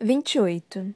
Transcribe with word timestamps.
28. 0.00 0.94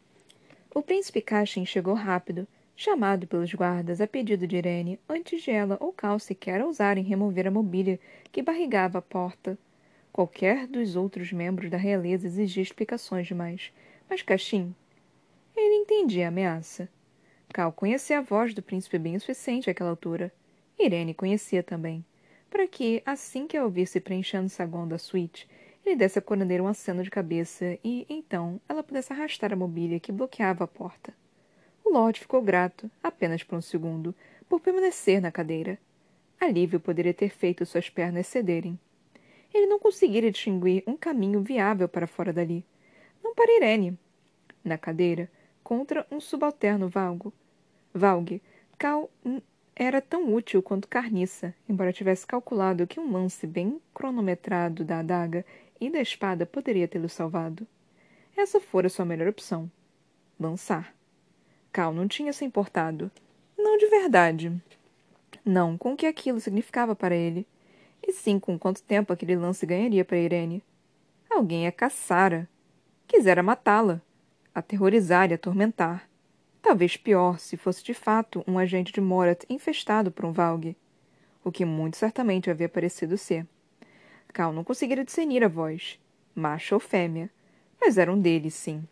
O 0.72 0.80
príncipe 0.80 1.20
Cashin 1.20 1.66
chegou 1.66 1.92
rápido, 1.92 2.46
chamado 2.76 3.26
pelos 3.26 3.52
guardas 3.52 4.00
a 4.00 4.06
pedido 4.06 4.46
de 4.46 4.56
Irene, 4.56 5.00
antes 5.08 5.42
de 5.42 5.50
ela 5.50 5.76
ou 5.80 5.92
Cal 5.92 6.20
sequer 6.20 6.62
ousarem 6.64 7.02
remover 7.02 7.48
a 7.48 7.50
mobília 7.50 7.98
que 8.30 8.40
barrigava 8.40 8.98
a 8.98 9.02
porta. 9.02 9.58
Qualquer 10.12 10.68
dos 10.68 10.94
outros 10.94 11.32
membros 11.32 11.68
da 11.68 11.76
realeza 11.76 12.28
exigia 12.28 12.62
explicações 12.62 13.26
demais, 13.26 13.72
mas 14.08 14.22
Cashin... 14.22 14.72
Ele 15.56 15.82
entendia 15.82 16.26
a 16.26 16.28
ameaça. 16.28 16.88
Cal 17.52 17.72
conhecia 17.72 18.20
a 18.20 18.22
voz 18.22 18.54
do 18.54 18.62
príncipe 18.62 19.00
bem 19.00 19.16
o 19.16 19.20
suficiente 19.20 19.68
àquela 19.68 19.90
altura. 19.90 20.32
Irene 20.78 21.12
conhecia 21.12 21.62
também, 21.62 22.04
para 22.48 22.68
que, 22.68 23.02
assim 23.04 23.48
que 23.48 23.56
a 23.56 23.64
ouvisse 23.64 23.98
preenchendo 23.98 24.46
o 24.46 24.50
saguão 24.50 24.86
da 24.86 24.96
suíte, 24.96 25.48
ele 25.84 25.96
desse 25.96 26.18
à 26.18 26.22
curandeira 26.22 26.62
um 26.62 26.68
aceno 26.68 27.02
de 27.02 27.10
cabeça 27.10 27.78
e, 27.84 28.06
então, 28.08 28.60
ela 28.68 28.82
pudesse 28.82 29.12
arrastar 29.12 29.52
a 29.52 29.56
mobília 29.56 29.98
que 29.98 30.12
bloqueava 30.12 30.64
a 30.64 30.68
porta. 30.68 31.12
O 31.84 31.92
Lorde 31.92 32.20
ficou 32.20 32.40
grato, 32.40 32.90
apenas 33.02 33.42
por 33.42 33.56
um 33.56 33.60
segundo, 33.60 34.14
por 34.48 34.60
permanecer 34.60 35.20
na 35.20 35.32
cadeira. 35.32 35.78
Alívio 36.40 36.78
poderia 36.78 37.12
ter 37.12 37.30
feito 37.30 37.66
suas 37.66 37.90
pernas 37.90 38.26
cederem. 38.26 38.78
Ele 39.52 39.66
não 39.66 39.78
conseguira 39.78 40.30
distinguir 40.30 40.82
um 40.86 40.96
caminho 40.96 41.42
viável 41.42 41.88
para 41.88 42.06
fora 42.06 42.32
dali. 42.32 42.64
Não 43.22 43.34
para 43.34 43.54
Irene. 43.56 43.98
Na 44.64 44.78
cadeira, 44.78 45.30
contra 45.62 46.06
um 46.10 46.20
subalterno 46.20 46.88
valgo. 46.88 47.32
Valgue, 47.92 48.40
Cal 48.78 49.10
era 49.74 50.00
tão 50.00 50.32
útil 50.32 50.62
quanto 50.62 50.88
carniça, 50.88 51.54
embora 51.68 51.92
tivesse 51.92 52.26
calculado 52.26 52.86
que 52.86 53.00
um 53.00 53.12
lance 53.12 53.46
bem 53.46 53.80
cronometrado 53.94 54.84
da 54.84 55.00
adaga 55.00 55.44
e 55.82 55.90
da 55.90 56.00
espada 56.00 56.46
poderia 56.46 56.86
tê-lo 56.86 57.08
salvado. 57.08 57.66
Essa 58.36 58.60
fora 58.60 58.88
sua 58.88 59.04
melhor 59.04 59.26
opção. 59.26 59.68
Lançar. 60.38 60.94
Cal 61.72 61.92
não 61.92 62.06
tinha 62.06 62.32
se 62.32 62.44
importado. 62.44 63.10
Não 63.58 63.76
de 63.76 63.88
verdade. 63.88 64.52
Não 65.44 65.76
com 65.76 65.94
o 65.94 65.96
que 65.96 66.06
aquilo 66.06 66.40
significava 66.40 66.94
para 66.94 67.16
ele. 67.16 67.44
E 68.00 68.12
sim 68.12 68.38
com 68.38 68.56
quanto 68.56 68.82
tempo 68.84 69.12
aquele 69.12 69.34
lance 69.34 69.66
ganharia 69.66 70.04
para 70.04 70.18
Irene. 70.18 70.62
Alguém 71.28 71.66
a 71.66 71.72
caçara. 71.72 72.48
Quisera 73.08 73.42
matá-la. 73.42 74.00
Aterrorizar 74.54 75.32
e 75.32 75.34
atormentar. 75.34 76.08
Talvez 76.62 76.96
pior 76.96 77.40
se 77.40 77.56
fosse 77.56 77.82
de 77.82 77.92
fato 77.92 78.44
um 78.46 78.56
agente 78.56 78.92
de 78.92 79.00
Morat 79.00 79.44
infestado 79.50 80.12
por 80.12 80.26
um 80.26 80.32
Valgue. 80.32 80.76
O 81.42 81.50
que 81.50 81.64
muito 81.64 81.96
certamente 81.96 82.48
havia 82.48 82.68
parecido 82.68 83.18
ser. 83.18 83.44
Cal 84.32 84.52
não 84.52 84.64
conseguira 84.64 85.04
discernir 85.04 85.44
a 85.44 85.48
voz, 85.48 85.98
macho 86.34 86.74
ou 86.74 86.80
fêmea, 86.80 87.28
mas 87.80 87.98
era 87.98 88.12
um 88.12 88.18
deles, 88.18 88.54
sim. 88.54 88.82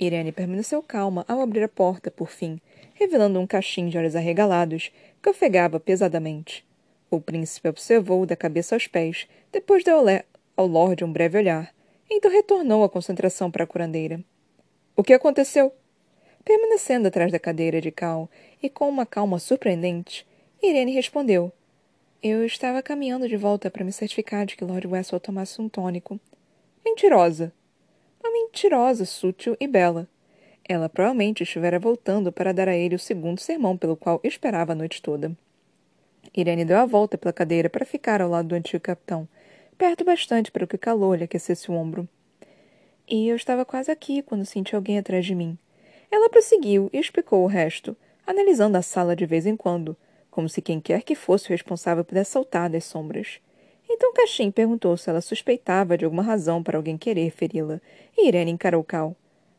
Irene 0.00 0.32
permaneceu 0.32 0.82
calma 0.82 1.24
ao 1.28 1.40
abrir 1.40 1.62
a 1.62 1.68
porta, 1.68 2.10
por 2.10 2.28
fim, 2.30 2.60
revelando 2.94 3.38
um 3.38 3.46
cachim 3.46 3.88
de 3.88 3.98
olhos 3.98 4.16
arregalados 4.16 4.90
que 5.22 5.28
ofegava 5.28 5.78
pesadamente. 5.78 6.64
O 7.10 7.20
príncipe 7.20 7.68
observou 7.68 8.24
da 8.24 8.34
cabeça 8.34 8.74
aos 8.74 8.86
pés, 8.86 9.28
depois 9.52 9.84
deu 9.84 9.96
ao 10.56 10.66
Lorde 10.66 11.04
um 11.04 11.12
breve 11.12 11.38
olhar, 11.38 11.72
então 12.10 12.30
retornou 12.30 12.84
a 12.84 12.88
concentração 12.88 13.50
para 13.50 13.64
a 13.64 13.66
curandeira. 13.66 14.20
O 14.96 15.02
que 15.02 15.12
aconteceu? 15.12 15.72
Permanecendo 16.44 17.08
atrás 17.08 17.30
da 17.30 17.38
cadeira 17.38 17.80
de 17.80 17.90
Cal 17.90 18.30
e 18.62 18.68
com 18.68 18.88
uma 18.88 19.06
calma 19.06 19.38
surpreendente, 19.38 20.26
Irene 20.62 20.92
respondeu– 20.92 21.52
eu 22.26 22.42
estava 22.42 22.82
caminhando 22.82 23.28
de 23.28 23.36
volta 23.36 23.70
para 23.70 23.84
me 23.84 23.92
certificar 23.92 24.46
de 24.46 24.56
que 24.56 24.64
Lord 24.64 24.86
Westwell 24.86 25.20
tomasse 25.20 25.60
um 25.60 25.68
tônico. 25.68 26.18
Mentirosa. 26.82 27.52
Uma 28.18 28.32
mentirosa, 28.32 29.04
sútil 29.04 29.54
e 29.60 29.68
bela. 29.68 30.08
Ela 30.66 30.88
provavelmente 30.88 31.42
estivera 31.42 31.78
voltando 31.78 32.32
para 32.32 32.54
dar 32.54 32.66
a 32.66 32.74
ele 32.74 32.94
o 32.94 32.98
segundo 32.98 33.38
sermão 33.40 33.76
pelo 33.76 33.94
qual 33.94 34.22
esperava 34.24 34.72
a 34.72 34.74
noite 34.74 35.02
toda. 35.02 35.36
Irene 36.34 36.64
deu 36.64 36.78
a 36.78 36.86
volta 36.86 37.18
pela 37.18 37.30
cadeira 37.30 37.68
para 37.68 37.84
ficar 37.84 38.22
ao 38.22 38.30
lado 38.30 38.48
do 38.48 38.54
antigo 38.54 38.82
capitão, 38.82 39.28
perto 39.76 40.02
bastante 40.02 40.50
para 40.50 40.66
que 40.66 40.76
o 40.76 40.78
calor 40.78 41.18
lhe 41.18 41.24
aquecesse 41.24 41.70
o 41.70 41.74
ombro. 41.74 42.08
E 43.06 43.28
eu 43.28 43.36
estava 43.36 43.66
quase 43.66 43.90
aqui 43.90 44.22
quando 44.22 44.46
senti 44.46 44.74
alguém 44.74 44.98
atrás 44.98 45.26
de 45.26 45.34
mim. 45.34 45.58
Ela 46.10 46.30
prosseguiu 46.30 46.88
e 46.90 46.98
explicou 46.98 47.44
o 47.44 47.48
resto, 47.48 47.94
analisando 48.26 48.78
a 48.78 48.82
sala 48.82 49.14
de 49.14 49.26
vez 49.26 49.44
em 49.44 49.54
quando, 49.54 49.94
como 50.34 50.48
se 50.48 50.60
quem 50.60 50.80
quer 50.80 51.04
que 51.04 51.14
fosse 51.14 51.46
o 51.46 51.52
responsável 51.52 52.04
pudesse 52.04 52.32
saltar 52.32 52.68
das 52.68 52.84
sombras. 52.84 53.38
Então 53.88 54.12
Caxim 54.12 54.50
perguntou 54.50 54.96
se 54.96 55.08
ela 55.08 55.20
suspeitava 55.20 55.96
de 55.96 56.04
alguma 56.04 56.24
razão 56.24 56.60
para 56.60 56.76
alguém 56.76 56.98
querer 56.98 57.30
feri-la, 57.30 57.80
e 58.18 58.26
Irene 58.26 58.50
encarou 58.50 58.82
Cal. 58.82 59.14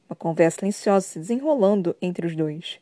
Uma 0.10 0.18
conversa 0.18 0.60
silenciosa 0.60 1.08
se 1.08 1.20
desenrolando 1.20 1.96
entre 2.02 2.28
os 2.28 2.36
dois. 2.36 2.78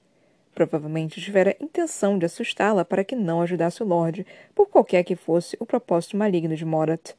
Provavelmente 0.55 1.21
tivera 1.21 1.55
intenção 1.61 2.17
de 2.17 2.25
assustá-la 2.25 2.83
para 2.83 3.03
que 3.03 3.15
não 3.15 3.41
ajudasse 3.41 3.83
o 3.83 3.85
Lorde, 3.85 4.25
por 4.55 4.67
qualquer 4.69 5.03
que 5.03 5.15
fosse 5.15 5.55
o 5.59 5.65
propósito 5.65 6.17
maligno 6.17 6.55
de 6.55 6.65
Morat. 6.65 7.13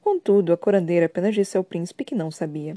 Contudo, 0.00 0.54
a 0.54 0.56
curandeira 0.56 1.04
apenas 1.04 1.34
disse 1.34 1.58
ao 1.58 1.62
príncipe 1.64 2.02
que 2.02 2.14
não 2.14 2.30
sabia. 2.30 2.74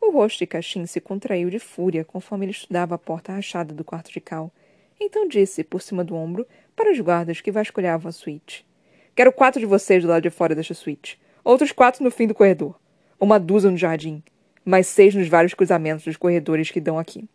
O 0.00 0.10
rosto 0.10 0.38
de 0.38 0.46
Caxim 0.46 0.86
se 0.86 0.98
contraiu 0.98 1.50
de 1.50 1.58
fúria 1.58 2.06
conforme 2.06 2.46
ele 2.46 2.52
estudava 2.52 2.94
a 2.94 2.98
porta 2.98 3.32
rachada 3.32 3.74
do 3.74 3.84
quarto 3.84 4.10
de 4.10 4.20
Cal, 4.20 4.50
então 5.00 5.28
disse, 5.28 5.64
por 5.64 5.82
cima 5.82 6.04
do 6.04 6.14
ombro, 6.14 6.46
para 6.74 6.92
os 6.92 7.00
guardas 7.00 7.40
que 7.40 7.50
vasculhavam 7.50 8.08
a 8.08 8.12
suíte. 8.12 8.66
Quero 9.14 9.32
quatro 9.32 9.60
de 9.60 9.66
vocês 9.66 10.02
do 10.02 10.08
lado 10.08 10.22
de 10.22 10.30
fora 10.30 10.54
desta 10.54 10.74
suíte. 10.74 11.20
Outros 11.44 11.72
quatro 11.72 12.02
no 12.02 12.10
fim 12.10 12.26
do 12.26 12.34
corredor. 12.34 12.74
Uma 13.18 13.38
dúzia 13.38 13.70
no 13.70 13.76
jardim. 13.76 14.22
Mais 14.64 14.86
seis 14.86 15.14
nos 15.14 15.28
vários 15.28 15.54
cruzamentos 15.54 16.04
dos 16.04 16.16
corredores 16.16 16.70
que 16.70 16.80
dão 16.80 16.98
aqui. 16.98 17.28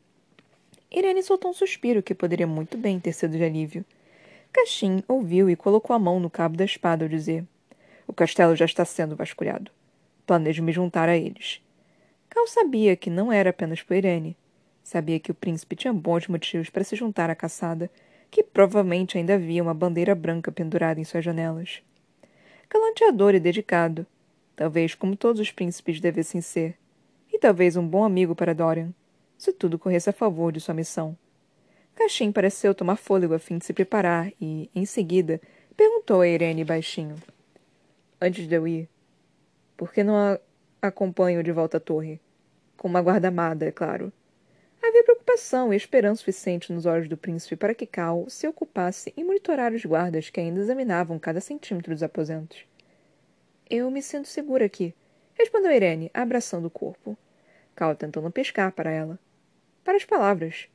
Irene 0.92 1.22
soltou 1.22 1.52
um 1.52 1.53
suspiro 1.53 2.02
que 2.02 2.16
poderia 2.16 2.48
muito 2.48 2.78
bem 2.78 3.00
ter 3.00 3.14
sido 3.14 3.38
de 3.38 3.44
alívio. 3.44 3.86
Caxim 4.52 5.03
ouviu 5.08 5.50
e 5.50 5.56
colocou 5.56 5.96
a 5.96 6.00
mão 6.00 6.19
no 6.19 6.30
cabo 6.30 6.58
da 6.58 6.66
espada 6.66 7.06
ao 7.06 7.09
dizer: 7.09 7.46
O 8.08 8.14
castelo 8.14 8.56
já 8.56 8.66
está 8.66 8.84
sendo 8.84 9.16
vasculhado. 9.16 9.72
Planejo 10.25 10.64
me 10.64 10.72
juntar 10.72 11.08
a 11.08 11.16
eles. 11.16 11.62
Cal 12.30 12.48
sabia 12.48 12.96
que 12.96 13.09
não 13.09 13.31
era 13.31 13.52
apenas 13.52 13.81
por 13.84 13.96
Irene. 13.96 14.36
Sabia 14.90 15.20
que 15.20 15.30
o 15.30 15.36
príncipe 15.36 15.76
tinha 15.76 15.94
bons 15.94 16.28
motivos 16.28 16.72
para 16.72 16.84
se 16.84 16.96
juntar 16.96 17.30
à 17.30 17.36
caçada, 17.36 17.92
que 18.32 18.42
provavelmente 18.42 19.20
ainda 19.20 19.36
havia 19.36 19.62
uma 19.62 19.72
bandeira 19.72 20.16
branca 20.16 20.52
pendurada 20.52 21.00
em 21.00 21.04
suas 21.04 21.24
janelas. 21.24 21.84
Galanteador 22.68 23.36
e 23.36 23.40
dedicado, 23.40 24.04
talvez 24.56 24.96
como 24.96 25.16
todos 25.16 25.40
os 25.40 25.52
príncipes 25.52 26.02
devessem 26.02 26.42
ser, 26.42 26.76
e 27.32 27.38
talvez 27.38 27.78
um 27.78 27.88
bom 27.88 28.04
amigo 28.04 28.34
para 28.34 28.56
Dorian, 28.56 28.92
se 29.38 29.54
tudo 29.54 29.78
corresse 29.78 30.10
a 30.10 30.14
favor 30.14 30.52
de 30.52 30.60
sua 30.60 30.74
missão. 30.74 31.16
Caxim 31.94 32.32
pareceu 32.32 32.74
tomar 32.74 32.96
fôlego 32.96 33.36
a 33.36 33.40
fim 33.40 33.60
de 33.60 33.66
se 33.66 33.74
preparar 33.74 34.34
e, 34.42 34.72
em 34.74 34.88
seguida, 34.88 35.40
perguntou 35.78 36.22
a 36.22 36.28
Irene 36.28 36.66
baixinho. 36.66 37.16
Antes 38.20 38.48
de 38.48 38.56
eu 38.56 38.68
ir, 38.68 38.90
por 39.78 39.94
que 39.94 40.04
não 40.04 40.16
a 40.16 40.40
acompanho 40.82 41.44
de 41.44 41.52
volta 41.52 41.78
à 41.78 41.80
torre? 41.80 42.20
Com 42.76 42.88
uma 42.88 43.04
guarda 43.04 43.28
amada, 43.28 43.68
é 43.68 43.72
claro. 43.72 44.12
Preocupação 45.40 45.74
e 45.74 45.78
esperança 45.78 46.20
suficiente 46.20 46.74
nos 46.74 46.86
olhos 46.86 47.08
do 47.08 47.16
príncipe 47.16 47.56
para 47.56 47.74
que 47.74 47.86
Cal 47.86 48.30
se 48.30 48.46
ocupasse 48.46 49.14
em 49.16 49.24
monitorar 49.24 49.72
os 49.72 49.86
guardas 49.86 50.30
que 50.30 50.38
ainda 50.38 50.60
examinavam 50.60 51.18
cada 51.18 51.40
centímetro 51.40 51.94
dos 51.94 52.04
aposentos. 52.04 52.66
Eu 53.70 53.90
me 53.90 54.02
sinto 54.02 54.28
segura 54.28 54.66
aqui, 54.66 54.94
respondeu 55.34 55.72
Irene, 55.72 56.12
abraçando 56.14 56.66
o 56.66 56.70
corpo. 56.70 57.18
Cal 57.74 57.96
tentando 57.96 58.30
pescar 58.30 58.74
para 58.74 58.92
ela. 58.92 59.18
Para 59.82 59.96
as 59.96 60.04
palavras. 60.04 60.68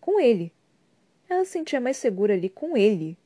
Com 0.00 0.18
ele. 0.18 0.50
Ela 1.28 1.44
se 1.44 1.50
sentia 1.50 1.78
mais 1.78 1.98
segura 1.98 2.32
ali 2.32 2.48
com 2.48 2.74
ele. 2.74 3.18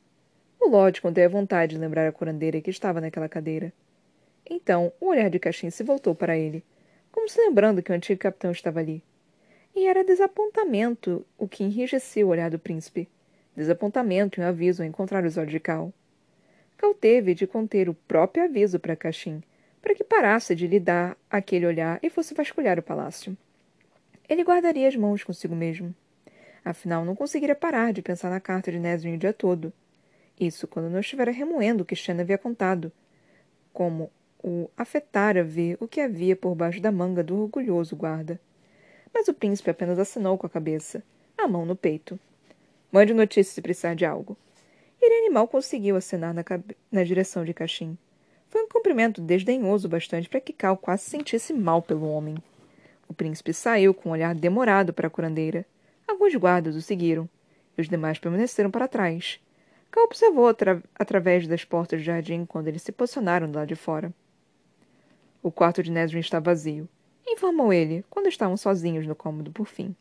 O 0.59 0.69
Lorde 0.69 1.01
conteve 1.01 1.27
a 1.27 1.41
vontade 1.41 1.77
de 1.77 1.81
lembrar 1.81 2.09
a 2.09 2.13
curandeira 2.13 2.61
que 2.61 2.71
estava 2.71 3.01
naquela 3.01 3.29
cadeira. 3.29 3.73
Então, 4.45 4.93
o 5.01 5.07
olhar 5.07 5.31
de 5.31 5.39
Caixin 5.39 5.71
se 5.71 5.85
voltou 5.85 6.13
para 6.13 6.37
ele, 6.37 6.65
como 7.13 7.29
se 7.29 7.41
lembrando 7.41 7.85
que 7.85 7.93
o 7.93 7.95
antigo 7.95 8.21
capitão 8.21 8.51
estava 8.51 8.81
ali. 8.81 9.01
E 9.77 9.87
era 9.87 10.03
desapontamento 10.03 11.23
o 11.37 11.47
que 11.47 11.63
enrijecia 11.63 12.25
o 12.25 12.31
olhar 12.31 12.51
do 12.51 12.59
príncipe. 12.59 13.07
Desapontamento 13.55 14.41
e 14.41 14.43
um 14.43 14.47
aviso 14.47 14.83
ao 14.83 14.89
encontrar 14.89 15.23
os 15.23 15.37
olhos 15.37 15.51
de 15.51 15.61
Cal. 15.61 15.93
Cal 16.79 16.95
teve 16.95 17.35
de 17.35 17.47
conter 17.47 17.87
o 17.87 17.93
próprio 17.93 18.45
aviso 18.45 18.81
para 18.81 18.97
Caxim, 18.97 19.43
para 19.83 19.95
que 19.95 20.03
parasse 20.03 20.55
de 20.55 20.67
lhe 20.67 20.81
dar 20.81 21.15
aquele 21.29 21.67
olhar 21.67 21.99
e 22.03 22.09
fosse 22.09 22.33
vasculhar 22.33 22.79
o 22.79 22.83
palácio. 22.83 23.37
Ele 24.27 24.43
guardaria 24.43 24.89
as 24.89 24.97
mãos 24.97 25.23
consigo 25.23 25.55
mesmo. 25.55 25.95
Afinal, 26.65 27.05
não 27.05 27.15
conseguiria 27.15 27.55
parar 27.55 27.93
de 27.93 28.01
pensar 28.01 28.31
na 28.31 28.41
carta 28.41 28.73
de 28.73 28.79
Nesrin 28.79 29.17
o 29.17 29.19
dia 29.19 29.35
todo. 29.35 29.71
Isso 30.41 30.67
quando 30.67 30.89
não 30.89 31.01
estivera 31.01 31.31
remoendo 31.31 31.83
o 31.83 31.87
que 31.87 31.95
Shannon 31.95 32.23
havia 32.23 32.39
contado. 32.39 32.91
Como 33.75 34.11
o 34.43 34.71
afetara 34.75 35.45
ver 35.45 35.77
o 35.79 35.87
que 35.87 36.01
havia 36.01 36.35
por 36.35 36.55
baixo 36.55 36.81
da 36.81 36.91
manga 36.91 37.23
do 37.23 37.43
orgulhoso 37.43 37.95
guarda 37.95 38.41
mas 39.17 39.29
o 39.29 39.33
príncipe 39.33 39.71
apenas 39.71 39.99
assinou 39.99 40.37
com 40.37 40.47
a 40.47 40.51
cabeça, 40.51 41.03
a 41.39 41.49
mão 41.49 41.65
no 41.65 41.75
peito. 41.75 42.21
Mande 42.93 43.15
notícia 43.15 43.55
se 43.55 43.63
precisar 43.63 43.95
de 43.95 44.05
algo. 44.05 44.37
Irene 45.01 45.31
mal 45.31 45.49
conseguiu 45.49 45.97
assinar 45.97 46.35
na, 46.35 46.45
na 46.93 47.03
direção 47.03 47.43
de 47.43 47.55
Caxim. 47.55 47.97
Foi 48.51 48.63
um 48.63 48.69
cumprimento 48.69 49.23
desdenhoso 49.23 49.89
bastante 49.89 50.29
para 50.29 50.39
que 50.39 50.53
Cal 50.53 50.77
quase 50.77 51.05
se 51.05 51.11
sentisse 51.13 51.55
mal 51.55 51.81
pelo 51.81 52.07
homem. 52.11 52.37
O 53.09 53.15
príncipe 53.15 53.55
saiu 53.55 53.95
com 53.95 54.11
um 54.11 54.13
olhar 54.13 54.35
demorado 54.35 54.93
para 54.93 55.07
a 55.07 55.11
curandeira. 55.11 55.65
Alguns 56.07 56.35
guardas 56.35 56.77
o 56.77 56.83
seguiram, 56.83 57.27
e 57.77 57.81
os 57.81 57.89
demais 57.89 58.19
permaneceram 58.19 58.71
para 58.71 58.87
trás. 58.87 59.41
Cal 59.91 60.05
observou 60.05 60.47
atra 60.47 60.83
através 60.95 61.49
das 61.49 61.65
portas 61.65 62.01
do 62.01 62.05
jardim 62.05 62.45
quando 62.45 62.69
eles 62.69 62.83
se 62.83 62.93
posicionaram 62.93 63.51
do 63.51 63.57
lado 63.57 63.69
de 63.69 63.77
fora. 63.77 64.13
O 65.43 65.51
quarto 65.51 65.83
de 65.83 65.91
Nesrin 65.91 66.19
está 66.19 66.39
vazio, 66.39 66.87
informou 67.33 67.73
ele, 67.73 68.05
quando 68.09 68.29
estavam 68.29 68.57
sozinhos 68.57 69.07
no 69.07 69.15
cômodo 69.15 69.51
por 69.51 69.67
fim. 69.67 69.95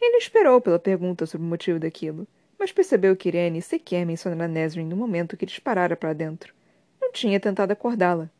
Ele 0.00 0.16
esperou 0.16 0.60
pela 0.60 0.78
pergunta 0.78 1.26
sobre 1.26 1.46
o 1.46 1.50
motivo 1.50 1.78
daquilo, 1.78 2.26
mas 2.58 2.72
percebeu 2.72 3.16
que 3.16 3.28
Irene 3.28 3.62
sequer 3.62 4.04
mencionara 4.04 4.48
Nesrin 4.48 4.84
no 4.84 4.96
momento 4.96 5.36
que 5.36 5.46
disparara 5.46 5.96
para 5.96 6.12
dentro. 6.12 6.54
Não 7.00 7.12
tinha 7.12 7.38
tentado 7.38 7.72
acordá-la. 7.72 8.30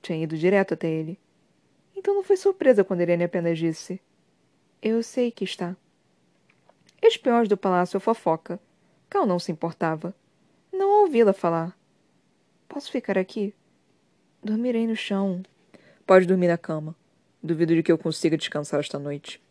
Tinha 0.00 0.22
ido 0.22 0.36
direto 0.36 0.74
até 0.74 0.88
ele. 0.88 1.18
Então 1.96 2.14
não 2.14 2.22
foi 2.22 2.36
surpresa 2.36 2.82
quando 2.82 3.02
Irene 3.02 3.24
apenas 3.24 3.58
disse: 3.58 4.00
Eu 4.80 5.02
sei 5.02 5.30
que 5.30 5.44
está. 5.44 5.76
Espiões 7.00 7.48
do 7.48 7.56
palácio 7.56 8.00
fofoca. 8.00 8.58
Cal 9.08 9.26
não 9.26 9.38
se 9.38 9.52
importava. 9.52 10.14
Não 10.72 11.02
ouvi-la 11.02 11.32
falar. 11.32 11.76
Posso 12.68 12.90
ficar 12.90 13.18
aqui? 13.18 13.54
Dormirei 14.42 14.86
no 14.86 14.96
chão. 14.96 15.42
Pode 16.06 16.26
dormir 16.26 16.48
na 16.48 16.58
cama. 16.58 16.96
Duvido 17.42 17.74
de 17.74 17.82
que 17.82 17.90
eu 17.90 17.98
consiga 17.98 18.36
descansar 18.36 18.78
esta 18.78 18.98
noite. 18.98 19.42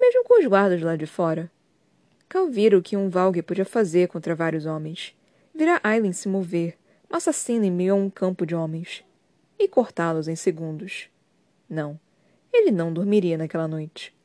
Mesmo 0.00 0.24
com 0.24 0.40
os 0.40 0.46
guardas 0.46 0.80
lá 0.80 0.96
de 0.96 1.06
fora. 1.06 1.50
Cal 2.28 2.48
vira 2.48 2.78
o 2.78 2.82
que 2.82 2.96
um 2.96 3.10
Valgue 3.10 3.42
podia 3.42 3.64
fazer 3.64 4.08
contra 4.08 4.34
vários 4.34 4.64
homens. 4.64 5.14
Vira 5.54 5.80
Aileen 5.82 6.12
se 6.12 6.28
mover, 6.28 6.78
um 7.10 7.16
assassino 7.16 7.64
em 7.64 7.70
meio 7.70 7.92
a 7.92 7.96
um 7.96 8.08
campo 8.08 8.46
de 8.46 8.54
homens. 8.54 9.04
E 9.58 9.68
cortá-los 9.68 10.28
em 10.28 10.36
segundos. 10.36 11.10
Não. 11.68 12.00
Ele 12.52 12.70
não 12.70 12.92
dormiria 12.92 13.36
naquela 13.36 13.68
noite. 13.68 14.16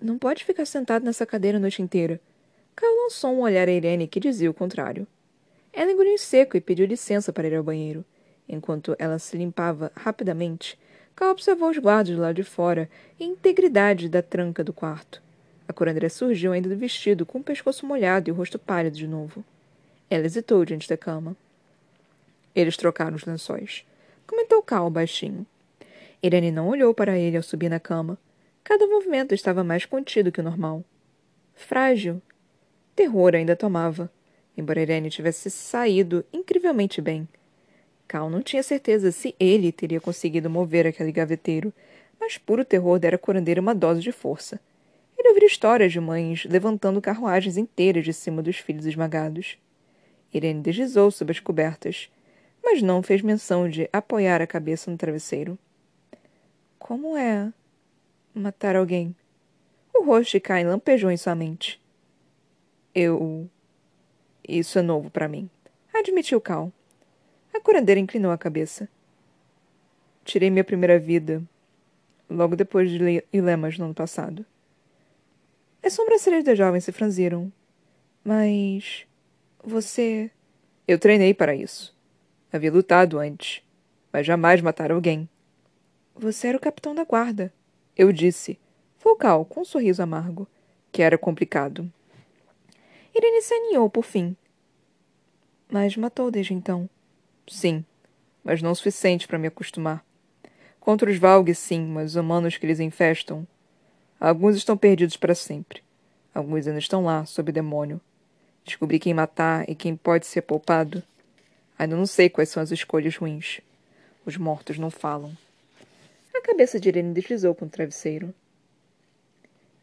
Não 0.00 0.16
pode 0.16 0.44
ficar 0.44 0.64
sentado 0.64 1.04
nessa 1.04 1.26
cadeira 1.26 1.58
a 1.58 1.60
noite 1.60 1.82
inteira. 1.82 2.20
Cal 2.76 2.92
lançou 3.04 3.32
um 3.32 3.40
olhar 3.40 3.68
a 3.68 3.72
Irene 3.72 4.06
que 4.06 4.20
dizia 4.20 4.50
o 4.50 4.54
contrário. 4.54 5.06
Ela 5.72 5.90
engoliu 5.90 6.16
seco 6.18 6.56
e 6.56 6.60
pediu 6.60 6.86
licença 6.86 7.32
para 7.32 7.48
ir 7.48 7.56
ao 7.56 7.64
banheiro. 7.64 8.04
Enquanto 8.48 8.94
ela 8.98 9.18
se 9.18 9.36
limpava 9.36 9.90
rapidamente, 9.96 10.78
Cal 11.14 11.30
observou 11.30 11.70
os 11.70 11.78
guardas 11.78 12.16
lado 12.16 12.36
de 12.36 12.44
fora 12.44 12.88
e 13.18 13.24
a 13.24 13.26
integridade 13.26 14.08
da 14.08 14.22
tranca 14.22 14.64
do 14.64 14.72
quarto. 14.72 15.22
A 15.68 15.72
curandeira 15.72 16.08
surgiu 16.08 16.52
ainda 16.52 16.68
do 16.68 16.76
vestido, 16.76 17.24
com 17.24 17.38
o 17.38 17.42
pescoço 17.42 17.86
molhado 17.86 18.28
e 18.28 18.32
o 18.32 18.34
rosto 18.34 18.58
pálido 18.58 18.96
de 18.96 19.06
novo. 19.06 19.44
Ela 20.10 20.26
hesitou 20.26 20.64
diante 20.64 20.88
da 20.88 20.96
cama. 20.96 21.36
Eles 22.54 22.76
trocaram 22.76 23.16
os 23.16 23.24
lençóis. 23.24 23.84
Comentou 24.26 24.62
Cal 24.62 24.90
baixinho. 24.90 25.46
Irene 26.22 26.50
não 26.50 26.68
olhou 26.68 26.92
para 26.94 27.18
ele 27.18 27.36
ao 27.36 27.42
subir 27.42 27.68
na 27.68 27.80
cama. 27.80 28.18
Cada 28.62 28.86
movimento 28.86 29.34
estava 29.34 29.64
mais 29.64 29.84
contido 29.84 30.30
que 30.30 30.40
o 30.40 30.44
normal. 30.44 30.84
Frágil, 31.54 32.20
Terror 32.94 33.34
ainda 33.34 33.56
tomava, 33.56 34.10
embora 34.56 34.80
Irene 34.80 35.10
tivesse 35.10 35.50
saído 35.50 36.24
incrivelmente 36.32 37.00
bem. 37.00 37.26
Cal 38.12 38.28
não 38.28 38.42
tinha 38.42 38.62
certeza 38.62 39.10
se 39.10 39.34
ele 39.40 39.72
teria 39.72 39.98
conseguido 39.98 40.50
mover 40.50 40.86
aquele 40.86 41.10
gaveteiro, 41.10 41.72
mas 42.20 42.36
puro 42.36 42.62
terror 42.62 42.98
dera 42.98 43.16
à 43.16 43.18
curandeira 43.18 43.58
uma 43.58 43.74
dose 43.74 44.02
de 44.02 44.12
força. 44.12 44.60
Ele 45.16 45.28
ouvira 45.28 45.46
histórias 45.46 45.92
de 45.92 45.98
mães 45.98 46.44
levantando 46.44 47.00
carruagens 47.00 47.56
inteiras 47.56 48.04
de 48.04 48.12
cima 48.12 48.42
dos 48.42 48.58
filhos 48.58 48.84
esmagados. 48.84 49.56
Irene 50.30 50.60
deslizou 50.60 51.10
sob 51.10 51.32
as 51.32 51.40
cobertas, 51.40 52.10
mas 52.62 52.82
não 52.82 53.02
fez 53.02 53.22
menção 53.22 53.66
de 53.66 53.88
apoiar 53.90 54.42
a 54.42 54.46
cabeça 54.46 54.90
no 54.90 54.98
travesseiro. 54.98 55.58
Como 56.78 57.16
é 57.16 57.50
matar 58.34 58.76
alguém? 58.76 59.16
O 59.94 60.04
rosto 60.04 60.32
de 60.32 60.40
Cain 60.40 60.66
lampejou 60.66 61.10
em 61.10 61.16
sua 61.16 61.34
mente. 61.34 61.80
Eu. 62.94 63.48
Isso 64.46 64.78
é 64.78 64.82
novo 64.82 65.08
para 65.08 65.28
mim. 65.28 65.48
Admitiu 65.94 66.42
Cal. 66.42 66.70
A 67.54 67.60
curandeira 67.60 68.00
inclinou 68.00 68.30
a 68.30 68.38
cabeça. 68.38 68.88
Tirei 70.24 70.50
minha 70.50 70.64
primeira 70.64 70.98
vida 70.98 71.42
logo 72.28 72.56
depois 72.56 72.90
de 72.90 73.24
Ilemas 73.32 73.76
no 73.76 73.86
ano 73.86 73.94
passado. 73.94 74.44
As 75.82 75.92
sobrancelhas 75.92 76.44
da 76.44 76.54
jovem 76.54 76.80
se 76.80 76.92
franziram. 76.92 77.52
Mas. 78.24 79.06
Você. 79.64 80.30
Eu 80.86 80.98
treinei 80.98 81.34
para 81.34 81.54
isso. 81.54 81.94
Havia 82.52 82.72
lutado 82.72 83.18
antes, 83.18 83.62
mas 84.12 84.26
jamais 84.26 84.60
matar 84.60 84.92
alguém. 84.92 85.28
Você 86.14 86.48
era 86.48 86.56
o 86.56 86.60
capitão 86.60 86.94
da 86.94 87.04
guarda. 87.04 87.52
Eu 87.96 88.12
disse. 88.12 88.58
Focal, 88.96 89.44
com 89.44 89.62
um 89.62 89.64
sorriso 89.64 90.02
amargo, 90.02 90.46
que 90.92 91.02
era 91.02 91.18
complicado. 91.18 91.90
Irene 93.14 93.42
se 93.42 93.52
aninhou 93.52 93.90
por 93.90 94.04
fim. 94.04 94.36
Mas 95.68 95.96
matou 95.96 96.30
desde 96.30 96.54
então. 96.54 96.88
Sim, 97.46 97.84
mas 98.42 98.62
não 98.62 98.72
o 98.72 98.74
suficiente 98.74 99.26
para 99.26 99.38
me 99.38 99.48
acostumar. 99.48 100.04
Contra 100.80 101.10
os 101.10 101.18
Valgues, 101.18 101.58
sim, 101.58 101.86
mas 101.86 102.10
os 102.10 102.16
humanos 102.16 102.56
que 102.56 102.66
eles 102.66 102.80
infestam. 102.80 103.46
Alguns 104.18 104.56
estão 104.56 104.76
perdidos 104.76 105.16
para 105.16 105.34
sempre. 105.34 105.82
Alguns 106.34 106.66
ainda 106.66 106.78
estão 106.78 107.04
lá, 107.04 107.24
sob 107.24 107.50
o 107.50 107.52
demônio. 107.52 108.00
Descobri 108.64 108.98
quem 108.98 109.14
matar 109.14 109.68
e 109.68 109.74
quem 109.74 109.96
pode 109.96 110.26
ser 110.26 110.42
poupado. 110.42 111.02
Ainda 111.78 111.96
não 111.96 112.06
sei 112.06 112.28
quais 112.28 112.48
são 112.48 112.62
as 112.62 112.70
escolhas 112.70 113.16
ruins. 113.16 113.60
Os 114.24 114.36
mortos 114.36 114.78
não 114.78 114.90
falam. 114.90 115.36
A 116.34 116.40
cabeça 116.40 116.80
de 116.80 116.88
Irene 116.88 117.12
deslizou 117.12 117.54
com 117.54 117.66
o 117.66 117.68
travesseiro. 117.68 118.34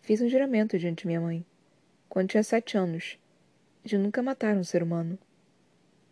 Fiz 0.01 0.21
um 0.21 0.29
juramento 0.29 0.77
diante 0.77 1.01
de 1.01 1.07
minha 1.07 1.21
mãe 1.21 1.45
quando 2.09 2.29
tinha 2.29 2.43
sete 2.43 2.75
anos, 2.75 3.17
de 3.85 3.97
nunca 3.97 4.23
matar 4.23 4.55
um 4.57 4.63
ser 4.63 4.81
humano. 4.81 5.17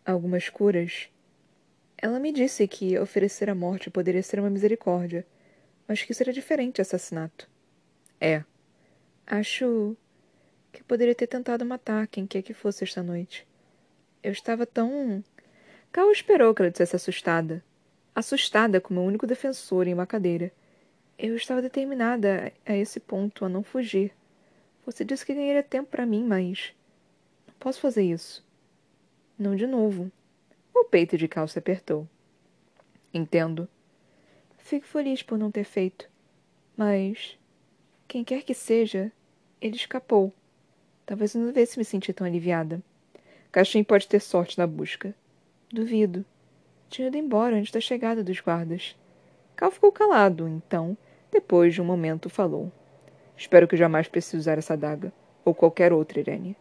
Algumas 0.06 0.48
curas. 0.48 1.10
Ela 2.00 2.20
me 2.20 2.30
disse 2.30 2.68
que 2.68 2.96
oferecer 2.96 3.50
a 3.50 3.56
morte 3.56 3.90
poderia 3.90 4.22
ser 4.22 4.38
uma 4.38 4.48
misericórdia, 4.48 5.26
mas 5.86 6.00
que 6.00 6.12
era 6.22 6.32
diferente 6.32 6.80
assassinato. 6.80 7.50
É. 8.20 8.44
Acho 9.26 9.96
que 10.72 10.84
poderia 10.84 11.14
ter 11.14 11.26
tentado 11.26 11.66
matar 11.66 12.06
quem 12.06 12.24
quer 12.24 12.42
que 12.42 12.54
fosse 12.54 12.84
esta 12.84 13.02
noite. 13.02 13.44
Eu 14.22 14.30
estava 14.30 14.64
tão. 14.64 15.24
Cal 15.90 16.12
esperou 16.12 16.54
que 16.54 16.62
ela 16.62 16.70
dissesse 16.70 16.94
assustada. 16.94 17.64
Assustada 18.14 18.80
como 18.80 19.00
o 19.00 19.04
único 19.04 19.26
defensor 19.26 19.88
em 19.88 19.94
uma 19.94 20.06
cadeira. 20.06 20.52
Eu 21.18 21.34
estava 21.34 21.60
determinada 21.60 22.52
a 22.64 22.76
esse 22.76 23.00
ponto 23.00 23.44
a 23.44 23.48
não 23.48 23.64
fugir. 23.64 24.12
Você 24.86 25.04
disse 25.04 25.26
que 25.26 25.34
ganharia 25.34 25.64
tempo 25.64 25.90
para 25.90 26.06
mim, 26.06 26.22
mas. 26.24 26.72
Não 27.46 27.54
posso 27.58 27.80
fazer 27.80 28.04
isso. 28.04 28.46
Não 29.36 29.56
de 29.56 29.66
novo. 29.66 30.12
O 30.80 30.84
peito 30.84 31.18
de 31.18 31.26
Cal 31.26 31.48
se 31.48 31.58
apertou. 31.58 32.08
Entendo. 33.12 33.68
Fico 34.58 34.86
feliz 34.86 35.24
por 35.24 35.36
não 35.36 35.50
ter 35.50 35.64
feito. 35.64 36.08
Mas. 36.76 37.36
Quem 38.06 38.22
quer 38.22 38.44
que 38.44 38.54
seja, 38.54 39.10
ele 39.60 39.74
escapou. 39.74 40.32
Talvez 41.04 41.34
não 41.34 41.46
devesse 41.46 41.78
me 41.78 41.84
sentir 41.84 42.12
tão 42.12 42.24
aliviada. 42.24 42.80
Caixim 43.50 43.82
pode 43.82 44.06
ter 44.06 44.20
sorte 44.20 44.56
na 44.56 44.68
busca. 44.68 45.12
Duvido. 45.68 46.24
Tinha 46.88 47.08
ido 47.08 47.16
embora 47.18 47.56
antes 47.56 47.72
da 47.72 47.80
chegada 47.80 48.22
dos 48.22 48.40
guardas. 48.40 48.96
Cal 49.56 49.72
ficou 49.72 49.90
calado, 49.90 50.46
então, 50.46 50.96
depois 51.30 51.74
de 51.74 51.82
um 51.82 51.84
momento, 51.84 52.30
falou. 52.30 52.70
Espero 53.36 53.66
que 53.66 53.76
jamais 53.76 54.06
precise 54.06 54.36
usar 54.36 54.58
essa 54.58 54.76
daga, 54.76 55.12
ou 55.44 55.52
qualquer 55.52 55.92
outra, 55.92 56.20
Irene, 56.20 56.56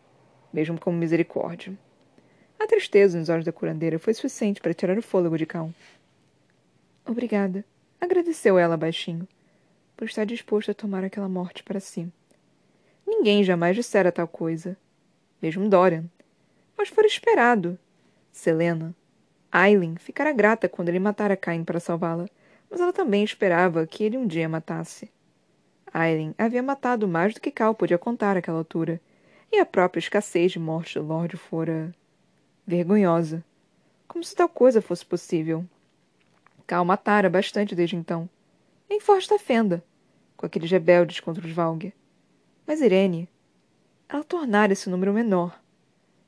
mesmo 0.52 0.80
como 0.80 0.98
misericórdia. 0.98 1.78
Tristeza 2.68 3.18
nos 3.18 3.30
olhos 3.30 3.46
da 3.46 3.52
curandeira 3.52 3.98
foi 3.98 4.14
suficiente 4.14 4.60
para 4.60 4.74
tirar 4.74 4.98
o 4.98 5.02
fôlego 5.02 5.38
de 5.38 5.46
Cal. 5.46 5.74
Obrigada, 7.06 7.64
agradeceu 8.00 8.60
ela 8.60 8.76
baixinho, 8.76 9.26
por 9.96 10.06
estar 10.06 10.26
disposto 10.26 10.72
a 10.72 10.74
tomar 10.74 11.04
aquela 11.04 11.30
morte 11.30 11.64
para 11.64 11.80
si. 11.80 12.12
Ninguém 13.08 13.42
jamais 13.42 13.76
dissera 13.76 14.12
tal 14.12 14.28
coisa, 14.28 14.78
mesmo 15.42 15.70
Dorian. 15.70 16.04
Mas 16.78 16.90
fora 16.90 17.08
esperado. 17.08 17.80
Selena, 18.34 18.94
Aileen 19.50 19.96
ficara 19.96 20.34
grata 20.34 20.68
quando 20.68 20.90
ele 20.90 21.00
matara 21.00 21.38
Cain 21.38 21.64
para 21.64 21.80
salvá-la, 21.80 22.28
mas 22.70 22.82
ela 22.82 22.92
também 22.92 23.24
esperava 23.24 23.88
que 23.88 24.04
ele 24.04 24.18
um 24.18 24.28
dia 24.28 24.50
matasse. 24.50 25.10
Aileen 25.94 26.36
havia 26.38 26.62
matado 26.62 27.08
mais 27.08 27.34
do 27.34 27.40
que 27.40 27.50
Cal 27.50 27.74
podia 27.74 27.98
contar 27.98 28.36
àquela 28.36 28.58
altura, 28.58 29.00
e 29.50 29.58
a 29.58 29.66
própria 29.66 30.00
escassez 30.00 30.52
de 30.52 30.60
morte 30.60 31.00
do 31.00 31.06
Lorde 31.06 31.38
fora. 31.38 31.96
Vergonhosa. 32.68 33.44
Como 34.10 34.24
se 34.24 34.36
tal 34.36 34.50
coisa 34.50 34.82
fosse 34.82 35.06
possível. 35.06 35.66
Cal 36.68 36.84
matara 36.84 37.30
bastante 37.30 37.74
desde 37.74 37.96
então, 37.96 38.30
em 38.90 39.00
Forte 39.00 39.36
Fenda, 39.40 39.82
com 40.36 40.46
aqueles 40.46 40.70
rebeldes 40.70 41.22
contra 41.22 41.48
os 41.48 41.54
Valg. 41.54 41.94
Mas 42.66 42.82
Irene. 42.82 43.30
Ela 44.10 44.24
tornara 44.24 44.74
esse 44.74 44.90
número 44.90 45.14
menor. 45.14 45.58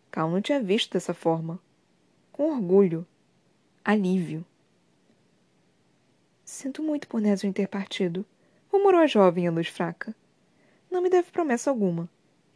Cal 0.10 0.32
não 0.32 0.42
tinha 0.42 0.62
visto 0.62 0.94
dessa 0.94 1.14
forma. 1.14 1.60
Com 2.32 2.52
orgulho. 2.54 3.06
Alívio. 3.84 4.46
Sinto 6.46 6.82
muito 6.82 7.08
por 7.08 7.20
Nesrin 7.20 7.52
ter 7.52 7.68
partido 7.68 8.26
murmurou 8.72 9.02
a 9.02 9.08
jovem 9.08 9.48
à 9.48 9.52
luz 9.52 9.68
fraca. 9.68 10.16
Não 10.90 11.02
me 11.02 11.10
deve 11.10 11.32
promessa 11.32 11.70
alguma, 11.70 12.10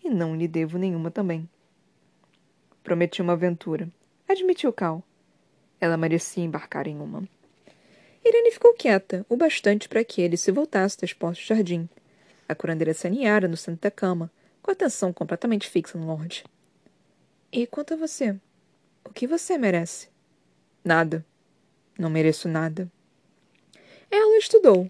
e 0.03 0.09
não 0.09 0.35
lhe 0.35 0.47
devo 0.47 0.77
nenhuma 0.77 1.11
também. 1.11 1.49
Prometi 2.83 3.21
uma 3.21 3.33
aventura, 3.33 3.87
admitiu 4.27 4.73
Cal. 4.73 5.01
Ela 5.79 5.95
merecia 5.95 6.43
embarcar 6.43 6.85
em 6.85 6.99
uma. 6.99 7.23
Irene 8.25 8.51
ficou 8.51 8.73
quieta, 8.73 9.25
o 9.29 9.37
bastante 9.37 9.87
para 9.87 10.03
que 10.03 10.21
ele 10.21 10.35
se 10.35 10.51
voltasse 10.51 10.99
das 10.99 11.13
portas 11.13 11.43
do 11.43 11.47
jardim. 11.47 11.87
A 12.47 12.53
curandeira 12.53 12.93
se 12.93 13.07
aninhara 13.07 13.47
no 13.47 13.55
centro 13.55 13.81
da 13.81 13.89
cama, 13.89 14.29
com 14.61 14.69
a 14.69 14.73
atenção 14.73 15.13
completamente 15.13 15.69
fixa 15.69 15.97
no 15.97 16.07
Lorde. 16.07 16.43
E 17.51 17.65
quanto 17.65 17.93
a 17.93 17.97
você? 17.97 18.35
O 19.05 19.13
que 19.13 19.27
você 19.27 19.57
merece? 19.57 20.09
Nada. 20.83 21.25
Não 21.97 22.09
mereço 22.09 22.49
nada. 22.49 22.91
Ela 24.11 24.37
estudou. 24.37 24.89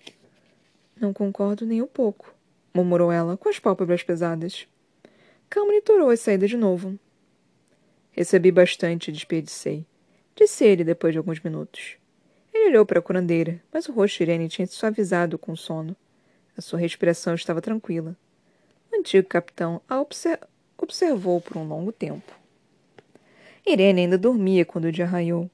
Não 1.00 1.14
concordo 1.14 1.66
nem 1.66 1.82
um 1.82 1.88
pouco, 1.88 2.34
murmurou 2.74 3.12
ela, 3.12 3.38
com 3.38 3.50
as 3.50 3.60
pálpebras 3.60 4.02
pesadas. 4.02 4.68
Cal 5.48 5.66
monitorou 5.66 6.10
a 6.10 6.18
saída 6.18 6.48
de 6.48 6.58
novo. 6.58 6.98
Recebi 8.14 8.52
bastante 8.52 9.10
e 9.10 9.12
desperdicei, 9.12 9.86
disse 10.36 10.64
ele 10.64 10.84
depois 10.84 11.14
de 11.14 11.18
alguns 11.18 11.40
minutos. 11.40 11.98
Ele 12.54 12.70
olhou 12.70 12.86
para 12.86 13.00
a 13.00 13.02
curandeira, 13.02 13.60
mas 13.74 13.90
o 13.90 13.92
rosto 13.92 14.18
de 14.18 14.24
Irene 14.24 14.48
tinha 14.48 14.68
se 14.68 14.76
suavizado 14.76 15.40
com 15.40 15.52
o 15.52 15.58
sono. 15.58 15.96
A 16.56 16.62
sua 16.62 16.78
respiração 16.78 17.34
estava 17.34 17.60
tranquila. 17.60 18.16
O 18.92 18.96
antigo 18.96 19.28
capitão 19.28 19.82
a 19.90 20.00
obser 20.00 20.40
observou 20.78 21.42
por 21.42 21.58
um 21.58 21.68
longo 21.68 21.92
tempo. 21.92 22.32
Irene 23.66 24.02
ainda 24.02 24.18
dormia 24.18 24.64
quando 24.64 24.86
o 24.86 24.92
dia 24.92 25.08
raiou. 25.08 25.50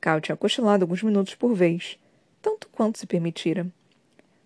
Cal 0.00 0.20
tinha 0.20 0.36
cochilado 0.36 0.82
alguns 0.82 1.04
minutos 1.04 1.36
por 1.36 1.54
vez, 1.54 1.96
tanto 2.42 2.68
quanto 2.70 2.98
se 2.98 3.06
permitira. 3.06 3.66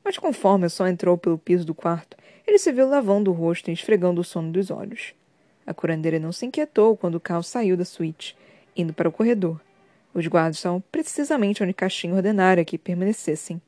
Mas 0.05 0.19
conforme 0.19 0.67
o 0.67 0.71
sol 0.71 0.87
entrou 0.87 1.17
pelo 1.17 1.39
piso 1.39 1.65
do 1.65 1.75
quarto, 1.75 2.17
ele 2.47 2.59
se 2.59 2.71
viu 2.73 2.87
lavando 2.87 3.31
o 3.31 3.35
rosto 3.35 3.71
e 3.71 3.73
esfregando 3.73 4.21
o 4.21 4.25
sono 4.25 4.53
dos 4.53 4.71
olhos. 4.71 5.15
A 5.67 5.73
curandeira 5.73 6.19
não 6.19 6.33
se 6.33 6.47
inquietou 6.47 6.97
quando 6.97 7.21
Cal 7.21 7.43
saiu 7.43 7.77
da 7.77 7.85
suíte, 7.85 8.37
indo 8.77 8.93
para 8.93 9.09
o 9.09 9.13
corredor. 9.13 9.61
Os 10.13 10.27
guardas 10.27 10.57
estavam 10.57 10.83
precisamente 10.93 11.63
onde 11.63 11.73
Caixinha 11.73 12.15
ordenara 12.15 12.65
que 12.65 12.79
permanecessem, 12.79 13.61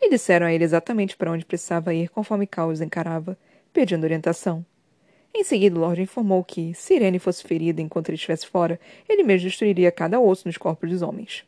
e 0.00 0.10
disseram 0.10 0.46
a 0.46 0.52
ele 0.52 0.64
exatamente 0.64 1.16
para 1.16 1.30
onde 1.30 1.44
precisava 1.44 1.94
ir 1.94 2.08
conforme 2.08 2.46
Cal 2.46 2.68
os 2.68 2.80
encarava, 2.80 3.38
pedindo 3.72 4.04
orientação. 4.04 4.64
Em 5.34 5.44
seguida, 5.44 5.76
o 5.76 5.80
Lorde 5.80 6.02
informou 6.02 6.42
que, 6.44 6.74
se 6.74 6.94
Irene 6.94 7.18
fosse 7.18 7.42
ferida 7.42 7.80
enquanto 7.80 8.08
ele 8.08 8.16
estivesse 8.16 8.46
fora, 8.46 8.78
ele 9.08 9.22
mesmo 9.22 9.48
destruiria 9.48 9.90
cada 9.90 10.20
osso 10.20 10.46
nos 10.46 10.58
corpos 10.58 10.90
dos 10.90 11.00
homens. 11.00 11.44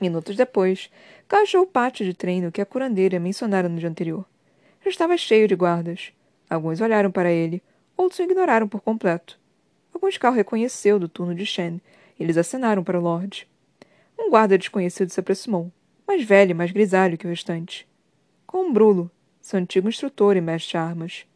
Minutos 0.00 0.34
depois, 0.34 0.90
Cal 1.28 1.42
achou 1.42 1.62
o 1.62 1.66
pátio 1.66 2.04
de 2.04 2.14
treino 2.14 2.50
que 2.50 2.60
a 2.60 2.66
curandeira 2.66 3.20
mencionara 3.20 3.68
no 3.68 3.78
dia 3.78 3.88
anterior. 3.88 4.24
Já 4.82 4.90
estava 4.90 5.16
cheio 5.16 5.46
de 5.46 5.54
guardas. 5.54 6.12
Alguns 6.48 6.80
olharam 6.80 7.12
para 7.12 7.30
ele, 7.30 7.62
outros 8.00 8.18
o 8.18 8.22
ignoraram 8.22 8.68
por 8.68 8.80
completo. 8.80 9.38
Alguns 9.92 10.16
Cal 10.16 10.32
reconheceu 10.32 10.98
do 10.98 11.08
turno 11.08 11.34
de 11.34 11.44
Shen. 11.44 11.80
Eles 12.18 12.36
acenaram 12.36 12.82
para 12.82 12.98
o 12.98 13.02
Lorde. 13.02 13.48
Um 14.18 14.30
guarda 14.30 14.58
desconhecido 14.58 15.10
se 15.10 15.20
aproximou, 15.20 15.70
mais 16.06 16.24
velho 16.24 16.50
e 16.50 16.54
mais 16.54 16.70
grisalho 16.70 17.16
que 17.16 17.26
o 17.26 17.30
restante. 17.30 17.88
Com 18.46 18.66
um 18.66 18.72
brulo, 18.72 19.10
seu 19.40 19.58
antigo 19.58 19.88
instrutor 19.88 20.36
e 20.36 20.40
mestre 20.40 20.72
de 20.72 20.76
armas. 20.76 21.26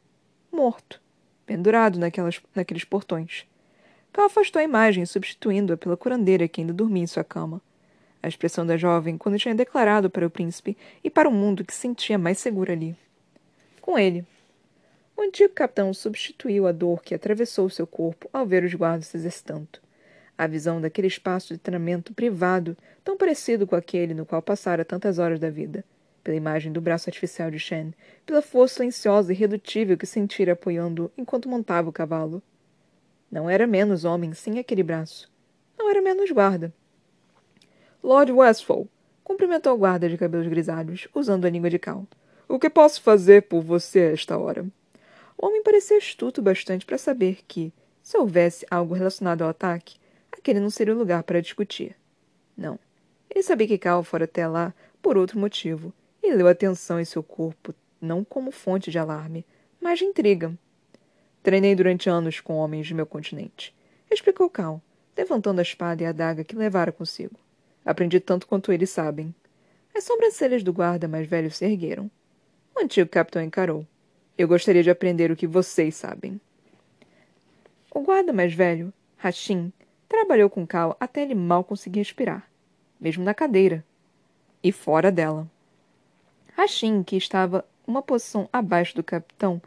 Morto 0.52 1.02
pendurado 1.44 1.99
naquelas, 1.99 2.40
naqueles 2.54 2.85
portões. 2.85 3.47
Cal 4.12 4.26
afastou 4.26 4.61
a 4.61 4.64
imagem, 4.64 5.04
substituindo-a 5.04 5.76
pela 5.76 5.97
curandeira 5.97 6.49
que 6.49 6.61
ainda 6.61 6.73
dormia 6.73 7.02
em 7.02 7.06
sua 7.06 7.25
cama. 7.25 7.61
A 8.23 8.28
expressão 8.28 8.66
da 8.66 8.76
jovem 8.76 9.18
quando 9.18 9.38
tinha 9.38 9.54
declarado 9.54 10.09
para 10.09 10.26
o 10.26 10.30
príncipe 10.30 10.76
e 11.02 11.11
para 11.11 11.28
o 11.28 11.33
mundo 11.33 11.64
que 11.64 11.75
se 11.75 11.80
sentia 11.80 12.16
mais 12.16 12.38
seguro 12.38 12.73
ali. 12.73 12.97
Com 13.80 13.99
ele. 13.99 14.25
O 15.16 15.23
antigo 15.23 15.54
capitão 15.54 15.94
substituiu 15.94 16.66
a 16.66 16.73
dor 16.73 17.02
que 17.02 17.14
atravessou 17.14 17.71
seu 17.71 17.87
corpo 17.87 18.28
ao 18.33 18.44
ver 18.44 18.64
os 18.64 18.75
guardas 18.75 19.06
se 19.06 19.16
exercitando. 19.16 19.78
A 20.37 20.47
visão 20.49 20.80
daquele 20.80 21.06
espaço 21.06 21.54
de 21.54 21.61
treinamento 21.61 22.12
privado, 22.12 22.76
tão 23.04 23.16
parecido 23.16 23.66
com 23.66 23.76
aquele 23.76 24.12
no 24.12 24.26
qual 24.26 24.42
passara 24.42 24.85
tantas 24.85 25.21
horas 25.21 25.38
da 25.38 25.49
vida, 25.49 25.85
pela 26.25 26.37
imagem 26.37 26.73
do 26.73 26.80
braço 26.80 27.09
artificial 27.09 27.49
de 27.49 27.61
Shen, 27.61 27.94
pela 28.26 28.42
força 28.42 28.76
silenciosa 28.76 29.33
e 29.33 29.37
irredutível 29.37 29.97
que 29.97 30.06
sentira 30.06 30.54
apoiando 30.54 31.12
enquanto 31.16 31.49
montava 31.49 31.88
o 31.88 31.92
cavalo. 31.92 32.42
Não 33.30 33.49
era 33.49 33.66
menos 33.66 34.04
homem 34.04 34.35
sem 34.35 34.59
aquele 34.59 34.83
braço. 34.83 35.30
Não 35.78 35.88
era 35.88 36.02
menos 36.02 36.30
guarda. 36.33 36.73
Lord 38.02 38.33
Westphal, 38.33 38.88
cumprimentou 39.23 39.75
o 39.75 39.78
guarda 39.78 40.09
de 40.09 40.18
cabelos 40.18 40.49
grisalhos, 40.49 41.06
usando 41.14 41.44
a 41.44 41.50
língua 41.50 41.71
de 41.71 41.78
cal. 41.78 42.06
O 42.49 42.59
que 42.59 42.68
posso 42.68 43.00
fazer 43.00 43.42
por 43.42 43.62
você 43.62 44.00
a 44.00 44.12
esta 44.12 44.37
hora? 44.37 44.66
O 45.37 45.47
homem 45.47 45.62
parecia 45.62 45.97
astuto 45.97 46.41
bastante 46.41 46.87
para 46.87 46.99
saber 46.99 47.41
que, 47.47 47.73
se 48.03 48.17
houvesse 48.17 48.67
algo 48.71 48.95
relacionado 48.95 49.43
ao 49.43 49.50
ataque, 49.50 49.99
aquele 50.33 50.61
não 50.61 50.71
seria 50.71 50.95
o 50.95 50.99
lugar 50.99 51.23
para 51.23 51.41
discutir. 51.41 51.97
Não. 52.57 52.79
Ele 53.29 53.43
sabia 53.43 53.67
que 53.67 53.79
Cal 53.79 54.03
fora 54.05 54.25
até 54.25 54.47
lá 54.47 54.75
por 55.03 55.19
outro 55.19 55.38
motivo, 55.38 55.93
e 56.23 56.33
leu 56.33 56.49
a 56.49 57.00
em 57.00 57.05
seu 57.05 57.23
corpo 57.23 57.75
não 58.00 58.25
como 58.25 58.50
fonte 58.50 58.91
de 58.91 58.99
alarme, 58.99 59.45
mas 59.81 59.99
de 59.99 60.05
intriga. 60.07 60.57
Treinei 61.43 61.75
durante 61.75 62.09
anos 62.09 62.41
com 62.41 62.55
homens 62.55 62.87
de 62.87 62.95
meu 62.95 63.05
continente, 63.05 63.75
explicou 64.11 64.49
Cal, 64.49 64.81
levantando 65.17 65.59
a 65.59 65.62
espada 65.62 66.03
e 66.03 66.07
a 66.07 66.11
adaga 66.11 66.45
que 66.45 66.57
levara 66.57 66.91
consigo. 66.91 67.38
Aprendi 67.85 68.19
tanto 68.19 68.47
quanto 68.47 68.73
eles 68.73 68.88
sabem. 68.88 69.35
As 69.95 70.05
sobrancelhas 70.05 70.62
do 70.62 70.73
guarda 70.73 71.07
mais 71.07 71.29
velho 71.29 71.50
se 71.50 71.64
ergueram. 71.64 72.11
O 72.75 72.81
antigo 72.81 73.09
capitão 73.11 73.43
encarou. 73.43 73.87
Eu 74.37 74.49
gostaria 74.49 74.83
de 74.83 74.91
aprender 74.91 75.31
o 75.31 75.37
que 75.37 75.47
vocês 75.47 75.95
sabem. 75.95 76.41
O 77.88 78.00
guarda 78.00 78.33
mais 78.33 78.53
velho, 78.53 78.93
Hashim, 79.17 79.73
trabalhou 80.09 80.50
com 80.50 80.67
Cal 80.67 80.97
até 80.99 81.23
ele 81.23 81.37
mal 81.37 81.62
conseguir 81.62 82.00
respirar, 82.00 82.50
mesmo 83.00 83.23
na 83.23 83.33
cadeira 83.33 83.85
e 84.61 84.73
fora 84.73 85.12
dela. 85.12 85.49
Rachim, 86.57 87.05
que 87.05 87.17
estava 87.17 87.64
uma 87.87 88.03
posição 88.03 88.49
abaixo 88.53 88.97
do 88.97 89.05
capitão 89.05 89.62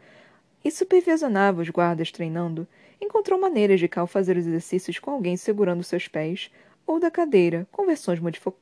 e 0.62 0.70
supervisionava 0.70 1.62
os 1.62 1.70
guardas 1.70 2.12
treinando, 2.12 2.68
encontrou 3.00 3.40
maneiras 3.40 3.80
de 3.80 3.88
Cal 3.88 4.06
fazer 4.06 4.36
os 4.36 4.46
exercícios 4.46 4.98
com 4.98 5.12
alguém 5.12 5.38
segurando 5.38 5.82
seus 5.82 6.08
pés 6.08 6.50
ou 6.86 7.00
da 7.00 7.10
cadeira, 7.10 7.66
com 7.72 7.86
versões 7.86 8.20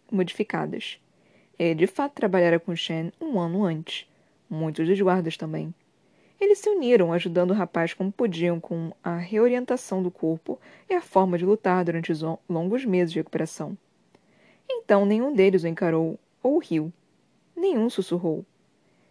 modificadas. 0.09 1.01
Ele 1.59 1.75
de 1.75 1.87
fato 1.89 2.13
trabalhara 2.13 2.61
com 2.61 2.77
Shen 2.77 3.13
um 3.21 3.41
ano 3.41 3.65
antes. 3.65 4.09
Muitos 4.49 4.87
dos 4.87 5.01
guardas 5.01 5.37
também. 5.37 5.75
Eles 6.41 6.59
se 6.59 6.69
uniram, 6.69 7.13
ajudando 7.13 7.51
o 7.51 7.55
rapaz 7.55 7.95
como 7.95 8.13
podiam 8.13 8.61
com 8.61 8.93
a 9.03 9.17
reorientação 9.17 10.03
do 10.03 10.11
corpo 10.11 10.61
e 10.89 10.95
a 10.95 11.01
forma 11.01 11.39
de 11.39 11.47
lutar 11.47 11.85
durante 11.85 12.13
os 12.13 12.21
longos 12.49 12.85
meses 12.85 13.13
de 13.13 13.19
recuperação. 13.19 13.77
Então 14.69 15.07
nenhum 15.07 15.33
deles 15.33 15.65
o 15.65 15.69
encarou 15.69 16.19
ou 16.43 16.59
riu. 16.59 16.93
Nenhum 17.57 17.89
sussurrou. 17.89 18.45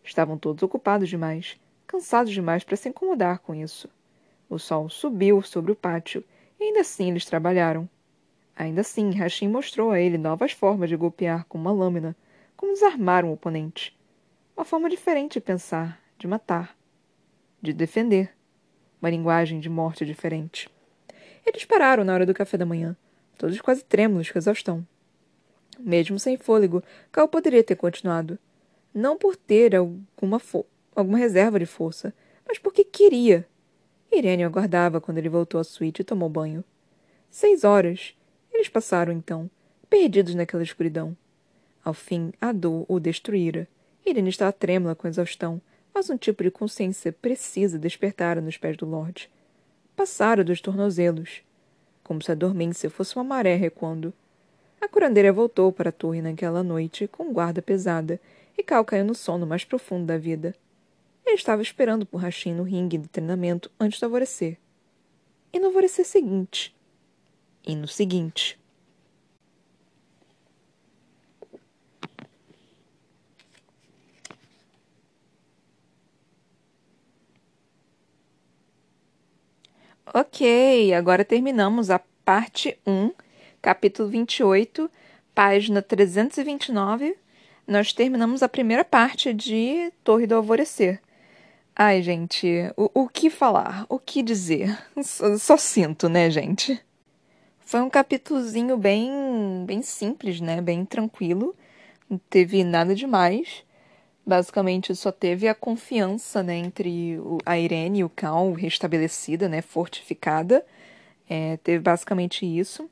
Estavam 0.04 0.38
todos 0.38 0.62
ocupados 0.62 1.10
demais, 1.10 1.60
cansados 1.88 2.32
demais 2.32 2.64
para 2.64 2.76
se 2.76 2.90
incomodar 2.90 3.40
com 3.40 3.56
isso. 3.56 3.90
O 4.48 4.60
sol 4.60 4.88
subiu 4.88 5.42
sobre 5.42 5.72
o 5.72 5.76
pátio 5.76 6.24
e 6.60 6.66
ainda 6.66 6.82
assim 6.82 7.10
eles 7.10 7.26
trabalharam. 7.26 7.90
Ainda 8.56 8.82
assim, 8.82 9.10
Hashim 9.10 9.48
mostrou 9.48 9.92
a 9.92 10.00
ele 10.00 10.18
novas 10.18 10.52
formas 10.52 10.90
de 10.90 10.96
golpear 10.96 11.46
com 11.46 11.58
uma 11.58 11.72
lâmina, 11.72 12.16
como 12.56 12.72
desarmar 12.74 13.26
um 13.26 13.34
oponente. 13.34 13.98
Uma 14.56 14.64
forma 14.64 14.90
diferente 14.90 15.34
de 15.34 15.42
pensar, 15.42 16.00
de 16.18 16.28
matar, 16.28 16.75
de 17.66 17.74
defender. 17.74 18.32
Uma 19.02 19.10
linguagem 19.10 19.60
de 19.60 19.70
morte 19.70 20.06
diferente. 20.06 20.70
Eles 21.46 21.66
pararam 21.66 22.04
na 22.04 22.14
hora 22.14 22.26
do 22.26 22.34
café 22.34 22.58
da 22.58 22.66
manhã, 22.66 22.96
todos 23.38 23.60
quase 23.62 23.84
trêmulos 23.84 24.32
com 24.32 24.38
exaustão. 24.38 24.86
Mesmo 25.80 26.18
sem 26.18 26.38
fôlego, 26.38 26.84
Cal 27.12 27.28
poderia 27.28 27.64
ter 27.64 27.76
continuado. 27.76 28.40
Não 28.94 29.18
por 29.18 29.36
ter 29.36 29.76
alguma, 29.76 30.42
alguma 30.96 31.18
reserva 31.18 31.60
de 31.60 31.66
força, 31.66 32.14
mas 32.48 32.58
porque 32.58 32.84
queria. 32.84 33.46
Irene 34.12 34.44
aguardava 34.44 35.02
quando 35.02 35.18
ele 35.18 35.30
voltou 35.30 35.60
à 35.60 35.64
suíte 35.64 36.02
e 36.02 36.06
tomou 36.06 36.30
banho. 36.30 36.64
Seis 37.30 37.64
horas. 37.64 38.16
Eles 38.54 38.70
passaram, 38.70 39.12
então, 39.12 39.50
perdidos 39.90 40.34
naquela 40.34 40.64
escuridão. 40.64 41.16
Ao 41.84 41.94
fim, 41.94 42.32
a 42.40 42.54
dor 42.54 42.86
o 42.88 43.00
destruíra. 43.00 43.68
Irene 44.06 44.30
estava 44.30 44.54
trêmula 44.54 44.96
com 44.96 45.08
exaustão, 45.08 45.62
mas 45.96 46.10
um 46.10 46.18
tipo 46.18 46.44
de 46.44 46.52
consciência 46.52 47.14
precisa 47.14 47.80
despertara 47.80 48.42
nos 48.42 48.58
pés 48.58 48.76
do 48.76 48.86
Lorde. 48.86 49.32
Passara 49.96 50.44
dos 50.44 50.60
tornozelos, 50.60 51.42
como 52.04 52.22
se 52.22 52.30
a 52.30 52.36
dormência 52.36 52.90
fosse 52.90 53.16
uma 53.16 53.24
maré 53.24 53.56
recuando. 53.56 54.14
A 54.82 54.90
curandeira 54.90 55.32
voltou 55.32 55.72
para 55.72 55.90
a 55.90 55.94
torre 55.94 56.22
naquela 56.22 56.62
noite 56.62 57.08
com 57.08 57.32
guarda 57.32 57.62
pesada 57.62 58.20
e 58.58 58.62
Cal 58.62 58.84
caiu 58.84 59.06
no 59.06 59.16
sono 59.16 59.48
mais 59.48 59.64
profundo 59.64 60.06
da 60.06 60.18
vida. 60.18 60.54
Ele 61.26 61.36
estava 61.36 61.62
esperando 61.62 62.06
por 62.06 62.18
Rachim 62.18 62.54
no 62.54 62.64
ringue 62.64 62.98
de 62.98 63.08
treinamento 63.08 63.72
antes 63.80 63.98
do 63.98 64.04
alvorecer. 64.04 64.58
E 65.54 65.60
no 65.60 65.68
alvorecer 65.68 66.06
seguinte. 66.06 66.76
E 67.66 67.74
no 67.74 67.88
seguinte. 67.88 68.60
Ok, 80.18 80.94
agora 80.94 81.26
terminamos 81.26 81.92
a 81.92 82.00
parte 82.24 82.80
1, 82.88 83.12
capítulo 83.62 84.08
28, 84.08 84.90
página 85.34 85.82
329. 85.82 87.18
Nós 87.68 87.92
terminamos 87.92 88.42
a 88.42 88.48
primeira 88.48 88.86
parte 88.86 89.34
de 89.34 89.92
Torre 90.06 90.26
do 90.26 90.36
Alvorecer. 90.36 91.02
Ai, 91.76 92.02
gente, 92.02 92.48
o, 92.78 93.02
o 93.02 93.10
que 93.10 93.30
falar? 93.30 93.86
O 93.90 94.00
que 94.00 94.24
dizer? 94.24 94.82
Só, 95.04 95.38
só 95.38 95.58
sinto, 95.58 96.08
né, 96.08 96.30
gente? 96.30 96.82
Foi 97.60 97.82
um 97.82 97.90
capítulozinho 97.90 98.78
bem, 98.78 99.66
bem 99.68 99.82
simples, 99.82 100.40
né? 100.40 100.62
Bem 100.62 100.86
tranquilo. 100.86 101.54
Não 102.10 102.18
teve 102.30 102.64
nada 102.64 102.96
demais. 102.96 103.66
Basicamente, 104.26 104.96
só 104.96 105.12
teve 105.12 105.48
a 105.48 105.54
confiança 105.54 106.42
né, 106.42 106.58
entre 106.58 107.20
a 107.46 107.60
Irene 107.60 108.00
e 108.00 108.04
o 108.04 108.10
Cal 108.10 108.52
restabelecida, 108.54 109.48
né, 109.48 109.62
fortificada. 109.62 110.66
É, 111.30 111.58
teve 111.58 111.80
basicamente 111.80 112.46
isso. 112.46 112.90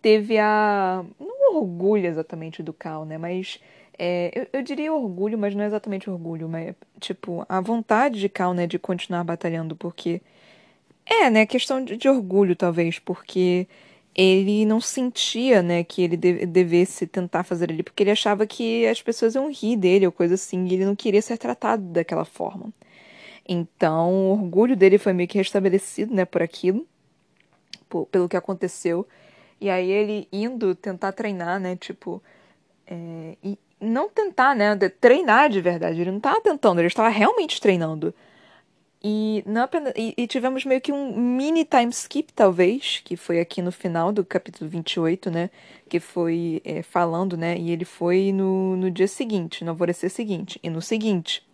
Teve 0.00 0.38
a. 0.38 1.04
Não 1.20 1.56
orgulho 1.56 2.06
exatamente 2.06 2.62
do 2.62 2.72
Cal, 2.72 3.04
né? 3.04 3.18
Mas. 3.18 3.60
É, 3.98 4.32
eu, 4.34 4.46
eu, 4.54 4.62
diria 4.62 4.92
orgulho, 4.92 5.38
mas 5.38 5.54
não 5.54 5.62
é 5.62 5.66
exatamente 5.66 6.08
orgulho, 6.08 6.48
mas 6.48 6.74
tipo, 6.98 7.44
a 7.48 7.60
vontade 7.60 8.18
de 8.18 8.28
Cal, 8.28 8.54
né, 8.54 8.66
de 8.66 8.78
continuar 8.78 9.24
batalhando, 9.24 9.76
porque. 9.76 10.20
É, 11.06 11.30
né? 11.30 11.46
Questão 11.46 11.84
de, 11.84 11.96
de 11.96 12.08
orgulho, 12.08 12.56
talvez, 12.56 12.98
porque 12.98 13.66
ele 14.14 14.66
não 14.66 14.80
sentia, 14.80 15.62
né, 15.62 15.82
que 15.84 16.02
ele 16.02 16.16
devesse 16.16 17.06
tentar 17.06 17.44
fazer 17.44 17.70
ali, 17.70 17.82
porque 17.82 18.02
ele 18.02 18.10
achava 18.10 18.46
que 18.46 18.86
as 18.86 19.00
pessoas 19.00 19.34
iam 19.34 19.50
rir 19.50 19.76
dele 19.76 20.06
ou 20.06 20.12
coisa 20.12 20.34
assim, 20.34 20.66
e 20.66 20.74
ele 20.74 20.84
não 20.84 20.94
queria 20.94 21.22
ser 21.22 21.38
tratado 21.38 21.82
daquela 21.82 22.24
forma. 22.24 22.72
Então, 23.48 24.12
o 24.12 24.32
orgulho 24.32 24.76
dele 24.76 24.98
foi 24.98 25.12
meio 25.12 25.28
que 25.28 25.38
restabelecido, 25.38 26.14
né, 26.14 26.24
por 26.24 26.42
aquilo, 26.42 26.86
por, 27.88 28.06
pelo 28.06 28.28
que 28.28 28.36
aconteceu. 28.36 29.06
E 29.60 29.70
aí 29.70 29.90
ele 29.90 30.28
indo 30.32 30.74
tentar 30.74 31.12
treinar, 31.12 31.58
né, 31.58 31.76
tipo, 31.76 32.22
é, 32.86 33.36
e 33.42 33.58
não 33.80 34.08
tentar, 34.08 34.54
né, 34.54 34.76
treinar 35.00 35.48
de 35.48 35.60
verdade, 35.60 36.00
ele 36.00 36.10
não 36.10 36.18
estava 36.18 36.40
tentando, 36.40 36.80
ele 36.80 36.88
estava 36.88 37.08
realmente 37.08 37.60
treinando 37.60 38.14
e, 39.02 39.42
não 39.46 39.62
apenas, 39.62 39.92
e, 39.96 40.14
e, 40.16 40.26
tivemos 40.26 40.64
meio 40.64 40.80
que 40.80 40.92
um 40.92 41.16
mini 41.16 41.64
time 41.64 41.90
skip, 41.90 42.32
talvez, 42.32 43.02
que 43.04 43.16
foi 43.16 43.40
aqui 43.40 43.60
no 43.60 43.72
final 43.72 44.12
do 44.12 44.24
capítulo 44.24 44.70
28, 44.70 45.30
né? 45.30 45.50
Que 45.88 45.98
foi 45.98 46.62
é, 46.64 46.82
falando, 46.82 47.36
né? 47.36 47.58
E 47.58 47.70
ele 47.70 47.84
foi 47.84 48.32
no, 48.32 48.76
no 48.76 48.90
dia 48.90 49.08
seguinte, 49.08 49.64
no 49.64 49.70
alvorecer 49.70 50.08
seguinte, 50.08 50.60
e 50.62 50.70
no 50.70 50.80
seguinte. 50.80 51.44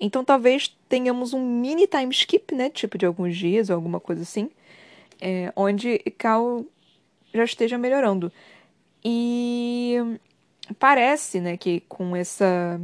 Então 0.00 0.24
talvez 0.24 0.76
tenhamos 0.88 1.32
um 1.32 1.40
mini 1.40 1.86
time 1.86 2.10
skip, 2.10 2.52
né? 2.54 2.68
Tipo 2.68 2.98
de 2.98 3.06
alguns 3.06 3.36
dias 3.36 3.70
ou 3.70 3.76
alguma 3.76 4.00
coisa 4.00 4.22
assim. 4.22 4.50
É, 5.20 5.52
onde 5.54 5.98
Cal 6.18 6.64
já 7.32 7.44
esteja 7.44 7.78
melhorando. 7.78 8.32
E 9.04 9.96
parece, 10.78 11.40
né, 11.40 11.56
que 11.56 11.80
com 11.88 12.14
essa 12.16 12.80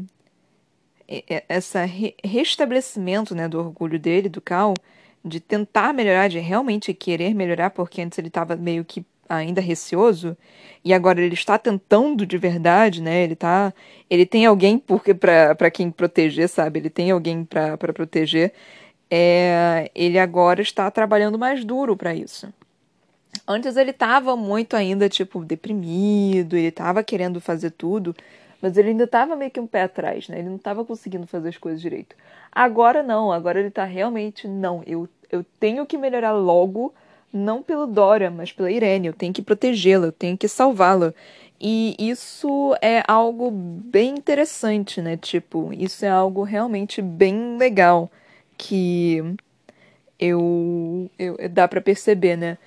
essa 1.49 1.85
re 1.85 2.15
restabelecimento 2.23 3.35
né, 3.35 3.49
do 3.49 3.59
orgulho 3.59 3.99
dele, 3.99 4.29
do 4.29 4.41
Cal, 4.41 4.75
de 5.25 5.41
tentar 5.41 5.93
melhorar, 5.95 6.29
de 6.29 6.39
realmente 6.39 6.93
querer 6.93 7.35
melhorar, 7.35 7.71
porque 7.71 8.03
antes 8.03 8.19
ele 8.19 8.29
estava 8.29 8.55
meio 8.57 8.85
que 8.85 9.05
ainda 9.29 9.61
receoso 9.61 10.37
e 10.85 10.95
agora 10.95 11.21
ele 11.21 11.35
está 11.35 11.59
tentando 11.59 12.25
de 12.25 12.39
verdade, 12.39 13.03
né? 13.03 13.23
Ele 13.23 13.37
tá, 13.37 13.75
ele 14.09 14.25
tem 14.25 14.47
alguém 14.47 14.79
porque 14.79 15.13
para 15.15 15.71
quem 15.71 15.91
proteger, 15.91 16.49
sabe? 16.49 16.81
Ele 16.81 16.91
tem 16.91 17.11
alguém 17.11 17.45
para 17.45 17.77
proteger. 17.77 18.53
É, 19.11 19.91
ele 19.95 20.19
agora 20.19 20.63
está 20.63 20.91
trabalhando 20.91 21.39
mais 21.39 21.65
duro 21.65 21.97
para 21.97 22.15
isso. 22.15 22.53
Antes 23.47 23.77
ele 23.77 23.91
estava 23.91 24.37
muito 24.37 24.77
ainda 24.77 25.09
tipo 25.09 25.45
deprimido, 25.45 26.57
ele 26.57 26.69
estava 26.69 27.03
querendo 27.03 27.41
fazer 27.41 27.71
tudo, 27.71 28.15
mas 28.61 28.77
ele 28.77 28.91
ainda 28.91 29.05
estava 29.05 29.37
meio 29.37 29.51
que 29.51 29.61
um 29.61 29.67
pé 29.67 29.83
atrás, 29.83 30.29
né? 30.29 30.39
Ele 30.39 30.49
não 30.49 30.57
estava 30.57 30.85
conseguindo 30.85 31.27
fazer 31.27 31.51
as 31.51 31.59
coisas 31.59 31.81
direito. 31.81 32.17
Agora 32.51 33.03
não, 33.03 33.33
agora 33.33 33.59
ele 33.59 33.69
está 33.69 33.85
realmente, 33.85 34.49
não, 34.49 34.83
eu, 34.87 35.09
eu 35.31 35.45
tenho 35.61 35.87
que 35.87 35.97
melhorar 35.97 36.33
logo, 36.33 36.93
não 37.33 37.63
pelo 37.63 37.87
Dora, 37.87 38.31
mas 38.31 38.53
pela 38.53 38.71
Irene, 38.71 39.07
eu 39.07 39.13
tenho 39.13 39.33
que 39.33 39.43
protegê-la, 39.43 40.07
eu 40.07 40.13
tenho 40.13 40.37
que 40.37 40.49
salvá-la. 40.49 41.15
E 41.61 41.97
isso 41.99 42.75
é 42.81 43.03
algo 43.07 43.51
bem 43.51 44.11
interessante, 44.17 45.03
né? 45.03 45.17
Tipo, 45.17 45.73
isso 45.73 46.05
é 46.05 46.09
algo 46.09 46.43
realmente 46.43 47.03
bem 47.03 47.57
legal 47.59 48.11
que 48.57 49.23
eu, 50.19 51.11
eu 51.19 51.37
dá 51.49 51.69
para 51.69 51.81
perceber, 51.81 52.37
né? 52.37 52.59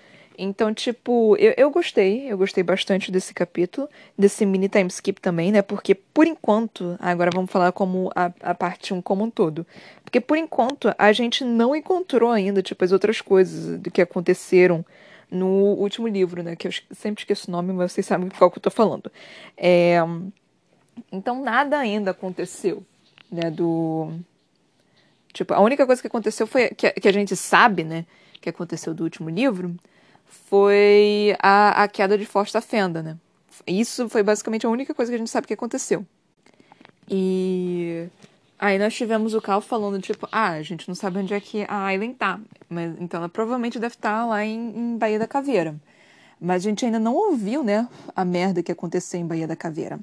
Então, 0.44 0.74
tipo, 0.74 1.38
eu, 1.38 1.54
eu 1.56 1.70
gostei, 1.70 2.32
eu 2.32 2.36
gostei 2.36 2.64
bastante 2.64 3.12
desse 3.12 3.32
capítulo, 3.32 3.88
desse 4.18 4.44
mini 4.44 4.68
time 4.68 4.88
skip 4.88 5.22
também, 5.22 5.52
né? 5.52 5.62
Porque 5.62 5.94
por 5.94 6.26
enquanto, 6.26 6.98
agora 7.00 7.30
vamos 7.32 7.52
falar 7.52 7.72
como 7.72 8.10
a, 8.16 8.32
a 8.42 8.56
parte 8.56 8.92
1 8.92 9.04
como 9.04 9.24
um 9.24 9.30
todo. 9.30 9.68
Porque 10.04 10.20
por 10.20 10.36
enquanto 10.40 10.92
a 10.98 11.12
gente 11.12 11.44
não 11.44 11.76
encontrou 11.76 12.32
ainda, 12.32 12.64
tipo, 12.64 12.84
as 12.84 12.92
outras 12.92 13.22
coisas 13.22 13.80
do 13.80 13.92
que 13.92 14.02
aconteceram 14.02 14.84
no 15.30 15.76
último 15.76 16.08
livro, 16.08 16.42
né? 16.42 16.56
Que 16.56 16.68
eu 16.68 16.72
sempre 16.90 17.22
esqueço 17.22 17.48
o 17.48 17.52
nome, 17.52 17.72
mas 17.72 17.92
vocês 17.92 18.08
sabem 18.08 18.28
qual 18.30 18.50
que 18.50 18.58
eu 18.58 18.64
tô 18.64 18.72
falando. 18.72 19.12
É... 19.56 20.00
Então 21.12 21.44
nada 21.44 21.78
ainda 21.78 22.10
aconteceu, 22.10 22.84
né? 23.32 23.52
Do. 23.52 24.12
Tipo, 25.34 25.54
a 25.54 25.60
única 25.60 25.86
coisa 25.86 26.02
que 26.02 26.08
aconteceu 26.08 26.48
foi. 26.48 26.70
Que, 26.70 26.90
que 26.94 27.08
a 27.08 27.14
gente 27.14 27.36
sabe, 27.36 27.84
né? 27.84 28.08
Que 28.42 28.50
aconteceu 28.50 28.92
do 28.92 29.04
último 29.04 29.30
livro 29.30 29.78
foi 30.32 31.36
a, 31.42 31.84
a 31.84 31.88
queda 31.88 32.18
de 32.18 32.26
Forte 32.26 32.54
da 32.54 32.62
Fenda, 32.62 33.04
né? 33.04 33.18
Isso 33.68 34.10
foi 34.10 34.24
basicamente 34.24 34.66
a 34.66 34.70
única 34.70 34.94
coisa 34.94 35.12
que 35.12 35.16
a 35.16 35.18
gente 35.18 35.30
sabe 35.30 35.46
que 35.46 35.54
aconteceu. 35.54 36.06
E 37.10 38.08
aí 38.58 38.80
nós 38.80 38.94
tivemos 38.94 39.34
o 39.34 39.42
Cal 39.42 39.60
falando, 39.60 40.00
tipo, 40.02 40.28
ah, 40.32 40.52
a 40.52 40.62
gente 40.62 40.88
não 40.88 40.96
sabe 40.96 41.20
onde 41.20 41.34
é 41.34 41.40
que 41.40 41.66
a 41.68 41.86
Aileen 41.86 42.14
tá. 42.14 42.40
Mas, 42.70 42.96
então 43.00 43.20
ela 43.20 43.30
provavelmente 43.30 43.78
deve 43.78 43.96
estar 43.96 44.22
tá 44.22 44.26
lá 44.26 44.46
em, 44.46 44.70
em 44.76 44.98
Baía 44.98 45.20
da 45.20 45.28
Caveira. 45.28 45.76
Mas 46.40 46.66
a 46.66 46.70
gente 46.70 46.86
ainda 46.86 46.98
não 46.98 47.14
ouviu, 47.14 47.64
né, 47.64 47.88
a 48.16 48.26
merda 48.26 48.64
que 48.64 48.72
aconteceu 48.72 49.20
em 49.20 49.28
Baía 49.28 49.46
da 49.48 49.56
Caveira. 49.56 50.00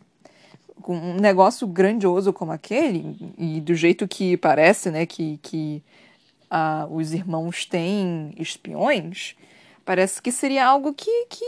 Com 0.83 0.97
um 0.97 1.17
negócio 1.17 1.67
grandioso 1.67 2.33
como 2.33 2.53
aquele, 2.53 3.35
e 3.37 3.61
do 3.61 3.75
jeito 3.75 4.07
que 4.07 4.37
parece, 4.37 4.91
né, 4.91 5.05
que, 5.05 5.39
que 5.43 5.83
ah, 6.51 6.87
os 6.91 7.13
irmãos 7.13 7.65
têm 7.65 8.33
espiões, 8.37 9.35
Parece 9.89 10.21
que 10.21 10.31
seria 10.31 10.67
algo 10.67 10.93
que, 10.93 11.25
que 11.31 11.47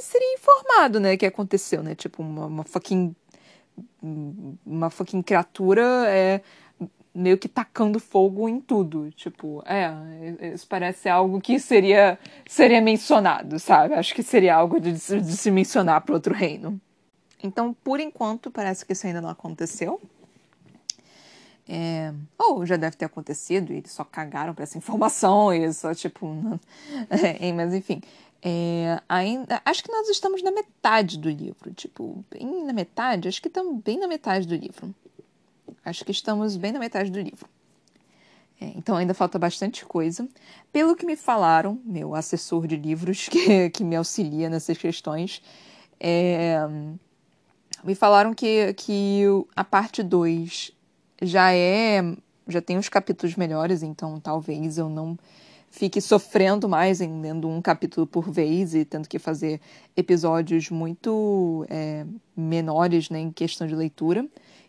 seria 0.00 0.34
informado, 0.34 1.00
né? 1.00 1.16
Que 1.16 1.26
aconteceu, 1.26 1.82
né? 1.82 1.96
Tipo, 1.96 2.22
uma, 2.22 2.46
uma 2.46 2.62
fucking. 2.62 3.12
Uma 4.64 4.90
fucking 4.90 5.22
criatura 5.22 5.82
é, 6.06 6.40
meio 7.12 7.36
que 7.36 7.48
tacando 7.48 7.98
fogo 7.98 8.48
em 8.48 8.60
tudo. 8.60 9.10
Tipo, 9.10 9.60
é, 9.66 9.90
isso 10.54 10.68
parece 10.68 11.08
algo 11.08 11.40
que 11.40 11.58
seria, 11.58 12.16
seria 12.46 12.80
mencionado, 12.80 13.58
sabe? 13.58 13.94
Acho 13.94 14.14
que 14.14 14.22
seria 14.22 14.54
algo 14.54 14.78
de, 14.78 14.92
de 14.92 15.36
se 15.36 15.50
mencionar 15.50 16.00
para 16.02 16.14
outro 16.14 16.32
reino. 16.32 16.80
Então, 17.42 17.74
por 17.82 17.98
enquanto, 17.98 18.52
parece 18.52 18.86
que 18.86 18.92
isso 18.92 19.04
ainda 19.04 19.20
não 19.20 19.30
aconteceu. 19.30 20.00
É, 21.66 22.12
ou 22.38 22.66
já 22.66 22.76
deve 22.76 22.96
ter 22.96 23.06
acontecido 23.06 23.72
e 23.72 23.78
eles 23.78 23.90
só 23.90 24.04
cagaram 24.04 24.54
para 24.54 24.64
essa 24.64 24.76
informação 24.76 25.52
e 25.54 25.72
só 25.72 25.94
tipo. 25.94 26.28
é, 27.40 27.52
mas 27.52 27.72
enfim. 27.74 28.02
É, 28.46 29.00
ainda, 29.08 29.62
acho 29.64 29.82
que 29.82 29.90
nós 29.90 30.06
estamos 30.10 30.42
na 30.42 30.50
metade 30.50 31.18
do 31.18 31.30
livro. 31.30 31.72
Tipo, 31.72 32.22
bem 32.30 32.64
na 32.64 32.74
metade? 32.74 33.26
Acho 33.26 33.40
que 33.40 33.48
estamos 33.48 33.82
bem 33.82 33.98
na 33.98 34.06
metade 34.06 34.46
do 34.46 34.54
livro. 34.54 34.94
Acho 35.82 36.04
que 36.04 36.12
estamos 36.12 36.56
bem 36.56 36.70
na 36.70 36.78
metade 36.78 37.10
do 37.10 37.20
livro. 37.20 37.48
É, 38.60 38.66
então 38.76 38.96
ainda 38.96 39.14
falta 39.14 39.38
bastante 39.38 39.86
coisa. 39.86 40.28
Pelo 40.70 40.94
que 40.94 41.06
me 41.06 41.16
falaram, 41.16 41.80
meu 41.84 42.14
assessor 42.14 42.66
de 42.66 42.76
livros 42.76 43.28
que, 43.32 43.70
que 43.70 43.82
me 43.82 43.96
auxilia 43.96 44.50
nessas 44.50 44.76
questões, 44.76 45.42
é, 45.98 46.58
me 47.82 47.94
falaram 47.94 48.34
que, 48.34 48.74
que 48.74 49.22
a 49.56 49.64
parte 49.64 50.02
2 50.02 50.73
já 51.24 51.52
é. 51.52 52.02
Já 52.46 52.60
tem 52.60 52.76
uns 52.76 52.90
capítulos 52.90 53.36
melhores, 53.36 53.82
então 53.82 54.20
talvez 54.20 54.76
eu 54.76 54.88
não 54.88 55.18
fique 55.70 56.00
sofrendo 56.00 56.68
mais 56.68 57.00
em 57.00 57.20
lendo 57.20 57.48
um 57.48 57.60
capítulo 57.60 58.06
por 58.06 58.30
vez 58.30 58.74
e 58.74 58.84
tendo 58.84 59.08
que 59.08 59.18
fazer 59.18 59.60
episódios 59.96 60.70
muito 60.70 61.66
é, 61.68 62.06
menores 62.36 63.10
né, 63.10 63.18
em 63.18 63.32
questão 63.32 63.66
de 63.66 63.74
leitura, 63.74 64.24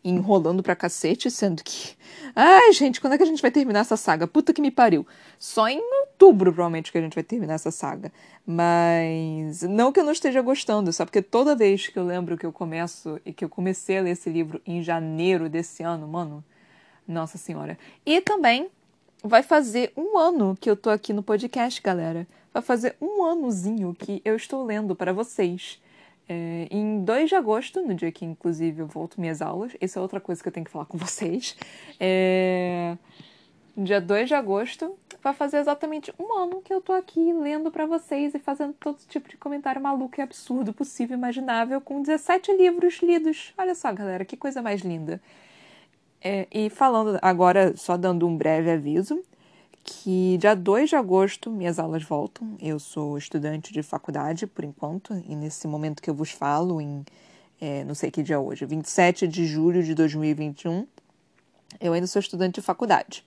enrolando 0.06 0.62
pra 0.62 0.76
cacete, 0.76 1.32
sendo 1.32 1.64
que. 1.64 1.96
Ai, 2.36 2.72
gente, 2.72 3.02
quando 3.02 3.14
é 3.14 3.18
que 3.18 3.24
a 3.24 3.26
gente 3.26 3.42
vai 3.42 3.50
terminar 3.50 3.80
essa 3.80 3.98
saga? 3.98 4.28
Puta 4.28 4.54
que 4.54 4.62
me 4.62 4.70
pariu. 4.70 5.06
Só 5.40 5.68
em 5.68 5.82
outubro, 6.02 6.54
provavelmente, 6.54 6.92
que 6.92 6.98
a 6.98 7.02
gente 7.02 7.16
vai 7.16 7.24
terminar 7.24 7.56
essa 7.56 7.72
saga. 7.72 8.12
Mas. 8.46 9.64
Não 9.64 9.92
que 9.92 10.00
eu 10.00 10.04
não 10.04 10.12
esteja 10.12 10.42
gostando, 10.42 10.94
só 10.94 11.06
porque 11.06 11.22
toda 11.22 11.56
vez 11.56 11.88
que 11.88 11.98
eu 11.98 12.06
lembro 12.06 12.38
que 12.38 12.46
eu 12.46 12.54
começo 12.54 13.20
e 13.26 13.34
que 13.34 13.44
eu 13.44 13.50
comecei 13.50 13.98
a 13.98 14.02
ler 14.04 14.12
esse 14.12 14.30
livro 14.30 14.62
em 14.66 14.84
janeiro 14.84 15.50
desse 15.50 15.82
ano, 15.82 16.08
mano. 16.08 16.44
Nossa 17.08 17.38
Senhora. 17.38 17.78
E 18.06 18.22
também 18.22 18.70
vai 19.24 19.42
fazer 19.42 19.92
um 19.98 20.18
ano 20.18 20.56
que 20.60 20.70
eu 20.70 20.76
tô 20.76 20.92
aqui 20.92 21.12
no 21.14 21.24
podcast, 21.24 21.82
galera. 21.82 22.28
Vai 22.54 22.62
fazer 22.62 22.96
um 23.02 23.26
anozinho 23.26 23.96
que 23.98 24.22
eu 24.24 24.36
estou 24.36 24.64
lendo 24.64 24.96
para 24.96 25.12
vocês. 25.12 25.80
É, 26.28 26.68
em 26.72 27.04
2 27.04 27.30
de 27.30 27.36
agosto, 27.36 27.82
no 27.82 27.94
dia 27.94 28.12
que 28.12 28.26
inclusive 28.26 28.82
eu 28.82 28.88
volto 28.88 29.22
minhas 29.22 29.42
aulas, 29.42 29.76
isso 29.80 30.00
é 30.00 30.02
outra 30.02 30.20
coisa 30.20 30.42
que 30.42 30.48
eu 30.48 30.54
tenho 30.54 30.66
que 30.66 30.72
falar 30.72 30.86
com 30.86 30.98
vocês. 30.98 31.56
É, 32.00 32.98
dia 33.78 34.02
2 34.02 34.30
de 34.30 34.34
agosto, 34.34 34.98
vai 35.22 35.34
fazer 35.34 35.58
exatamente 35.58 36.14
um 36.20 36.34
ano 36.34 36.62
que 36.62 36.74
eu 36.74 36.82
tô 36.82 36.94
aqui 36.94 37.34
lendo 37.34 37.72
para 37.72 37.86
vocês 37.86 38.34
e 38.34 38.40
fazendo 38.40 38.74
todo 38.74 38.98
tipo 39.08 39.30
de 39.30 39.38
comentário 39.38 39.82
maluco 39.82 40.20
e 40.20 40.22
absurdo 40.22 40.74
possível, 40.74 41.18
imaginável, 41.18 41.82
com 41.82 42.02
17 42.02 42.54
livros 42.54 43.02
lidos. 43.02 43.54
Olha 43.58 43.76
só, 43.76 43.92
galera, 43.92 44.24
que 44.24 44.38
coisa 44.38 44.62
mais 44.62 44.82
linda. 44.82 45.22
É, 46.22 46.48
e 46.52 46.70
falando 46.70 47.20
agora, 47.22 47.76
só 47.78 47.98
dando 47.98 48.28
um 48.28 48.36
breve 48.36 48.72
aviso, 48.72 49.24
que 49.86 50.38
dia 50.40 50.56
2 50.56 50.90
de 50.90 50.96
agosto 50.96 51.52
minhas 51.52 51.78
aulas 51.78 52.04
voltam. 52.04 52.58
Eu 52.60 52.80
sou 52.80 53.18
estudante 53.18 53.72
de 53.72 53.84
faculdade 53.84 54.48
por 54.48 54.66
enquanto, 54.66 55.14
e 55.28 55.36
nesse 55.36 55.68
momento 55.68 56.02
que 56.02 56.10
eu 56.10 56.16
vos 56.16 56.32
falo, 56.32 56.82
em 56.82 57.06
é, 57.62 57.84
não 57.86 57.96
sei 57.96 58.12
que 58.12 58.22
dia 58.22 58.40
hoje, 58.40 58.66
27 58.66 59.28
de 59.28 59.46
julho 59.46 59.82
de 59.82 59.94
2021, 59.94 60.86
eu 61.80 61.94
ainda 61.94 62.08
sou 62.08 62.20
estudante 62.20 62.56
de 62.56 62.62
faculdade. 62.62 63.26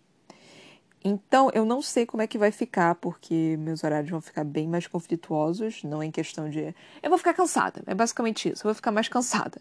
Então, 1.02 1.48
eu 1.54 1.64
não 1.64 1.80
sei 1.80 2.04
como 2.04 2.22
é 2.22 2.26
que 2.26 2.36
vai 2.36 2.50
ficar, 2.50 2.96
porque 2.96 3.56
meus 3.58 3.84
horários 3.84 4.10
vão 4.10 4.20
ficar 4.20 4.42
bem 4.42 4.66
mais 4.66 4.86
conflituosos, 4.86 5.82
não 5.84 6.02
em 6.02 6.10
questão 6.10 6.50
de. 6.50 6.74
Eu 7.00 7.08
vou 7.08 7.16
ficar 7.16 7.32
cansada, 7.34 7.82
é 7.86 7.94
basicamente 7.94 8.48
isso, 8.50 8.62
eu 8.62 8.68
vou 8.68 8.74
ficar 8.74 8.90
mais 8.90 9.08
cansada. 9.08 9.60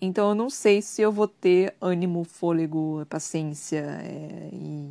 Então, 0.00 0.30
eu 0.30 0.34
não 0.34 0.48
sei 0.48 0.80
se 0.80 1.02
eu 1.02 1.12
vou 1.12 1.28
ter 1.28 1.74
ânimo, 1.80 2.24
fôlego, 2.24 3.04
paciência 3.08 3.84
é, 4.02 4.48
e 4.50 4.90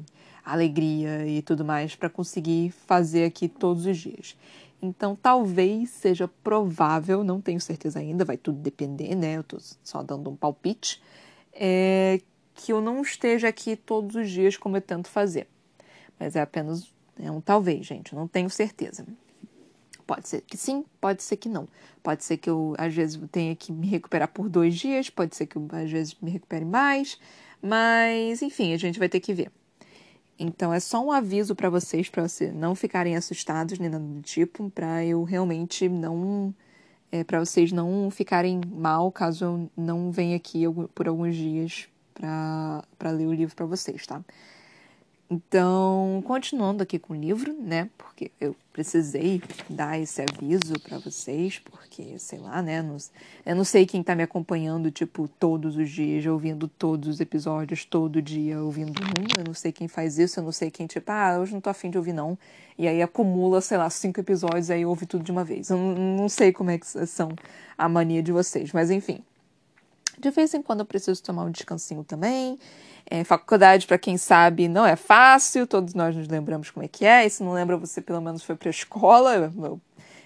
alegria 0.51 1.27
e 1.27 1.41
tudo 1.41 1.65
mais 1.65 1.95
para 1.95 2.10
conseguir 2.10 2.71
fazer 2.71 3.25
aqui 3.25 3.47
todos 3.47 3.86
os 3.86 3.97
dias. 3.97 4.38
Então, 4.81 5.15
talvez 5.15 5.89
seja 5.89 6.27
provável, 6.27 7.23
não 7.23 7.41
tenho 7.41 7.60
certeza 7.60 7.99
ainda, 7.99 8.23
vai 8.23 8.38
tudo 8.38 8.60
depender, 8.60 9.15
né? 9.15 9.38
Eu 9.38 9.43
tô 9.43 9.57
só 9.83 10.03
dando 10.03 10.29
um 10.29 10.36
palpite, 10.36 11.01
é, 11.51 12.21
que 12.53 12.71
eu 12.71 12.79
não 12.79 13.01
esteja 13.01 13.47
aqui 13.47 13.75
todos 13.75 14.15
os 14.15 14.29
dias 14.29 14.55
como 14.55 14.77
eu 14.77 14.81
tento 14.81 15.07
fazer. 15.07 15.47
Mas 16.19 16.36
é 16.36 16.41
apenas 16.41 16.91
é 17.19 17.31
um 17.31 17.41
talvez, 17.41 17.86
gente, 17.86 18.13
não 18.13 18.27
tenho 18.27 18.49
certeza. 18.49 19.05
Pode 20.05 20.29
ser 20.29 20.41
que 20.41 20.55
sim, 20.55 20.86
pode 21.01 21.21
ser 21.23 21.36
que 21.38 21.49
não. 21.49 21.67
Pode 22.01 22.23
ser 22.23 22.38
que 22.38 22.49
eu, 22.49 22.73
às 22.77 22.93
vezes, 22.93 23.19
tenha 23.31 23.55
que 23.55 23.71
me 23.71 23.88
recuperar 23.88 24.29
por 24.29 24.47
dois 24.47 24.75
dias, 24.75 25.10
pode 25.10 25.36
ser 25.36 25.47
que 25.47 25.57
eu, 25.57 25.67
às 25.71 25.91
vezes, 25.91 26.15
me 26.21 26.31
recupere 26.31 26.63
mais, 26.63 27.19
mas, 27.62 28.41
enfim, 28.41 28.73
a 28.73 28.77
gente 28.77 28.99
vai 28.99 29.10
ter 29.10 29.19
que 29.19 29.33
ver. 29.33 29.51
Então 30.39 30.73
é 30.73 30.80
só 30.80 31.04
um 31.04 31.12
aviso 31.12 31.56
para 31.56 31.69
vocês, 31.69 32.10
para 32.10 32.28
vocês 32.28 32.54
não 32.54 32.76
ficarem 32.76 33.15
assustados 33.15 33.80
nem 33.80 33.89
nada 33.89 34.04
do 34.04 34.21
tipo, 34.21 34.69
para 34.69 35.04
eu 35.04 35.23
realmente 35.23 35.89
não. 35.89 36.54
É, 37.12 37.23
para 37.23 37.39
vocês 37.39 37.71
não 37.71 38.12
ficarem 38.12 38.62
mal 38.67 39.12
caso 39.12 39.45
eu 39.45 39.71
não 39.78 40.12
venha 40.12 40.36
aqui 40.36 40.63
por 40.93 41.08
alguns 41.08 41.36
dias 41.36 41.88
para 42.13 43.12
ler 43.12 43.28
o 43.28 43.34
livro 43.34 43.56
para 43.56 43.65
vocês, 43.65 44.06
tá? 44.06 44.21
Então, 45.30 46.24
continuando 46.26 46.82
aqui 46.82 46.98
com 46.98 47.12
o 47.12 47.16
livro, 47.16 47.54
né? 47.54 47.90
Porque 47.98 48.32
eu 48.40 48.56
precisei 48.72 49.42
dar 49.70 50.00
esse 50.00 50.22
aviso 50.22 50.80
para 50.82 51.00
vocês, 51.00 51.60
porque, 51.60 52.18
sei 52.18 52.40
lá, 52.40 52.62
né? 52.62 52.80
Eu 53.46 53.54
não 53.54 53.66
sei 53.66 53.86
quem 53.86 54.02
tá 54.02 54.16
me 54.16 54.24
acompanhando, 54.24 54.90
tipo, 54.90 55.28
todos 55.28 55.76
os 55.76 55.90
dias, 55.90 56.26
ouvindo 56.26 56.70
todos 56.70 57.10
os 57.10 57.20
episódios, 57.20 57.84
todo 57.84 58.22
dia, 58.22 58.62
ouvindo 58.62 59.02
um. 59.02 59.40
Eu 59.40 59.44
não 59.46 59.54
sei 59.54 59.74
quem 59.74 59.90
faz 59.90 60.18
isso, 60.18 60.40
eu 60.40 60.46
não 60.46 60.54
sei 60.54 60.72
quem, 60.72 60.88
tipo, 60.88 61.12
ah, 61.12 61.38
hoje 61.42 61.54
não 61.54 61.60
tô 61.60 61.70
afim 61.70 61.90
de 61.90 61.98
ouvir, 61.98 62.13
não. 62.13 62.38
E 62.78 62.88
aí 62.88 63.02
acumula, 63.02 63.60
sei 63.60 63.78
lá, 63.78 63.90
cinco 63.90 64.22
episódios, 64.22 64.70
aí 64.70 64.86
ouve 64.86 65.06
tudo 65.06 65.26
de 65.26 65.32
uma 65.32 65.44
vez. 65.44 65.70
Eu 65.70 65.78
não 65.78 66.30
sei 66.30 66.54
como 66.54 66.72
é 66.72 66.78
que 66.78 66.86
são 67.06 67.30
a 67.78 67.90
mania 67.90 68.24
de 68.24 68.32
vocês, 68.32 68.72
mas 68.72 68.90
enfim. 68.90 69.22
De 70.18 70.32
vez 70.32 70.54
em 70.54 70.62
quando 70.62 70.80
eu 70.80 70.86
preciso 70.86 71.22
tomar 71.22 71.44
um 71.44 71.52
descansinho 71.52 72.04
também. 72.04 72.58
É, 73.10 73.24
faculdade, 73.24 73.88
para 73.88 73.98
quem 73.98 74.17
sabe, 74.17 74.67
não 74.67 74.86
é 74.86 74.98
fácil, 74.98 75.65
todos 75.65 75.93
nós 75.93 76.13
nos 76.13 76.28
lembramos 76.28 76.70
como 76.70 76.86
é 76.86 76.89
que 76.89 77.06
é, 77.06 77.26
e 77.26 77.30
se 77.30 77.41
não 77.41 77.54
lembra, 77.54 77.78
você 77.78 78.02
pelo 78.02 78.22
menos 78.22 78.43
foi 78.43 78.56
para 78.56 78.67
a 78.67 78.70
escola. 78.70 79.34
Eu, 79.36 79.82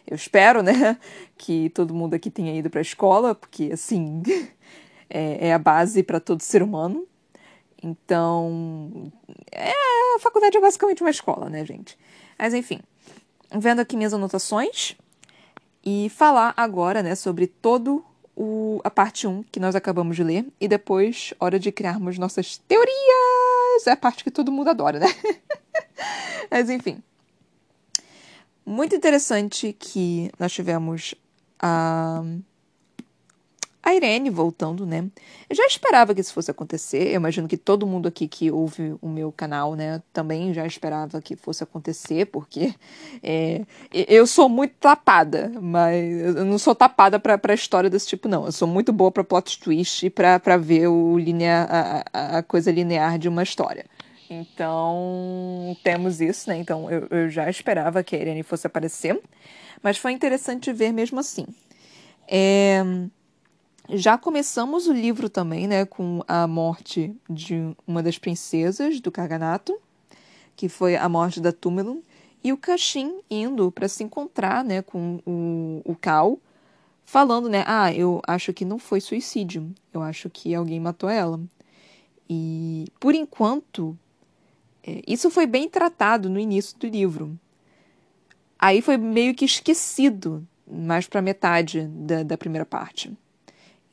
eu, 0.08 0.16
espero, 0.16 0.64
né, 0.64 0.98
que 1.38 1.70
todo 1.70 1.94
mundo 1.94 2.16
aqui 2.16 2.32
tenha 2.32 2.58
ido 2.58 2.72
para 2.72 2.80
a 2.80 2.82
escola, 2.82 3.36
porque, 3.36 3.70
assim, 3.72 4.24
é, 5.08 5.50
é 5.50 5.54
a 5.54 5.60
base 5.60 6.02
para 6.02 6.20
todo 6.20 6.42
ser 6.42 6.64
humano. 6.64 7.08
Então, 7.84 9.12
é, 9.52 9.72
a 10.16 10.20
faculdade 10.20 10.58
é 10.58 10.62
basicamente 10.62 11.02
uma 11.02 11.10
escola, 11.12 11.50
né, 11.50 11.64
gente? 11.64 11.98
Mas, 12.38 12.52
enfim, 12.52 12.80
vendo 13.56 13.80
aqui 13.80 13.96
minhas 13.96 14.14
anotações 14.14 14.96
e 15.86 16.10
falar 16.10 16.54
agora, 16.58 17.04
né, 17.04 17.14
sobre 17.14 17.46
todo 17.46 18.04
o, 18.42 18.82
a 18.84 18.90
parte 18.90 19.28
1 19.28 19.44
que 19.52 19.60
nós 19.60 19.76
acabamos 19.76 20.16
de 20.16 20.24
ler 20.24 20.48
e 20.60 20.68
depois, 20.68 21.32
hora 21.40 21.60
de 21.60 21.72
criarmos 21.72 22.18
nossas 22.18 22.58
teorias. 22.58 23.86
É 23.86 23.92
a 23.92 23.96
parte 23.96 24.24
que 24.24 24.32
todo 24.32 24.52
mundo 24.52 24.72
adora, 24.72 24.98
né? 24.98 25.06
Mas 26.50 26.68
enfim. 26.68 27.04
Muito 28.66 28.96
interessante 28.96 29.74
que 29.78 30.32
nós 30.40 30.52
tivemos 30.52 31.14
a. 31.60 32.24
Uh, 32.24 32.51
a 33.84 33.96
Irene 33.96 34.30
voltando, 34.30 34.86
né? 34.86 35.06
Eu 35.50 35.56
já 35.56 35.66
esperava 35.66 36.14
que 36.14 36.22
isso 36.22 36.34
fosse 36.34 36.52
acontecer. 36.52 37.08
Eu 37.08 37.16
imagino 37.16 37.48
que 37.48 37.58
todo 37.58 37.88
mundo 37.88 38.08
aqui 38.08 38.28
que 38.28 38.52
ouve 38.52 38.96
o 39.02 39.10
meu 39.10 39.32
canal, 39.32 39.74
né, 39.74 40.02
também 40.14 40.54
já 40.54 40.66
esperava 40.66 41.20
que 41.22 41.36
fosse 41.36 41.64
acontecer, 41.64 42.28
porque 42.28 42.76
é, 43.24 43.62
eu 43.92 44.28
sou 44.28 44.48
muito 44.48 44.76
tapada, 44.80 45.52
mas 45.60 46.36
eu 46.36 46.46
não 46.46 46.60
sou 46.60 46.76
tapada 46.76 47.20
pra, 47.20 47.38
pra 47.38 47.56
história 47.56 47.90
desse 47.90 48.08
tipo, 48.08 48.28
não. 48.28 48.46
Eu 48.46 48.52
sou 48.52 48.68
muito 48.68 48.94
boa 48.94 49.12
pra 49.12 49.24
plot 49.24 49.60
twist 49.60 50.06
e 50.06 50.10
pra, 50.10 50.40
pra 50.40 50.58
ver 50.58 50.88
o 50.88 51.18
linear, 51.18 51.68
a, 52.14 52.38
a 52.38 52.44
coisa 52.44 52.72
linear 52.72 53.18
de 53.18 53.28
uma 53.28 53.42
história. 53.42 53.86
Então, 54.30 55.76
temos 55.84 56.22
isso, 56.22 56.50
né? 56.50 56.58
Então, 56.58 56.90
eu, 56.90 57.08
eu 57.10 57.30
já 57.30 57.50
esperava 57.50 58.04
que 58.04 58.16
a 58.16 58.20
Irene 58.20 58.44
fosse 58.44 58.66
aparecer, 58.68 59.20
mas 59.82 59.98
foi 59.98 60.12
interessante 60.12 60.72
ver 60.72 60.94
mesmo 60.94 61.20
assim. 61.20 61.46
É 62.28 62.82
já 63.92 64.18
começamos 64.18 64.88
o 64.88 64.94
livro 64.94 65.30
também, 65.30 65.68
né, 65.68 65.86
com 65.86 66.24
a 66.28 66.48
morte 66.48 67.16
de 67.30 67.76
uma 67.86 68.02
das 68.02 68.18
princesas 68.18 69.00
do 69.00 69.12
Kaganato, 69.12 69.78
que 70.56 70.70
foi 70.70 70.96
a 70.96 71.10
morte 71.10 71.42
da 71.42 71.52
Túmelum, 71.52 72.02
e 72.44 72.52
o 72.54 72.58
Kashin 72.58 73.20
indo 73.30 73.72
para 73.72 73.88
se 73.88 74.04
encontrar, 74.04 74.64
né, 74.64 74.82
com 74.82 75.20
o, 75.26 75.82
o 75.86 75.96
Cal, 75.96 76.40
falando, 77.06 77.50
né, 77.50 77.64
ah, 77.68 77.94
eu 77.94 78.22
acho 78.28 78.54
que 78.54 78.66
não 78.66 78.80
foi 78.80 79.02
suicídio, 79.02 79.70
eu 79.94 80.02
acho 80.02 80.30
que 80.30 80.56
alguém 80.56 80.80
matou 80.80 81.10
ela. 81.10 81.40
E, 82.30 82.86
por 83.00 83.14
enquanto, 83.14 83.98
é, 84.84 85.02
isso 85.06 85.30
foi 85.30 85.46
bem 85.46 85.68
tratado 85.68 86.30
no 86.30 86.40
início 86.40 86.78
do 86.80 86.88
livro. 86.88 87.38
Aí 88.58 88.82
foi 88.82 88.96
meio 88.96 89.36
que 89.36 89.44
esquecido, 89.44 90.48
mais 90.66 91.08
para 91.08 91.22
metade 91.22 91.88
da, 91.88 92.24
da 92.24 92.38
primeira 92.38 92.66
parte. 92.66 93.12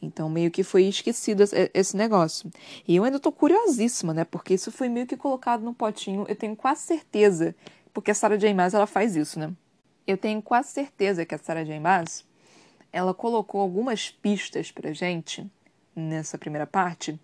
Então, 0.01 0.29
meio 0.31 0.51
que 0.51 0.63
foi 0.63 0.85
esquecido 0.85 1.43
esse 1.75 1.97
negócio. 1.97 2.51
E 2.87 2.97
eu 2.97 3.05
ainda 3.05 3.19
tô 3.19 3.33
curiosíssima, 3.33 4.15
né? 4.15 4.25
Porque 4.25 4.55
isso 4.55 4.71
foi 4.71 4.89
meio 4.89 5.07
que 5.07 5.17
colocado 5.17 5.63
no 5.63 5.75
potinho. 5.75 6.25
Eu 6.29 6.37
tenho 6.37 6.55
quase 6.55 6.83
certeza, 6.83 7.55
porque 7.93 8.13
a 8.13 8.15
Sarah 8.15 8.37
J. 8.37 8.55
Maas, 8.55 8.75
ela 8.75 8.87
faz 8.87 9.17
isso, 9.17 9.39
né? 9.39 9.53
Eu 10.07 10.17
tenho 10.17 10.41
quase 10.41 10.71
certeza 10.71 11.27
que 11.27 11.35
a 11.35 11.39
Sarah 11.39 11.65
J. 11.65 11.81
Maas, 11.81 12.25
ela 12.93 13.13
colocou 13.13 13.61
algumas 13.61 14.11
pistas 14.11 14.71
pra 14.71 14.93
gente 14.93 15.47
nessa 15.95 16.39
primeira 16.39 16.67
parte, 16.67 17.19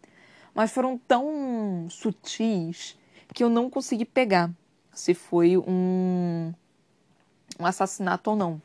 mas 0.55 0.73
foram 0.73 0.99
tão 0.99 1.87
sutis 1.89 2.99
que 3.33 3.43
eu 3.43 3.49
não 3.49 3.71
consegui 3.71 4.05
pegar 4.05 4.51
se 4.93 5.15
foi 5.15 5.57
um, 5.57 6.53
um 7.59 7.67
assassinato 7.67 8.31
ou 8.31 8.37
não. 8.37 8.63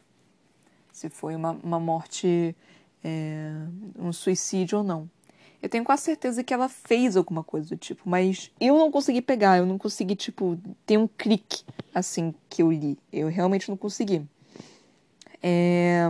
Se 0.92 1.10
foi 1.10 1.36
uma, 1.36 1.52
uma 1.64 1.80
morte 1.80 2.56
é, 3.04 3.52
um 3.98 4.12
suicídio 4.12 4.80
ou 4.80 4.84
não. 4.84 5.10
Eu 5.62 5.68
tenho 5.68 5.84
quase 5.84 6.04
certeza 6.04 6.44
que 6.44 6.54
ela 6.54 6.70
fez 6.70 7.18
alguma 7.18 7.44
coisa 7.44 7.70
do 7.70 7.78
tipo, 7.78 8.04
mas 8.06 8.50
eu 8.62 8.78
não 8.78 8.90
consegui 8.90 9.22
pegar, 9.22 9.58
eu 9.58 9.66
não 9.66 9.78
consegui, 9.78 10.16
tipo, 10.16 10.58
ter 10.86 10.98
um 10.98 11.08
clique 11.08 11.64
assim 11.94 12.34
que 12.50 12.62
eu 12.62 12.72
li. 12.72 12.98
Eu 13.12 13.28
realmente 13.28 13.70
não 13.70 13.76
consegui. 13.76 14.26
É... 15.44 16.10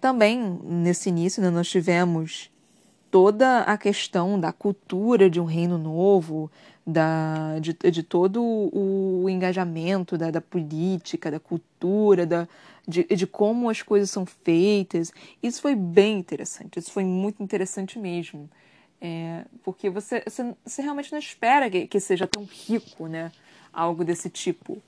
Também, 0.00 0.58
nesse 0.64 1.10
início, 1.10 1.42
né, 1.42 1.50
nós 1.50 1.68
tivemos 1.68 2.50
toda 3.10 3.60
a 3.62 3.76
questão 3.76 4.40
da 4.40 4.52
cultura 4.52 5.28
de 5.28 5.38
um 5.38 5.44
reino 5.44 5.76
novo, 5.76 6.50
da, 6.86 7.58
de, 7.60 7.72
de 7.72 8.02
todo 8.02 8.42
o 8.42 9.28
engajamento 9.28 10.16
da, 10.16 10.30
da 10.30 10.40
política, 10.40 11.30
da 11.30 11.38
cultura, 11.38 12.26
da, 12.26 12.48
de, 12.86 13.04
de 13.04 13.26
como 13.26 13.68
as 13.68 13.82
coisas 13.82 14.10
são 14.10 14.26
feitas. 14.26 15.12
Isso 15.42 15.60
foi 15.60 15.74
bem 15.74 16.18
interessante, 16.18 16.78
isso 16.78 16.90
foi 16.90 17.04
muito 17.04 17.42
interessante 17.42 17.98
mesmo. 17.98 18.48
É, 19.00 19.44
porque 19.62 19.88
você, 19.88 20.22
você, 20.26 20.54
você, 20.64 20.82
realmente 20.82 21.10
não 21.10 21.18
espera 21.18 21.70
que, 21.70 21.86
que, 21.86 21.98
seja 21.98 22.26
tão 22.26 22.44
rico, 22.44 23.06
né? 23.06 23.32
Algo 23.72 24.04
desse 24.04 24.28
tipo. 24.28 24.82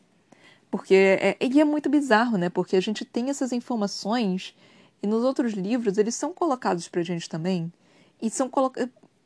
Porque 0.71 0.95
é, 0.95 1.37
e 1.41 1.61
é 1.61 1.65
muito 1.65 1.89
bizarro, 1.89 2.37
né? 2.37 2.51
Porque 2.51 2.77
a 2.77 2.81
gente 2.81 3.05
tem 3.05 3.31
essas 3.31 3.53
informações 3.53 4.55
e 5.03 5.07
nos 5.07 5.25
outros 5.25 5.55
livros 5.55 5.97
eles 5.97 6.15
são 6.15 6.33
colocados 6.33 6.89
pra 6.89 7.03
gente 7.03 7.29
também. 7.29 7.73
E 8.21 8.29
são, 8.29 8.51
colo 8.51 8.71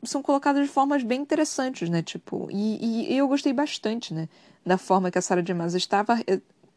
são 0.03 0.21
colocados 0.21 0.61
de 0.61 0.67
formas 0.67 1.03
bem 1.03 1.21
interessantes, 1.21 1.89
né? 1.89 2.01
Tipo, 2.01 2.47
e, 2.51 3.11
e 3.11 3.17
eu 3.17 3.27
gostei 3.27 3.53
bastante, 3.53 4.13
né? 4.13 4.29
Da 4.65 4.77
forma 4.77 5.09
que 5.09 5.17
a 5.17 5.21
Sarah 5.21 5.41
de 5.41 5.53
Maas 5.53 5.73
estava 5.73 6.17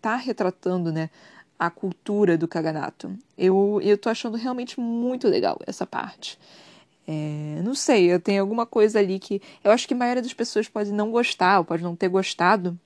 tá 0.01 0.17
retratando, 0.17 0.93
né? 0.93 1.11
A 1.59 1.71
cultura 1.71 2.39
do 2.39 2.49
Kaganato. 2.49 3.15
Eu, 3.37 3.81
eu 3.83 3.99
tô 3.99 4.09
achando 4.09 4.37
realmente 4.37 4.81
muito 4.81 5.29
legal 5.29 5.59
essa 5.67 5.87
parte. 5.87 6.39
É, 7.07 7.61
não 7.63 7.75
sei, 7.75 8.13
eu 8.13 8.21
tenho 8.21 8.41
alguma 8.41 8.65
coisa 8.65 8.99
ali 8.99 9.19
que. 9.19 9.43
Eu 9.65 9.73
acho 9.73 9.87
que 9.89 9.95
a 9.95 9.97
maioria 9.97 10.23
das 10.23 10.33
pessoas 10.33 10.69
pode 10.69 10.93
não 10.93 11.11
gostar, 11.11 11.59
ou 11.59 11.65
pode 11.65 11.83
não 11.83 11.97
ter 11.97 12.09
gostado. 12.09 12.79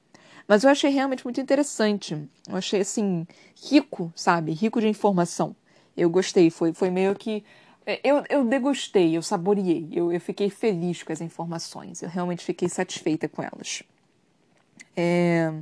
Mas 0.49 0.65
eu 0.65 0.71
achei 0.71 0.91
realmente 0.91 1.25
muito 1.25 1.41
interessante. 1.41 2.15
Eu 2.49 2.57
achei, 2.57 2.81
assim, 2.81 3.27
rico, 3.71 4.13
sabe? 4.17 4.53
Rico 4.53 4.81
de 4.81 4.89
informação. 4.89 5.55
Eu 5.97 6.11
gostei. 6.11 6.51
Foi, 6.51 6.73
foi 6.73 6.91
meio 6.91 7.15
que. 7.15 7.45
É, 7.87 8.01
eu, 8.03 8.25
eu 8.29 8.45
degustei, 8.45 9.17
eu 9.17 9.23
saboreei. 9.23 9.89
Eu, 9.93 10.13
eu 10.13 10.21
fiquei 10.21 10.51
feliz 10.51 11.03
com 11.03 11.13
as 11.13 11.21
informações. 11.21 12.03
Eu 12.03 12.09
realmente 12.09 12.45
fiquei 12.45 12.69
satisfeita 12.69 13.29
com 13.29 13.43
elas. 13.43 13.83
É... 14.97 15.53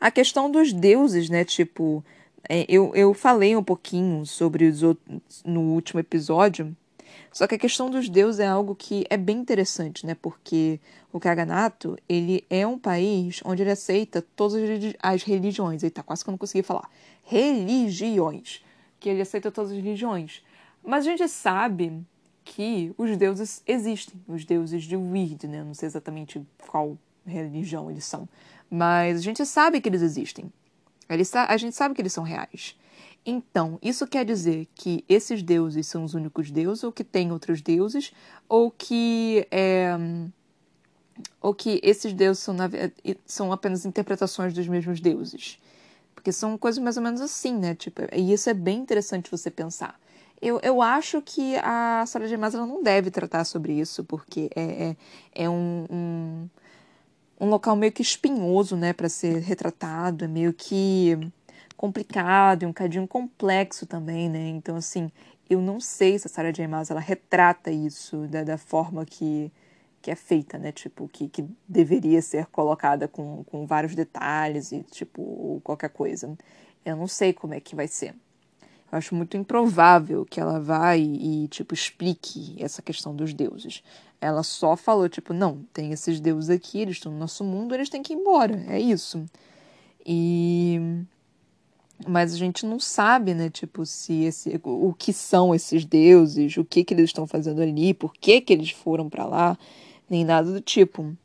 A 0.00 0.10
questão 0.10 0.50
dos 0.50 0.72
deuses, 0.72 1.30
né? 1.30 1.44
Tipo, 1.44 2.04
é, 2.48 2.66
eu, 2.68 2.94
eu 2.94 3.14
falei 3.14 3.56
um 3.56 3.64
pouquinho 3.64 4.26
sobre 4.26 4.66
os 4.66 4.82
outros 4.82 5.42
no 5.44 5.60
último 5.60 6.00
episódio 6.00 6.76
só 7.34 7.48
que 7.48 7.56
a 7.56 7.58
questão 7.58 7.90
dos 7.90 8.08
deuses 8.08 8.38
é 8.38 8.46
algo 8.46 8.76
que 8.76 9.04
é 9.10 9.16
bem 9.16 9.38
interessante, 9.38 10.06
né? 10.06 10.14
Porque 10.14 10.78
o 11.12 11.18
Kaganato, 11.18 11.98
ele 12.08 12.44
é 12.48 12.64
um 12.64 12.78
país 12.78 13.40
onde 13.44 13.60
ele 13.62 13.72
aceita 13.72 14.24
todas 14.36 14.54
as 15.02 15.22
religiões. 15.24 15.82
Eita, 15.82 16.00
quase 16.04 16.22
que 16.22 16.30
eu 16.30 16.32
não 16.32 16.38
consegui 16.38 16.62
falar. 16.62 16.88
Religiões. 17.24 18.62
Que 19.00 19.08
ele 19.08 19.20
aceita 19.20 19.50
todas 19.50 19.72
as 19.72 19.76
religiões. 19.76 20.44
Mas 20.84 21.06
a 21.06 21.10
gente 21.10 21.26
sabe 21.28 22.04
que 22.44 22.94
os 22.98 23.16
deuses 23.16 23.62
existem. 23.66 24.20
Os 24.28 24.44
deuses 24.44 24.84
de 24.84 24.96
Weird, 24.96 25.48
né? 25.48 25.64
Não 25.64 25.74
sei 25.74 25.86
exatamente 25.86 26.44
qual 26.68 26.98
religião 27.26 27.90
eles 27.90 28.04
são. 28.04 28.28
Mas 28.70 29.18
a 29.18 29.22
gente 29.22 29.44
sabe 29.46 29.80
que 29.80 29.88
eles 29.88 30.02
existem. 30.02 30.52
A 31.08 31.56
gente 31.56 31.74
sabe 31.74 31.94
que 31.94 32.02
eles 32.02 32.12
são 32.12 32.24
reais. 32.24 32.76
Então, 33.26 33.78
isso 33.82 34.06
quer 34.06 34.24
dizer 34.24 34.68
que 34.74 35.02
esses 35.08 35.42
deuses 35.42 35.86
são 35.86 36.04
os 36.04 36.12
únicos 36.12 36.50
deuses, 36.50 36.84
ou 36.84 36.92
que 36.92 37.02
tem 37.02 37.32
outros 37.32 37.62
deuses, 37.62 38.12
ou 38.46 38.70
que, 38.70 39.46
é, 39.50 39.96
ou 41.40 41.54
que 41.54 41.80
esses 41.82 42.12
deuses 42.12 42.42
são, 42.42 42.54
são 43.24 43.52
apenas 43.52 43.86
interpretações 43.86 44.52
dos 44.52 44.68
mesmos 44.68 45.00
deuses. 45.00 45.58
Porque 46.14 46.32
são 46.32 46.58
coisas 46.58 46.82
mais 46.82 46.98
ou 46.98 47.02
menos 47.02 47.20
assim, 47.22 47.54
né? 47.56 47.74
Tipo, 47.74 48.02
e 48.12 48.32
isso 48.32 48.50
é 48.50 48.54
bem 48.54 48.78
interessante 48.78 49.30
você 49.30 49.50
pensar. 49.50 49.98
Eu, 50.44 50.60
eu 50.62 50.82
acho 50.82 51.22
que 51.22 51.56
a 51.56 52.04
Sarah 52.06 52.26
de 52.26 52.36
Mas 52.36 52.52
não 52.52 52.82
deve 52.82 53.10
tratar 53.10 53.44
sobre 53.44 53.72
isso, 53.72 54.04
porque 54.04 54.50
é, 54.54 54.90
é, 54.90 54.96
é 55.44 55.48
um, 55.48 55.86
um, 55.90 56.48
um 57.40 57.48
local 57.48 57.74
meio 57.74 57.90
que 57.90 58.02
espinhoso, 58.02 58.76
né, 58.76 58.92
para 58.92 59.08
ser 59.08 59.38
retratado, 59.38 60.22
é 60.22 60.28
meio 60.28 60.52
que 60.52 61.18
complicado 61.78 62.62
e 62.62 62.66
um 62.66 62.74
cadinho 62.74 63.08
complexo 63.08 63.86
também, 63.86 64.28
né? 64.28 64.48
Então, 64.48 64.76
assim, 64.76 65.10
eu 65.48 65.62
não 65.62 65.80
sei 65.80 66.18
se 66.18 66.26
a 66.26 66.30
Sarah 66.30 66.50
J. 66.50 66.66
Maas, 66.68 66.90
ela 66.90 67.00
retrata 67.00 67.70
isso 67.70 68.26
da, 68.28 68.44
da 68.44 68.58
forma 68.58 69.06
que, 69.06 69.50
que 70.02 70.10
é 70.10 70.14
feita, 70.14 70.58
né? 70.58 70.72
Tipo, 70.72 71.08
que, 71.08 71.26
que 71.26 71.48
deveria 71.66 72.20
ser 72.20 72.46
colocada 72.46 73.08
com, 73.08 73.44
com 73.44 73.66
vários 73.66 73.94
detalhes 73.94 74.72
e, 74.72 74.82
tipo, 74.82 75.60
qualquer 75.64 75.88
coisa. 75.88 76.36
Eu 76.84 76.96
não 76.96 77.08
sei 77.08 77.32
como 77.32 77.54
é 77.54 77.60
que 77.60 77.74
vai 77.74 77.88
ser. 77.88 78.14
Acho 78.90 79.14
muito 79.14 79.36
improvável 79.36 80.24
que 80.24 80.40
ela 80.40 80.60
vá 80.60 80.96
e, 80.96 81.44
e, 81.44 81.48
tipo, 81.48 81.74
explique 81.74 82.56
essa 82.60 82.80
questão 82.80 83.14
dos 83.14 83.34
deuses. 83.34 83.82
Ela 84.20 84.42
só 84.42 84.76
falou, 84.76 85.08
tipo, 85.08 85.32
não, 85.32 85.64
tem 85.72 85.90
esses 85.92 86.20
deuses 86.20 86.48
aqui, 86.50 86.80
eles 86.80 86.96
estão 86.96 87.10
no 87.10 87.18
nosso 87.18 87.42
mundo, 87.42 87.74
eles 87.74 87.88
têm 87.88 88.02
que 88.02 88.12
ir 88.12 88.16
embora. 88.16 88.64
É 88.68 88.78
isso. 88.78 89.24
E 90.06 91.04
mas 92.06 92.34
a 92.34 92.36
gente 92.36 92.66
não 92.66 92.80
sabe, 92.80 93.34
né, 93.34 93.48
tipo, 93.48 93.86
se 93.86 94.24
esse, 94.24 94.60
o 94.64 94.92
que 94.92 95.12
são 95.12 95.54
esses 95.54 95.84
deuses, 95.84 96.56
o 96.56 96.64
que 96.64 96.84
que 96.84 96.92
eles 96.92 97.06
estão 97.06 97.26
fazendo 97.26 97.62
ali, 97.62 97.94
por 97.94 98.12
que 98.14 98.40
que 98.40 98.52
eles 98.52 98.70
foram 98.70 99.08
para 99.08 99.24
lá, 99.24 99.58
nem 100.08 100.24
nada 100.24 100.52
do 100.52 100.60
tipo. 100.60 101.16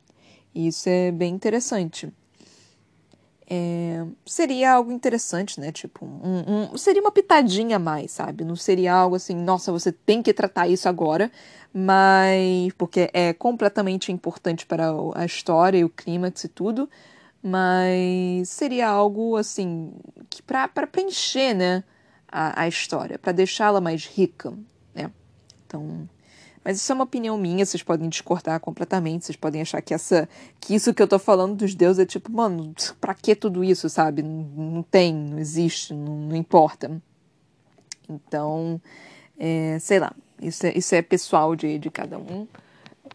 E 0.54 0.68
isso 0.68 0.88
é 0.88 1.10
bem 1.10 1.34
interessante. 1.34 2.12
É, 3.52 4.06
seria 4.24 4.74
algo 4.74 4.92
interessante, 4.92 5.58
né? 5.58 5.72
Tipo, 5.72 6.06
um, 6.06 6.70
um, 6.72 6.78
seria 6.78 7.02
uma 7.02 7.10
pitadinha 7.10 7.76
a 7.76 7.78
mais, 7.80 8.12
sabe? 8.12 8.44
Não 8.44 8.54
seria 8.54 8.94
algo 8.94 9.16
assim, 9.16 9.34
nossa, 9.34 9.72
você 9.72 9.90
tem 9.90 10.22
que 10.22 10.32
tratar 10.32 10.68
isso 10.68 10.88
agora, 10.88 11.32
mas 11.74 12.72
porque 12.78 13.10
é 13.12 13.32
completamente 13.32 14.12
importante 14.12 14.64
para 14.64 14.92
a 15.16 15.24
história 15.24 15.78
e 15.78 15.84
o 15.84 15.88
clímax 15.88 16.44
e 16.44 16.48
tudo, 16.48 16.88
mas 17.42 18.48
seria 18.48 18.88
algo 18.88 19.36
assim 19.36 19.94
que 20.28 20.40
para 20.42 20.68
preencher 20.86 21.52
né, 21.52 21.82
a, 22.30 22.62
a 22.62 22.68
história, 22.68 23.18
para 23.18 23.32
deixá-la 23.32 23.80
mais 23.80 24.06
rica. 24.06 24.54
Né? 24.94 25.10
Então, 25.66 26.08
mas 26.64 26.76
isso 26.76 26.92
é 26.92 26.94
uma 26.94 27.04
opinião 27.04 27.38
minha, 27.38 27.64
vocês 27.64 27.82
podem 27.82 28.08
discordar 28.08 28.60
completamente, 28.60 29.24
vocês 29.24 29.36
podem 29.36 29.62
achar 29.62 29.80
que 29.80 29.94
essa 29.94 30.28
que 30.60 30.74
isso 30.74 30.92
que 30.92 31.02
eu 31.02 31.08
tô 31.08 31.18
falando 31.18 31.56
dos 31.56 31.74
deuses 31.74 32.00
é 32.00 32.06
tipo, 32.06 32.30
mano, 32.30 32.74
pra 33.00 33.14
que 33.14 33.34
tudo 33.34 33.64
isso, 33.64 33.88
sabe? 33.88 34.22
Não, 34.22 34.42
não 34.56 34.82
tem, 34.82 35.14
não 35.14 35.38
existe, 35.38 35.94
não, 35.94 36.16
não 36.16 36.36
importa. 36.36 37.00
Então, 38.08 38.80
é, 39.38 39.78
sei 39.78 39.98
lá, 39.98 40.12
isso 40.40 40.66
é, 40.66 40.72
isso 40.76 40.94
é 40.94 41.00
pessoal 41.02 41.56
de, 41.56 41.78
de 41.78 41.90
cada 41.90 42.18
um. 42.18 42.46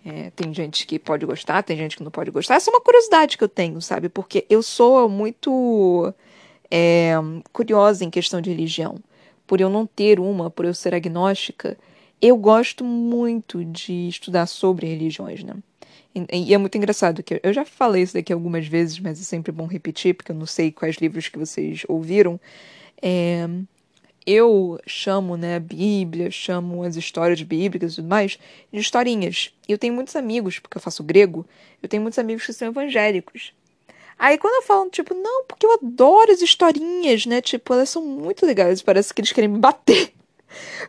É, 0.03 0.31
tem 0.35 0.53
gente 0.53 0.85
que 0.85 0.99
pode 0.99 1.25
gostar, 1.25 1.63
tem 1.63 1.77
gente 1.77 1.97
que 1.97 2.03
não 2.03 2.11
pode 2.11 2.31
gostar. 2.31 2.55
Essa 2.55 2.69
é 2.69 2.73
uma 2.73 2.81
curiosidade 2.81 3.37
que 3.37 3.43
eu 3.43 3.49
tenho, 3.49 3.81
sabe? 3.81 4.09
Porque 4.09 4.45
eu 4.49 4.61
sou 4.61 5.07
muito 5.09 6.13
é, 6.69 7.13
curiosa 7.51 8.03
em 8.03 8.09
questão 8.09 8.41
de 8.41 8.49
religião. 8.49 8.97
Por 9.47 9.61
eu 9.61 9.69
não 9.69 9.85
ter 9.85 10.19
uma, 10.19 10.49
por 10.49 10.65
eu 10.65 10.73
ser 10.73 10.93
agnóstica, 10.93 11.77
eu 12.21 12.37
gosto 12.37 12.83
muito 12.83 13.63
de 13.63 14.07
estudar 14.07 14.45
sobre 14.45 14.87
religiões, 14.87 15.43
né? 15.43 15.55
E, 16.31 16.53
é 16.53 16.57
muito 16.57 16.77
engraçado 16.77 17.21
que 17.21 17.41
eu 17.43 17.53
já 17.53 17.65
falei 17.65 18.01
isso 18.01 18.13
daqui 18.13 18.31
algumas 18.31 18.65
vezes, 18.65 18.97
mas 18.99 19.19
é 19.19 19.23
sempre 19.23 19.51
bom 19.51 19.65
repetir, 19.65 20.13
porque 20.13 20.31
eu 20.31 20.35
não 20.35 20.45
sei 20.45 20.71
quais 20.71 20.95
livros 20.95 21.27
que 21.27 21.37
vocês 21.37 21.83
ouviram. 21.89 22.39
É, 23.01 23.45
eu 24.25 24.79
chamo 24.87 25.35
né, 25.35 25.57
a 25.57 25.59
Bíblia, 25.59 26.31
chamo 26.31 26.83
as 26.83 26.95
histórias 26.95 27.41
bíblicas 27.41 27.93
e 27.93 27.95
tudo 27.97 28.07
mais 28.07 28.39
de 28.71 28.79
historinhas. 28.79 29.53
E 29.67 29.73
eu 29.73 29.77
tenho 29.77 29.93
muitos 29.93 30.15
amigos, 30.15 30.57
porque 30.57 30.77
eu 30.77 30.81
faço 30.81 31.03
grego, 31.03 31.45
eu 31.83 31.89
tenho 31.89 32.01
muitos 32.01 32.17
amigos 32.17 32.45
que 32.45 32.53
são 32.53 32.69
evangélicos. 32.69 33.53
Aí 34.17 34.37
quando 34.37 34.55
eu 34.55 34.63
falo, 34.63 34.89
tipo, 34.89 35.13
não, 35.13 35.43
porque 35.43 35.65
eu 35.65 35.73
adoro 35.73 36.31
as 36.31 36.41
historinhas, 36.41 37.25
né? 37.25 37.41
Tipo, 37.41 37.73
elas 37.73 37.89
são 37.89 38.01
muito 38.01 38.45
legais, 38.45 38.81
parece 38.81 39.13
que 39.13 39.19
eles 39.19 39.33
querem 39.33 39.49
me 39.49 39.59
bater 39.59 40.14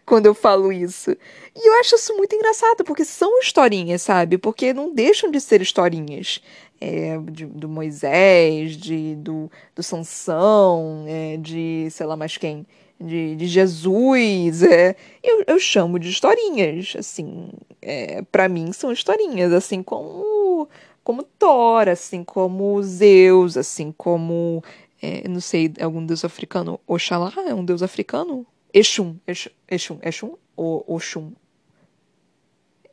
quando 0.05 0.27
eu 0.27 0.35
falo 0.35 0.73
isso. 0.73 1.11
E 1.55 1.69
eu 1.69 1.81
acho 1.81 1.95
isso 1.97 2.15
muito 2.17 2.35
engraçado, 2.35 2.85
porque 2.85 3.05
são 3.05 3.41
historinhas, 3.41 4.03
sabe? 4.03 4.39
Porque 4.39 4.73
não 4.73 4.95
deixam 4.95 5.31
de 5.31 5.41
ser 5.41 5.61
historinhas. 5.63 6.41
É, 6.79 7.19
de, 7.31 7.47
do 7.47 7.71
Moisés, 7.71 8.77
de, 8.77 9.15
do, 9.17 9.51
do 9.75 9.83
Sansão, 9.83 11.07
é, 11.09 11.39
de 11.39 11.89
sei 11.91 12.05
lá 12.05 12.17
mais 12.17 12.37
quem 12.37 12.67
de, 13.01 13.35
de 13.37 13.47
Jesus. 13.47 14.63
É, 14.63 14.95
eu, 15.23 15.45
eu 15.47 15.59
chamo 15.59 15.99
de 15.99 16.11
historinhas, 16.11 16.95
assim. 16.99 17.49
É, 17.81 18.23
para 18.23 18.49
mim 18.49 18.73
são 18.73 18.93
historinhas, 18.93 19.53
assim 19.53 19.83
como 19.83 20.69
como 21.03 21.23
Thor, 21.23 21.89
assim 21.89 22.25
como 22.25 22.83
Zeus, 22.83 23.57
assim 23.57 23.93
como 23.97 24.63
é, 25.01 25.29
não 25.29 25.41
sei, 25.41 25.73
algum 25.81 26.05
deus 26.05 26.25
africano, 26.25 26.81
Oxalá 26.87 27.33
é 27.47 27.55
um 27.55 27.65
deus 27.65 27.83
africano? 27.83 28.47
Exum, 28.77 29.17
Exum, 29.27 29.99
Exum, 30.03 30.37
ou 30.55 30.85
Oxum? 30.87 31.33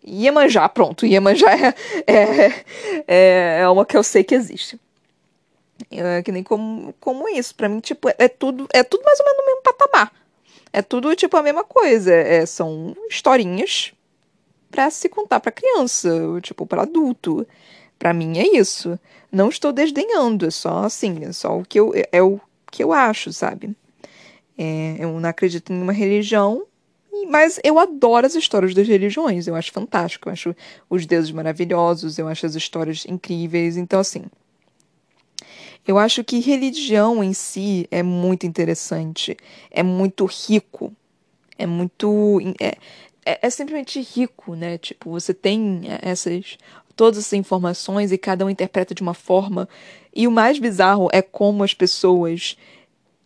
Iemanjá, 0.06 0.70
pronto, 0.70 1.06
Iemanjá 1.06 1.52
é, 1.52 1.76
é, 2.08 2.66
é, 3.06 3.60
é 3.60 3.70
uma 3.70 3.86
que 3.86 3.98
eu 3.98 4.02
sei 4.02 4.24
que 4.24 4.34
existe. 4.34 4.80
É 5.92 6.22
que 6.24 6.32
nem 6.32 6.42
como, 6.42 6.94
como 7.02 7.28
isso. 7.28 7.54
Pra 7.54 7.68
mim, 7.68 7.82
tipo, 7.82 8.08
é 8.18 8.30
tudo, 8.30 8.66
é 8.72 8.82
tudo 8.82 9.04
mais 9.04 9.20
ou 9.20 9.26
menos 9.26 9.40
no 9.40 9.46
mesmo 9.46 9.62
patamar. 9.62 10.14
É 10.72 10.82
tudo, 10.82 11.14
tipo, 11.18 11.36
a 11.36 11.44
mesma 11.44 11.66
coisa. 11.66 12.14
É, 12.14 12.46
são 12.46 12.96
historinhas 13.10 13.92
para 14.72 14.90
se 14.90 15.10
contar 15.10 15.42
para 15.42 15.52
criança, 15.52 16.10
tipo, 16.42 16.66
para 16.66 16.84
adulto. 16.84 17.46
Para 18.00 18.14
mim 18.14 18.38
é 18.38 18.58
isso. 18.58 18.98
Não 19.30 19.50
estou 19.50 19.74
desdenhando, 19.74 20.46
é 20.46 20.52
só 20.52 20.86
assim, 20.86 21.26
é 21.26 21.34
só 21.34 21.58
o 21.58 21.66
que 21.66 21.78
eu, 21.78 21.92
é 22.10 22.22
o 22.22 22.40
que 22.72 22.84
eu 22.84 22.94
acho, 22.94 23.34
sabe? 23.34 23.76
É, 24.64 24.96
eu 25.00 25.20
não 25.20 25.30
acredito 25.30 25.74
em 25.74 25.82
uma 25.82 25.92
religião, 25.92 26.66
Mas 27.30 27.60
eu 27.64 27.78
adoro 27.78 28.26
as 28.26 28.34
histórias 28.36 28.74
das 28.74 28.88
religiões, 28.88 29.46
eu 29.48 29.56
acho 29.56 29.72
fantástico, 29.72 30.30
eu 30.30 30.34
acho 30.34 30.56
os 30.90 31.06
deuses 31.06 31.32
maravilhosos, 31.32 32.18
eu 32.18 32.28
acho 32.28 32.46
as 32.46 32.56
histórias 32.56 33.06
incríveis. 33.06 33.78
Então, 33.78 34.00
assim, 34.00 34.24
eu 35.88 35.98
acho 35.98 36.24
que 36.24 36.40
religião 36.40 37.24
em 37.24 37.34
si 37.34 37.88
é 37.92 38.02
muito 38.02 38.46
interessante, 38.46 39.38
é 39.70 39.84
muito 39.84 40.26
rico, 40.26 40.94
é 41.58 41.66
muito. 41.66 42.40
É, 42.60 42.78
é, 43.26 43.48
é 43.48 43.50
simplesmente 43.50 44.02
rico, 44.02 44.56
né? 44.56 44.78
Tipo, 44.78 45.12
você 45.12 45.34
tem 45.34 45.82
essas. 46.02 46.58
todas 46.96 47.20
essas 47.20 47.34
informações 47.34 48.12
e 48.12 48.18
cada 48.18 48.46
um 48.46 48.50
interpreta 48.50 48.96
de 48.96 49.02
uma 49.02 49.14
forma. 49.14 49.68
E 50.16 50.28
o 50.28 50.32
mais 50.32 50.58
bizarro 50.60 51.10
é 51.12 51.22
como 51.22 51.64
as 51.64 51.74
pessoas 51.74 52.58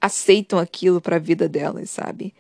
aceitam 0.07 0.57
aquilo 0.59 0.99
para 0.99 1.17
a 1.17 1.19
vida 1.19 1.47
delas, 1.47 1.89
sabe? 1.89 2.33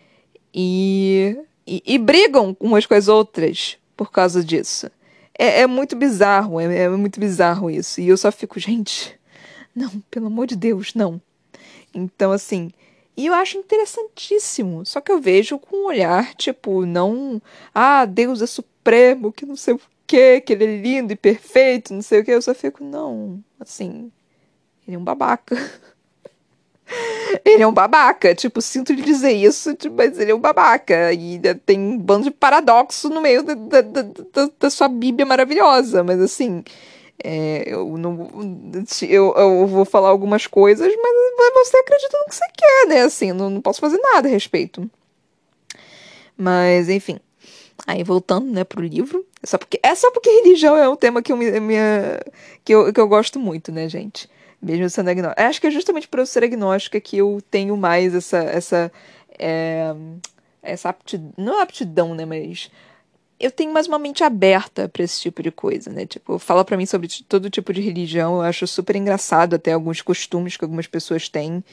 E, 0.53 1.37
e, 1.65 1.83
e, 1.85 1.97
brigam 1.97 2.57
umas 2.59 2.85
com 2.85 2.93
as 2.93 3.07
outras 3.07 3.77
por 3.95 4.11
causa 4.11 4.43
disso. 4.43 4.89
É, 5.37 5.61
é 5.61 5.67
muito 5.67 5.95
bizarro, 5.95 6.59
é, 6.59 6.75
é 6.75 6.89
muito 6.89 7.19
bizarro 7.19 7.69
isso. 7.69 8.01
E 8.01 8.07
eu 8.07 8.17
só 8.17 8.31
fico, 8.31 8.59
gente, 8.59 9.17
não, 9.75 9.89
pelo 10.09 10.27
amor 10.27 10.47
de 10.47 10.55
Deus, 10.55 10.93
não. 10.95 11.21
Então, 11.93 12.31
assim, 12.31 12.71
e 13.15 13.25
eu 13.25 13.33
acho 13.33 13.57
interessantíssimo. 13.57 14.85
Só 14.85 15.01
que 15.01 15.11
eu 15.11 15.19
vejo 15.19 15.57
com 15.57 15.75
um 15.75 15.85
olhar, 15.87 16.35
tipo, 16.35 16.85
não. 16.85 17.41
Ah, 17.73 18.05
Deus 18.05 18.41
é 18.41 18.45
supremo, 18.47 19.31
que 19.31 19.45
não 19.45 19.55
sei 19.55 19.73
o 19.73 19.81
quê, 20.05 20.39
que 20.39 20.53
ele 20.53 20.65
é 20.65 20.81
lindo 20.81 21.13
e 21.13 21.15
perfeito, 21.15 21.93
não 21.93 22.01
sei 22.01 22.21
o 22.21 22.23
quê. 22.25 22.31
Eu 22.31 22.41
só 22.41 22.53
fico, 22.53 22.83
não, 22.83 23.43
assim. 23.59 24.11
Ele 24.87 24.95
é 24.95 24.99
um 24.99 25.03
babaca. 25.03 25.55
ele 27.43 27.63
é 27.63 27.67
um 27.67 27.73
babaca. 27.73 28.33
Tipo, 28.35 28.61
sinto 28.61 28.93
lhe 28.93 29.01
dizer 29.01 29.31
isso, 29.31 29.75
tipo, 29.75 29.95
mas 29.95 30.19
ele 30.19 30.31
é 30.31 30.35
um 30.35 30.39
babaca. 30.39 31.13
E 31.13 31.39
tem 31.65 31.79
um 31.79 31.97
bando 31.97 32.25
de 32.25 32.31
paradoxo 32.31 33.09
no 33.09 33.21
meio 33.21 33.43
da, 33.43 33.53
da, 33.53 33.81
da, 33.81 34.49
da 34.59 34.69
sua 34.69 34.87
Bíblia 34.87 35.25
maravilhosa. 35.25 36.03
Mas 36.03 36.19
assim. 36.19 36.63
É, 37.23 37.63
eu 37.65 37.97
não 37.97 38.29
eu, 39.09 39.33
eu 39.35 39.65
vou 39.65 39.83
falar 39.83 40.09
algumas 40.09 40.45
coisas, 40.45 40.87
mas 40.87 41.53
você 41.55 41.77
acredita 41.77 42.15
no 42.15 42.25
que 42.25 42.35
você 42.35 42.45
quer, 42.55 42.87
né? 42.89 43.01
Assim, 43.01 43.31
não, 43.31 43.49
não 43.49 43.59
posso 43.59 43.81
fazer 43.81 43.97
nada 43.97 44.27
a 44.27 44.31
respeito. 44.31 44.87
Mas, 46.37 46.89
enfim. 46.89 47.19
Aí 47.85 48.03
voltando, 48.03 48.51
né, 48.51 48.63
pro 48.63 48.81
livro. 48.81 49.25
É 49.41 49.47
só 49.47 49.57
porque, 49.57 49.79
é 49.81 49.95
só 49.95 50.11
porque 50.11 50.29
religião 50.29 50.75
é 50.77 50.87
um 50.87 50.95
tema 50.95 51.21
que 51.21 51.31
eu, 51.31 51.37
minha, 51.37 52.19
que 52.63 52.73
eu, 52.73 52.93
que 52.93 52.99
eu 52.99 53.07
gosto 53.07 53.39
muito, 53.39 53.71
né, 53.71 53.89
gente? 53.89 54.29
Mesmo 54.61 54.89
sendo 54.89 55.09
agnóstica. 55.09 55.47
Acho 55.47 55.61
que 55.61 55.67
é 55.67 55.71
justamente 55.71 56.07
por 56.07 56.19
eu 56.19 56.25
ser 56.25 56.43
agnóstica 56.43 56.99
que 56.99 57.17
eu 57.17 57.41
tenho 57.49 57.77
mais 57.77 58.15
essa. 58.15 58.37
essa 58.37 58.91
é, 59.37 59.93
essa 60.61 60.89
aptidão. 60.89 61.31
Não 61.37 61.61
aptidão, 61.61 62.15
né? 62.15 62.25
Mas 62.25 62.71
eu 63.39 63.51
tenho 63.51 63.71
mais 63.71 63.87
uma 63.87 63.99
mente 63.99 64.23
aberta 64.23 64.89
para 64.89 65.03
esse 65.03 65.21
tipo 65.21 65.43
de 65.43 65.51
coisa, 65.51 65.91
né? 65.91 66.05
Tipo, 66.07 66.39
fala 66.39 66.65
para 66.65 66.75
mim 66.75 66.87
sobre 66.87 67.07
todo 67.27 67.49
tipo 67.51 67.71
de 67.71 67.81
religião, 67.81 68.37
eu 68.37 68.41
acho 68.41 68.65
super 68.65 68.95
engraçado 68.95 69.55
até 69.55 69.73
alguns 69.73 70.01
costumes 70.01 70.57
que 70.57 70.63
algumas 70.63 70.87
pessoas 70.87 71.29
têm. 71.29 71.63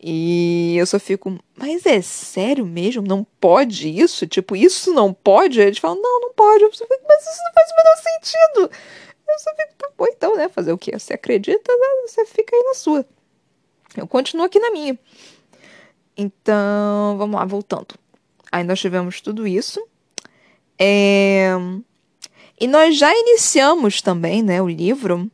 E 0.00 0.76
eu 0.76 0.86
só 0.86 0.98
fico, 0.98 1.38
mas 1.56 1.86
é 1.86 2.02
sério 2.02 2.66
mesmo? 2.66 3.02
Não 3.02 3.26
pode 3.40 3.88
isso? 3.88 4.26
Tipo, 4.26 4.54
isso 4.54 4.92
não 4.92 5.14
pode? 5.14 5.60
Aí 5.60 5.68
eles 5.68 5.78
falam, 5.78 6.00
não, 6.00 6.20
não 6.20 6.32
pode. 6.34 6.62
Eu 6.62 6.70
fico, 6.70 6.86
mas 7.08 7.22
isso 7.22 7.40
não 7.44 7.52
faz 7.54 7.70
o 7.70 7.76
menor 7.76 7.96
sentido. 7.96 8.70
Fico, 9.38 9.74
tá 9.78 9.90
bom, 9.96 10.06
então, 10.06 10.36
né? 10.36 10.48
Fazer 10.48 10.72
o 10.72 10.78
quê? 10.78 10.98
Você 10.98 11.14
acredita, 11.14 11.72
né? 11.72 11.86
você 12.06 12.24
fica 12.24 12.54
aí 12.54 12.62
na 12.62 12.74
sua. 12.74 13.06
Eu 13.96 14.06
continuo 14.06 14.46
aqui 14.46 14.58
na 14.58 14.70
minha. 14.70 14.98
Então, 16.16 17.16
vamos 17.18 17.36
lá, 17.36 17.44
voltando. 17.44 17.94
Aí 18.50 18.64
nós 18.64 18.80
tivemos 18.80 19.20
tudo 19.20 19.46
isso. 19.46 19.84
É... 20.78 21.50
E 22.60 22.66
nós 22.66 22.96
já 22.96 23.12
iniciamos 23.12 24.00
também 24.00 24.42
né, 24.42 24.62
o 24.62 24.68
livro 24.68 25.30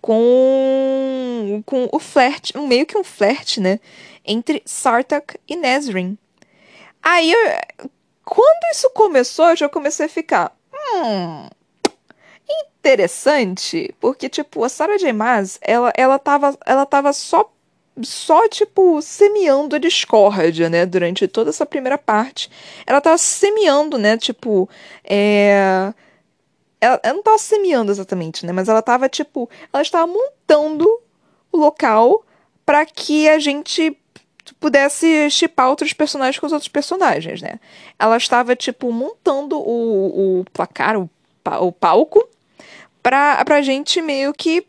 com, 0.00 1.62
com 1.66 1.88
o 1.92 1.98
flerte, 1.98 2.56
meio 2.56 2.86
que 2.86 2.96
um 2.96 3.04
flerte, 3.04 3.60
né? 3.60 3.78
Entre 4.24 4.62
Sartak 4.64 5.38
e 5.46 5.56
Nesrin. 5.56 6.16
Aí, 7.02 7.30
eu, 7.30 7.38
quando 8.24 8.72
isso 8.72 8.90
começou, 8.90 9.50
eu 9.50 9.56
já 9.56 9.68
comecei 9.68 10.06
a 10.06 10.08
ficar. 10.08 10.56
Hum, 10.72 11.48
interessante, 12.88 13.94
porque, 14.00 14.28
tipo, 14.28 14.64
a 14.64 14.68
Sarah 14.68 14.96
J. 14.96 15.12
Maas, 15.12 15.58
ela, 15.60 15.92
ela, 15.96 16.18
tava, 16.18 16.56
ela 16.64 16.86
tava 16.86 17.12
só 17.12 17.50
só, 18.00 18.48
tipo, 18.48 19.02
semeando 19.02 19.74
a 19.74 19.78
discórdia, 19.78 20.70
né? 20.70 20.86
Durante 20.86 21.26
toda 21.26 21.50
essa 21.50 21.66
primeira 21.66 21.98
parte. 21.98 22.48
Ela 22.86 23.00
tava 23.00 23.18
semeando, 23.18 23.98
né? 23.98 24.16
Tipo, 24.16 24.68
é. 25.02 25.92
Ela, 26.80 27.00
ela 27.02 27.14
não 27.14 27.22
tava 27.24 27.38
semeando 27.38 27.90
exatamente, 27.90 28.46
né? 28.46 28.52
Mas 28.52 28.68
ela 28.68 28.82
tava, 28.82 29.08
tipo. 29.08 29.50
Ela 29.72 29.82
estava 29.82 30.06
montando 30.06 30.86
o 31.50 31.56
local 31.58 32.24
para 32.64 32.86
que 32.86 33.28
a 33.28 33.40
gente 33.40 33.96
pudesse 34.60 35.28
chipar 35.30 35.68
outros 35.68 35.92
personagens 35.92 36.38
com 36.38 36.46
os 36.46 36.52
outros 36.52 36.68
personagens, 36.68 37.42
né? 37.42 37.58
Ela 37.98 38.16
estava, 38.16 38.54
tipo, 38.54 38.92
montando 38.92 39.58
o, 39.58 40.40
o 40.40 40.44
placar, 40.52 40.96
o, 40.96 41.10
o 41.60 41.72
palco, 41.72 42.28
pra, 43.08 43.42
pra 43.42 43.62
gente 43.62 44.02
meio 44.02 44.34
que 44.34 44.66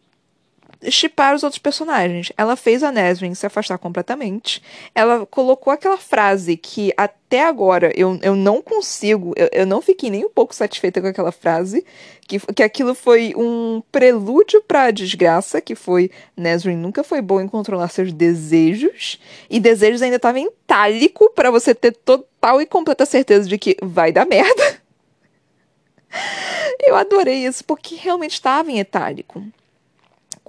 chipar 0.90 1.36
os 1.36 1.44
outros 1.44 1.60
personagens. 1.60 2.32
Ela 2.38 2.56
fez 2.56 2.84
a 2.84 2.90
Nesrin 2.90 3.34
se 3.34 3.46
afastar 3.46 3.78
completamente. 3.78 4.64
Ela 4.96 5.26
colocou 5.26 5.74
aquela 5.74 5.98
frase 5.98 6.56
que 6.56 6.94
até 6.96 7.46
agora 7.46 7.92
eu, 7.98 8.18
eu 8.22 8.38
não 8.38 8.62
consigo, 8.62 9.34
eu, 9.36 9.50
eu 9.52 9.66
não 9.66 9.82
fiquei 9.82 10.10
nem 10.10 10.24
um 10.24 10.30
pouco 10.30 10.56
satisfeita 10.56 11.02
com 11.02 11.08
aquela 11.08 11.34
frase, 11.34 11.86
que, 12.26 12.40
que 12.54 12.64
aquilo 12.64 12.96
foi 12.96 13.34
um 13.36 13.84
prelúdio 13.92 14.64
para 14.66 14.84
a 14.84 14.92
desgraça, 14.92 15.60
que 15.60 15.76
foi 15.76 16.10
Nesrin 16.38 16.78
nunca 16.78 17.04
foi 17.04 17.22
boa 17.22 17.44
em 17.44 17.48
controlar 17.50 17.90
seus 17.90 18.14
desejos, 18.14 19.20
e 19.50 19.60
desejos 19.60 20.02
ainda 20.02 20.16
estava 20.16 20.40
em 20.40 20.48
itálico 20.48 21.30
para 21.36 21.52
você 21.52 21.76
ter 21.76 21.92
total 21.92 22.62
e 22.62 22.66
completa 22.66 23.06
certeza 23.06 23.50
de 23.50 23.58
que 23.58 23.76
vai 23.84 24.14
dar 24.14 24.26
merda. 24.26 24.80
Eu 26.82 26.96
adorei 26.96 27.46
isso, 27.46 27.64
porque 27.64 27.96
realmente 27.96 28.34
estava 28.34 28.72
em 28.72 28.80
itálico 28.80 29.44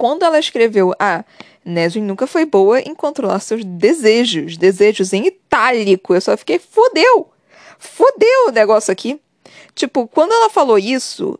quando 0.01 0.23
ela 0.23 0.39
escreveu 0.39 0.95
Ah, 0.99 1.23
Nesrin 1.63 2.01
nunca 2.01 2.25
foi 2.25 2.43
boa 2.43 2.79
em 2.79 2.95
controlar 2.95 3.39
seus 3.39 3.63
desejos, 3.63 4.57
desejos 4.57 5.13
em 5.13 5.27
itálico, 5.27 6.15
eu 6.15 6.19
só 6.19 6.35
fiquei, 6.35 6.57
fodeu! 6.57 7.29
Fodeu 7.77 8.47
o 8.47 8.51
negócio 8.51 8.91
aqui. 8.91 9.21
Tipo, 9.75 10.07
quando 10.07 10.31
ela 10.31 10.49
falou 10.49 10.79
isso, 10.79 11.37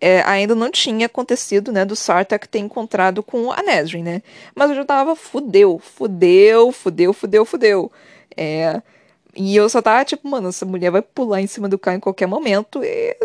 é, 0.00 0.20
ainda 0.22 0.52
não 0.52 0.68
tinha 0.68 1.06
acontecido, 1.06 1.70
né, 1.70 1.84
do 1.84 1.94
Sartak 1.94 2.48
ter 2.48 2.58
encontrado 2.58 3.22
com 3.22 3.52
a 3.52 3.62
Nesrin, 3.62 4.02
né? 4.02 4.22
Mas 4.52 4.70
eu 4.70 4.76
já 4.76 4.84
tava, 4.84 5.14
fudeu, 5.14 5.78
fudeu, 5.78 6.72
fudeu, 6.72 7.12
fudeu, 7.12 7.44
fudeu. 7.44 7.92
É, 8.36 8.82
e 9.34 9.56
eu 9.56 9.68
só 9.68 9.80
tava 9.80 10.04
tipo, 10.04 10.28
mano, 10.28 10.50
essa 10.50 10.66
mulher 10.66 10.90
vai 10.90 11.00
pular 11.00 11.40
em 11.40 11.46
cima 11.46 11.68
do 11.68 11.78
carro 11.78 11.96
em 11.96 12.00
qualquer 12.00 12.26
momento 12.26 12.84
e 12.84 13.16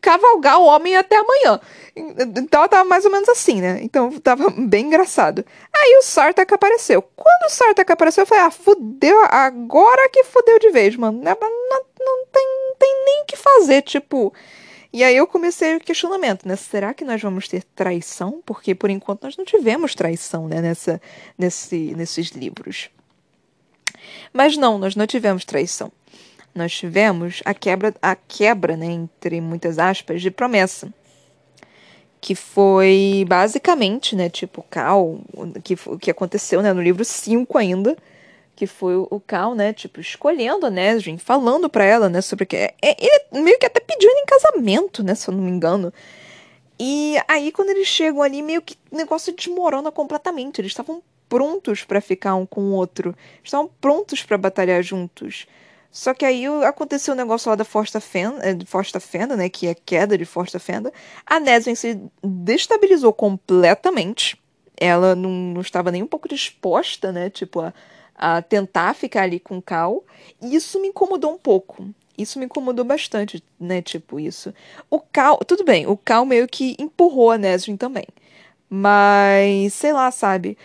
cavalgar 0.00 0.58
o 0.60 0.66
homem 0.66 0.96
até 0.96 1.16
amanhã. 1.16 1.60
Então 1.96 2.68
tava 2.68 2.84
mais 2.84 3.04
ou 3.04 3.10
menos 3.10 3.28
assim, 3.28 3.60
né? 3.60 3.80
Então 3.82 4.10
tava 4.20 4.50
bem 4.56 4.86
engraçado. 4.86 5.44
Aí 5.76 5.96
o 5.98 6.02
Sartak 6.02 6.54
apareceu. 6.54 7.02
Quando 7.02 7.46
o 7.46 7.50
Sartak 7.50 7.90
apareceu, 7.92 8.22
eu 8.22 8.26
falei, 8.26 8.44
ah, 8.44 8.50
fudeu, 8.50 9.18
agora 9.30 10.08
que 10.10 10.24
fudeu 10.24 10.58
de 10.60 10.70
vez, 10.70 10.96
mano. 10.96 11.20
Não, 11.20 11.36
não, 11.40 11.82
não 12.00 12.26
tem, 12.26 12.46
não 12.68 12.76
tem 12.78 13.04
nem 13.04 13.22
o 13.22 13.26
que 13.26 13.36
fazer, 13.36 13.82
tipo. 13.82 14.32
E 14.92 15.02
aí 15.02 15.16
eu 15.16 15.26
comecei 15.26 15.74
o 15.74 15.80
questionamento, 15.80 16.46
né? 16.46 16.54
Será 16.54 16.92
que 16.92 17.04
nós 17.04 17.20
vamos 17.20 17.48
ter 17.48 17.64
traição? 17.74 18.42
Porque 18.44 18.74
por 18.74 18.90
enquanto 18.90 19.24
nós 19.24 19.36
não 19.36 19.44
tivemos 19.44 19.94
traição, 19.94 20.46
né? 20.46 20.60
Nessa, 20.60 21.00
nesse, 21.36 21.94
nesses 21.96 22.28
livros. 22.28 22.90
Mas 24.32 24.56
não, 24.56 24.78
nós 24.78 24.96
não 24.96 25.06
tivemos 25.06 25.44
traição. 25.44 25.90
Nós 26.54 26.72
tivemos 26.72 27.42
a 27.44 27.54
quebra, 27.54 27.94
a 28.02 28.14
quebra, 28.14 28.76
né, 28.76 28.86
entre 28.86 29.40
muitas 29.40 29.78
aspas, 29.78 30.20
de 30.20 30.30
promessa. 30.30 30.92
Que 32.20 32.34
foi 32.34 33.24
basicamente, 33.26 34.14
né, 34.14 34.28
tipo, 34.28 34.64
Cal, 34.70 35.18
que, 35.64 35.74
que 36.00 36.10
aconteceu, 36.10 36.62
né, 36.62 36.72
no 36.72 36.82
livro 36.82 37.04
5 37.04 37.56
ainda, 37.58 37.96
que 38.54 38.66
foi 38.66 38.96
o 38.96 39.20
Cal, 39.26 39.54
né, 39.54 39.72
tipo, 39.72 40.00
escolhendo 40.00 40.66
a 40.66 40.70
Nesrin, 40.70 41.18
falando 41.18 41.68
para 41.68 41.84
ela, 41.84 42.08
né, 42.08 42.20
sobre 42.20 42.44
que 42.46 42.56
é, 42.56 42.74
ele 42.82 43.42
meio 43.42 43.58
que 43.58 43.66
até 43.66 43.80
pediu 43.80 44.10
ele 44.10 44.20
em 44.20 44.26
casamento, 44.26 45.02
né, 45.02 45.14
se 45.14 45.28
eu 45.28 45.34
não 45.34 45.42
me 45.42 45.50
engano. 45.50 45.92
E 46.78 47.16
aí 47.28 47.50
quando 47.50 47.70
eles 47.70 47.88
chegam 47.88 48.22
ali, 48.22 48.42
meio 48.42 48.60
que 48.60 48.76
o 48.90 48.96
negócio 48.96 49.32
desmorona 49.32 49.90
completamente. 49.90 50.60
Eles 50.60 50.72
estavam 50.72 51.02
prontos 51.32 51.82
para 51.82 51.98
ficar 51.98 52.34
um 52.34 52.44
com 52.44 52.60
o 52.60 52.72
outro, 52.72 53.16
estavam 53.42 53.70
prontos 53.80 54.22
para 54.22 54.36
batalhar 54.36 54.82
juntos. 54.82 55.46
Só 55.90 56.12
que 56.12 56.26
aí 56.26 56.44
aconteceu 56.66 57.12
o 57.12 57.14
um 57.14 57.18
negócio 57.18 57.48
lá 57.48 57.56
da 57.56 57.64
Forsta 57.64 58.00
Fenda, 58.00 58.38
eh, 58.46 58.58
Forsta 58.66 59.00
Fenda, 59.00 59.34
né, 59.34 59.48
que 59.48 59.66
é 59.66 59.70
a 59.70 59.74
queda 59.74 60.18
de 60.18 60.26
Forsta 60.26 60.58
Fenda. 60.58 60.92
A 61.24 61.40
Nesrin 61.40 61.74
se 61.74 61.98
destabilizou 62.22 63.14
completamente. 63.14 64.38
Ela 64.78 65.14
não, 65.14 65.30
não 65.30 65.62
estava 65.62 65.90
nem 65.90 66.02
um 66.02 66.06
pouco 66.06 66.28
disposta, 66.28 67.10
né, 67.10 67.30
tipo, 67.30 67.60
a, 67.60 67.72
a 68.14 68.42
tentar 68.42 68.94
ficar 68.94 69.22
ali 69.22 69.40
com 69.40 69.56
o 69.56 69.62
Cal. 69.62 70.04
E 70.42 70.54
isso 70.54 70.78
me 70.82 70.88
incomodou 70.88 71.32
um 71.32 71.38
pouco. 71.38 71.88
Isso 72.16 72.38
me 72.38 72.44
incomodou 72.44 72.84
bastante, 72.84 73.42
né? 73.58 73.80
Tipo, 73.80 74.20
isso. 74.20 74.52
O 74.90 75.00
Cal. 75.00 75.38
Tudo 75.38 75.64
bem, 75.64 75.86
o 75.86 75.96
Cal 75.96 76.26
meio 76.26 76.46
que 76.46 76.76
empurrou 76.78 77.30
a 77.30 77.38
Nesrin 77.38 77.76
também. 77.78 78.04
Mas, 78.68 79.74
sei 79.74 79.92
lá, 79.92 80.10
sabe? 80.10 80.56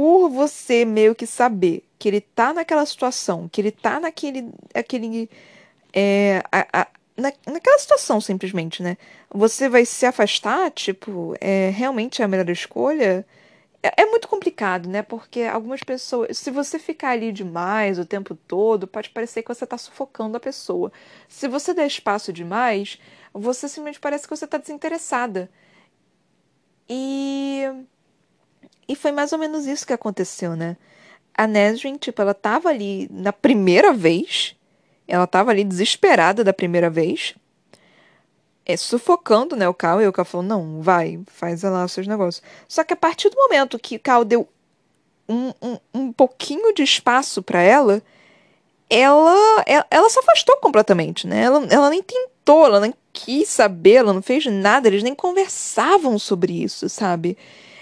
Por 0.00 0.30
você 0.30 0.86
meio 0.86 1.14
que 1.14 1.26
saber 1.26 1.84
que 1.98 2.08
ele 2.08 2.22
tá 2.22 2.54
naquela 2.54 2.86
situação, 2.86 3.46
que 3.46 3.60
ele 3.60 3.70
tá 3.70 4.00
naquele. 4.00 4.50
aquele. 4.74 5.28
É, 5.92 6.42
a, 6.50 6.80
a, 6.80 6.86
na, 7.14 7.30
naquela 7.46 7.78
situação, 7.78 8.18
simplesmente, 8.18 8.82
né? 8.82 8.96
Você 9.28 9.68
vai 9.68 9.84
se 9.84 10.06
afastar, 10.06 10.70
tipo, 10.70 11.34
é 11.38 11.68
realmente 11.68 12.22
a 12.22 12.28
melhor 12.28 12.48
escolha? 12.48 13.26
É, 13.82 14.02
é 14.04 14.06
muito 14.06 14.26
complicado, 14.26 14.88
né? 14.88 15.02
Porque 15.02 15.42
algumas 15.42 15.82
pessoas, 15.82 16.38
se 16.38 16.50
você 16.50 16.78
ficar 16.78 17.10
ali 17.10 17.30
demais 17.30 17.98
o 17.98 18.06
tempo 18.06 18.34
todo, 18.34 18.86
pode 18.86 19.10
parecer 19.10 19.42
que 19.42 19.54
você 19.54 19.64
está 19.64 19.76
sufocando 19.76 20.34
a 20.34 20.40
pessoa. 20.40 20.90
Se 21.28 21.46
você 21.46 21.74
der 21.74 21.86
espaço 21.86 22.32
demais, 22.32 22.98
você 23.34 23.68
simplesmente 23.68 24.00
parece 24.00 24.26
que 24.26 24.34
você 24.34 24.46
está 24.46 24.56
desinteressada. 24.56 25.50
E 26.88 27.66
e 28.90 28.96
foi 28.96 29.12
mais 29.12 29.32
ou 29.32 29.38
menos 29.38 29.66
isso 29.66 29.86
que 29.86 29.92
aconteceu, 29.92 30.56
né? 30.56 30.76
A 31.32 31.46
Nesrin, 31.46 31.96
tipo, 31.96 32.20
ela 32.20 32.34
tava 32.34 32.70
ali 32.70 33.08
na 33.08 33.32
primeira 33.32 33.92
vez, 33.92 34.56
ela 35.06 35.28
tava 35.28 35.52
ali 35.52 35.62
desesperada 35.62 36.42
da 36.42 36.52
primeira 36.52 36.90
vez, 36.90 37.36
é, 38.66 38.76
sufocando, 38.76 39.54
né, 39.54 39.68
o 39.68 39.74
Cal, 39.74 40.02
e 40.02 40.08
o 40.08 40.12
Cal 40.12 40.24
falou, 40.24 40.44
não, 40.44 40.82
vai, 40.82 41.20
faz 41.28 41.62
lá 41.62 41.84
os 41.84 41.92
seus 41.92 42.08
negócios. 42.08 42.42
Só 42.66 42.82
que 42.82 42.92
a 42.92 42.96
partir 42.96 43.30
do 43.30 43.36
momento 43.36 43.78
que 43.78 43.94
o 43.94 44.00
Cal 44.00 44.24
deu 44.24 44.48
um, 45.28 45.52
um, 45.62 45.78
um 45.94 46.12
pouquinho 46.12 46.74
de 46.74 46.82
espaço 46.82 47.44
para 47.44 47.62
ela, 47.62 48.02
ela, 48.88 49.62
ela, 49.66 49.86
ela 49.88 50.10
se 50.10 50.18
afastou 50.18 50.56
completamente, 50.56 51.28
né? 51.28 51.42
Ela, 51.44 51.64
ela 51.70 51.90
nem 51.90 52.02
tentou, 52.02 52.66
ela 52.66 52.80
nem 52.80 52.92
quis 53.12 53.48
saber, 53.48 53.94
ela 53.94 54.12
não 54.12 54.20
fez 54.20 54.46
nada, 54.46 54.88
eles 54.88 55.04
nem 55.04 55.14
conversavam 55.14 56.18
sobre 56.18 56.64
isso, 56.64 56.88
sabe? 56.88 57.38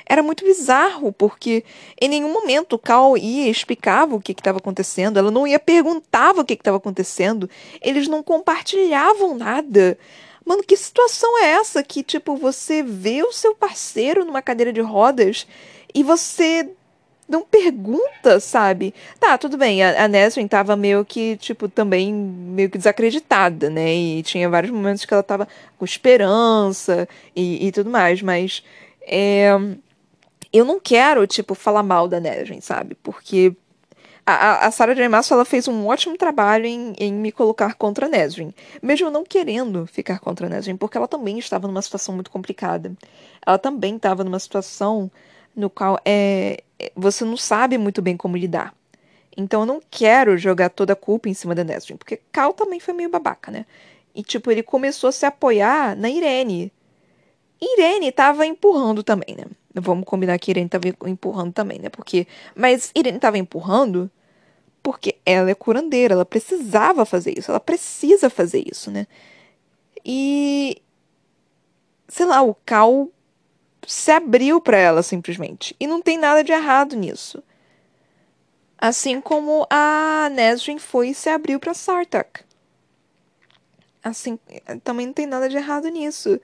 Era 0.08 0.22
muito 0.22 0.44
bizarro, 0.44 1.12
porque 1.12 1.62
em 2.00 2.08
nenhum 2.08 2.32
momento 2.32 2.78
Cal 2.78 3.16
ia 3.16 3.50
explicava 3.50 4.14
o 4.14 4.20
que 4.20 4.32
estava 4.32 4.58
acontecendo, 4.58 5.18
ela 5.18 5.30
não 5.30 5.46
ia 5.46 5.58
perguntava 5.58 6.40
o 6.40 6.44
que 6.44 6.54
estava 6.54 6.78
acontecendo, 6.78 7.48
eles 7.82 8.08
não 8.08 8.22
compartilhavam 8.22 9.36
nada. 9.36 9.98
Mano, 10.44 10.62
que 10.62 10.78
situação 10.78 11.38
é 11.44 11.48
essa 11.50 11.82
que, 11.82 12.02
tipo, 12.02 12.34
você 12.36 12.82
vê 12.82 13.22
o 13.22 13.32
seu 13.32 13.54
parceiro 13.54 14.24
numa 14.24 14.40
cadeira 14.40 14.72
de 14.72 14.80
rodas 14.80 15.46
e 15.94 16.02
você 16.02 16.70
não 17.28 17.42
pergunta, 17.42 18.40
sabe? 18.40 18.94
Tá, 19.20 19.36
tudo 19.36 19.58
bem, 19.58 19.82
a, 19.82 20.04
a 20.04 20.08
Nesrin 20.08 20.48
tava 20.48 20.74
meio 20.74 21.04
que, 21.04 21.36
tipo, 21.36 21.68
também 21.68 22.14
meio 22.14 22.70
que 22.70 22.78
desacreditada, 22.78 23.68
né? 23.68 23.94
E 23.94 24.22
tinha 24.22 24.48
vários 24.48 24.72
momentos 24.72 25.04
que 25.04 25.12
ela 25.12 25.22
tava 25.22 25.46
com 25.76 25.84
esperança 25.84 27.06
e, 27.36 27.66
e 27.66 27.70
tudo 27.70 27.90
mais, 27.90 28.22
mas 28.22 28.64
é, 29.02 29.50
eu 30.52 30.64
não 30.64 30.80
quero, 30.80 31.26
tipo, 31.26 31.54
falar 31.54 31.82
mal 31.82 32.08
da 32.08 32.20
Nesrin, 32.20 32.60
sabe? 32.60 32.94
Porque 33.02 33.54
a, 34.24 34.66
a 34.66 34.70
Sarah 34.70 34.94
J. 34.94 35.08
Maas 35.08 35.30
ela 35.30 35.44
fez 35.44 35.66
um 35.68 35.86
ótimo 35.86 36.16
trabalho 36.18 36.66
em, 36.66 36.92
em 36.98 37.12
me 37.12 37.32
colocar 37.32 37.74
contra 37.74 38.06
a 38.06 38.08
Nesrin, 38.08 38.52
mesmo 38.82 39.10
não 39.10 39.24
querendo 39.24 39.86
ficar 39.86 40.18
contra 40.18 40.46
a 40.46 40.50
Nesrin, 40.50 40.76
porque 40.76 40.98
ela 40.98 41.08
também 41.08 41.38
estava 41.38 41.66
numa 41.66 41.80
situação 41.80 42.14
muito 42.14 42.30
complicada. 42.30 42.92
Ela 43.46 43.58
também 43.58 43.96
estava 43.96 44.22
numa 44.22 44.38
situação 44.38 45.10
no 45.56 45.70
qual 45.70 45.98
é, 46.04 46.62
você 46.94 47.24
não 47.24 47.36
sabe 47.36 47.78
muito 47.78 48.02
bem 48.02 48.16
como 48.16 48.36
lidar. 48.36 48.74
Então 49.34 49.60
eu 49.60 49.66
não 49.66 49.80
quero 49.90 50.36
jogar 50.36 50.68
toda 50.68 50.92
a 50.92 50.96
culpa 50.96 51.28
em 51.28 51.34
cima 51.34 51.54
da 51.54 51.64
Nesrin, 51.64 51.96
porque 51.96 52.20
Cal 52.30 52.52
também 52.52 52.80
foi 52.80 52.92
meio 52.92 53.08
babaca, 53.08 53.50
né? 53.50 53.64
E 54.14 54.22
tipo, 54.22 54.50
ele 54.50 54.62
começou 54.62 55.08
a 55.08 55.12
se 55.12 55.24
apoiar 55.24 55.96
na 55.96 56.10
Irene. 56.10 56.72
Irene 57.60 58.12
tava 58.12 58.44
empurrando 58.44 59.02
também, 59.02 59.36
né? 59.36 59.44
Vamos 59.80 60.04
combinar 60.04 60.38
que 60.38 60.50
Irene 60.50 60.68
tava 60.68 60.88
empurrando 61.06 61.52
também, 61.52 61.78
né? 61.78 61.88
Porque. 61.88 62.26
Mas 62.54 62.90
Irene 62.94 63.18
tava 63.18 63.38
empurrando 63.38 64.10
porque 64.82 65.16
ela 65.26 65.50
é 65.50 65.54
curandeira, 65.54 66.14
ela 66.14 66.24
precisava 66.24 67.04
fazer 67.04 67.38
isso, 67.38 67.50
ela 67.50 67.60
precisa 67.60 68.30
fazer 68.30 68.64
isso, 68.66 68.90
né? 68.90 69.06
E 70.04 70.80
sei 72.08 72.24
lá, 72.24 72.42
o 72.42 72.54
Cal 72.54 73.08
se 73.86 74.10
abriu 74.10 74.60
para 74.60 74.78
ela 74.78 75.02
simplesmente, 75.02 75.76
e 75.78 75.86
não 75.86 76.00
tem 76.00 76.18
nada 76.18 76.42
de 76.42 76.52
errado 76.52 76.96
nisso. 76.96 77.42
Assim 78.78 79.20
como 79.20 79.66
a 79.68 80.30
Nesrin 80.32 80.78
foi 80.78 81.10
e 81.10 81.14
se 81.14 81.28
abriu 81.28 81.58
para 81.58 81.74
Sartak. 81.74 82.44
Assim, 84.02 84.38
também 84.84 85.06
não 85.06 85.12
tem 85.12 85.26
nada 85.26 85.48
de 85.48 85.56
errado 85.56 85.88
nisso. 85.88 86.40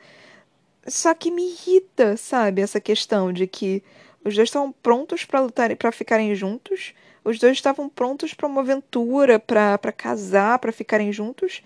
Só 0.87 1.15
que 1.15 1.31
me 1.31 1.43
irrita, 1.53 2.17
sabe, 2.17 2.63
essa 2.63 2.81
questão 2.81 3.33
de 3.33 3.47
que 3.47 3.83
os 4.25 4.35
dois 4.35 4.49
estão 4.49 4.73
prontos 4.73 5.25
para 5.25 5.41
lutar 5.41 5.75
para 5.77 5.93
ficarem 5.93 6.35
juntos, 6.35 6.95
os 7.25 7.39
dois 7.39 7.53
estavam 7.53 7.89
prontos 7.89 8.35
para 8.35 8.47
uma 8.47 8.61
aventura, 8.61 9.39
para 9.39 9.93
casar, 9.93 10.59
para 10.59 10.73
ficarem 10.73 11.13
juntos. 11.13 11.63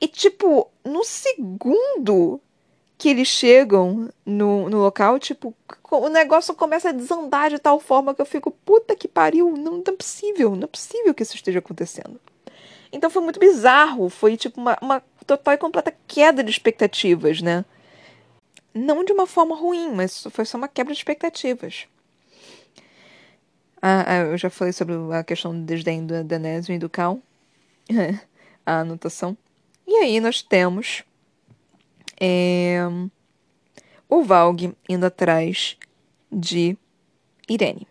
E, 0.00 0.08
tipo, 0.08 0.68
no 0.84 1.04
segundo 1.04 2.40
que 2.96 3.08
eles 3.08 3.28
chegam 3.28 4.08
no, 4.26 4.68
no 4.68 4.78
local, 4.78 5.20
tipo, 5.20 5.54
o 5.88 6.08
negócio 6.08 6.52
começa 6.52 6.88
a 6.88 6.92
desandar 6.92 7.48
de 7.48 7.60
tal 7.60 7.78
forma 7.78 8.12
que 8.12 8.20
eu 8.20 8.26
fico, 8.26 8.50
puta 8.50 8.96
que 8.96 9.06
pariu, 9.06 9.56
não, 9.56 9.74
não 9.74 9.84
é 9.86 9.92
possível, 9.92 10.56
não 10.56 10.64
é 10.64 10.66
possível 10.66 11.14
que 11.14 11.22
isso 11.22 11.36
esteja 11.36 11.60
acontecendo. 11.60 12.20
Então 12.92 13.08
foi 13.08 13.22
muito 13.22 13.38
bizarro, 13.38 14.08
foi 14.08 14.36
tipo 14.36 14.60
uma, 14.60 14.76
uma 14.82 15.02
total 15.24 15.54
e 15.54 15.58
completa 15.58 15.94
queda 16.08 16.42
de 16.42 16.50
expectativas, 16.50 17.40
né? 17.40 17.64
Não 18.78 19.04
de 19.04 19.12
uma 19.12 19.26
forma 19.26 19.56
ruim, 19.56 19.92
mas 19.92 20.24
foi 20.30 20.44
só 20.44 20.56
uma 20.56 20.68
quebra 20.68 20.92
de 20.92 21.00
expectativas. 21.00 21.88
Ah, 23.82 24.04
ah, 24.06 24.16
eu 24.18 24.38
já 24.38 24.48
falei 24.48 24.72
sobre 24.72 24.94
a 25.12 25.24
questão 25.24 25.52
do 25.52 25.64
desdém 25.64 26.06
do 26.06 26.22
Danésio 26.22 26.72
e 26.74 26.78
do 26.78 26.88
Cal. 26.88 27.18
a 28.64 28.80
anotação. 28.80 29.36
E 29.86 29.96
aí 29.96 30.20
nós 30.20 30.42
temos 30.42 31.02
é, 32.20 32.78
o 34.08 34.22
Valg 34.22 34.72
indo 34.88 35.06
atrás 35.06 35.76
de 36.30 36.76
Irene. 37.48 37.88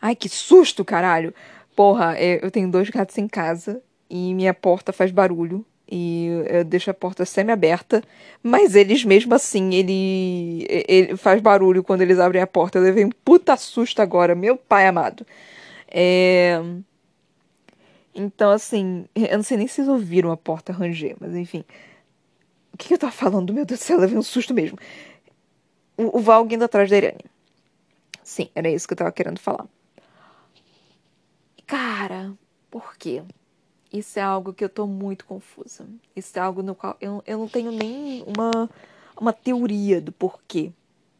Ai, 0.00 0.16
que 0.16 0.28
susto, 0.28 0.82
caralho! 0.82 1.34
Porra, 1.76 2.16
é, 2.16 2.42
eu 2.44 2.50
tenho 2.50 2.70
dois 2.70 2.88
gatos 2.88 3.18
em 3.18 3.28
casa 3.28 3.82
e 4.08 4.32
minha 4.32 4.54
porta 4.54 4.92
faz 4.92 5.10
barulho 5.10 5.64
e 5.90 6.28
eu 6.48 6.64
deixo 6.64 6.90
a 6.90 6.94
porta 6.94 7.24
semi-aberta, 7.24 8.02
mas 8.42 8.76
eles 8.76 9.04
mesmo 9.04 9.34
assim, 9.34 9.74
ele, 9.74 10.64
ele 10.68 11.16
faz 11.16 11.40
barulho 11.40 11.82
quando 11.82 12.02
eles 12.02 12.18
abrem 12.20 12.40
a 12.40 12.46
porta. 12.46 12.78
Eu 12.78 12.82
levei 12.82 13.04
um 13.04 13.10
puta 13.10 13.56
susto 13.56 14.00
agora, 14.00 14.34
meu 14.34 14.56
pai 14.56 14.86
amado. 14.86 15.26
É... 15.88 16.60
Então, 18.14 18.50
assim, 18.50 19.06
eu 19.14 19.36
não 19.36 19.42
sei 19.42 19.56
nem 19.56 19.66
se 19.66 19.74
vocês 19.76 19.88
ouviram 19.88 20.30
a 20.30 20.36
porta 20.36 20.72
ranger, 20.72 21.16
mas 21.20 21.34
enfim. 21.34 21.64
O 22.72 22.76
que 22.76 22.94
eu 22.94 22.98
tava 22.98 23.12
falando? 23.12 23.52
Meu 23.52 23.64
Deus 23.64 23.80
do 23.80 23.82
céu, 23.82 23.96
eu 23.96 24.00
levei 24.00 24.16
um 24.18 24.22
susto 24.22 24.54
mesmo. 24.54 24.78
O, 25.96 26.18
o 26.18 26.20
Valg 26.20 26.54
indo 26.54 26.64
atrás 26.64 26.88
da 26.88 26.96
Irene. 26.96 27.24
Sim, 28.22 28.48
era 28.54 28.70
isso 28.70 28.86
que 28.86 28.94
eu 28.94 28.98
tava 28.98 29.12
querendo 29.12 29.40
falar. 29.40 29.66
Cara, 31.66 32.32
por 32.70 32.96
quê? 32.96 33.22
Isso 33.92 34.18
é 34.18 34.22
algo 34.22 34.52
que 34.52 34.64
eu 34.64 34.68
tô 34.68 34.86
muito 34.86 35.24
confusa. 35.24 35.86
Isso 36.14 36.38
é 36.38 36.42
algo 36.42 36.62
no 36.62 36.74
qual 36.74 36.96
eu, 37.00 37.22
eu 37.26 37.38
não 37.38 37.48
tenho 37.48 37.72
nem 37.72 38.22
uma, 38.24 38.70
uma 39.20 39.32
teoria 39.32 40.00
do 40.00 40.12
porquê. 40.12 40.72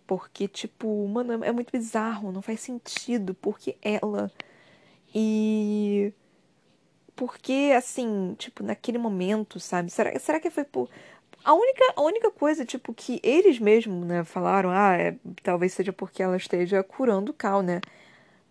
Porque, 0.07 0.49
tipo, 0.49 1.07
mano, 1.09 1.45
é 1.45 1.53
muito 1.53 1.71
bizarro, 1.73 2.33
não 2.33 2.43
faz 2.43 2.61
sentido. 2.61 3.35
Porque 3.35 3.77
ela. 3.83 4.31
E. 5.15 6.13
Porque, 7.17 7.73
assim, 7.77 8.35
tipo, 8.39 8.63
naquele 8.63 8.99
momento, 8.99 9.61
sabe? 9.61 9.91
Será, 9.91 10.19
será 10.19 10.41
que 10.41 10.51
foi 10.51 10.65
por. 10.65 10.89
A 11.45 11.55
única, 11.55 11.85
a 11.97 12.03
única 12.03 12.31
coisa, 12.31 12.65
tipo, 12.65 12.93
que 12.95 13.21
eles 13.23 13.59
mesmos, 13.59 14.07
né, 14.07 14.25
falaram, 14.25 14.71
ah, 14.71 14.97
é, 14.97 15.17
talvez 15.43 15.73
seja 15.73 15.93
porque 15.93 16.23
ela 16.23 16.37
esteja 16.37 16.83
curando 16.83 17.31
o 17.33 17.35
Cal, 17.35 17.63
né? 17.63 17.81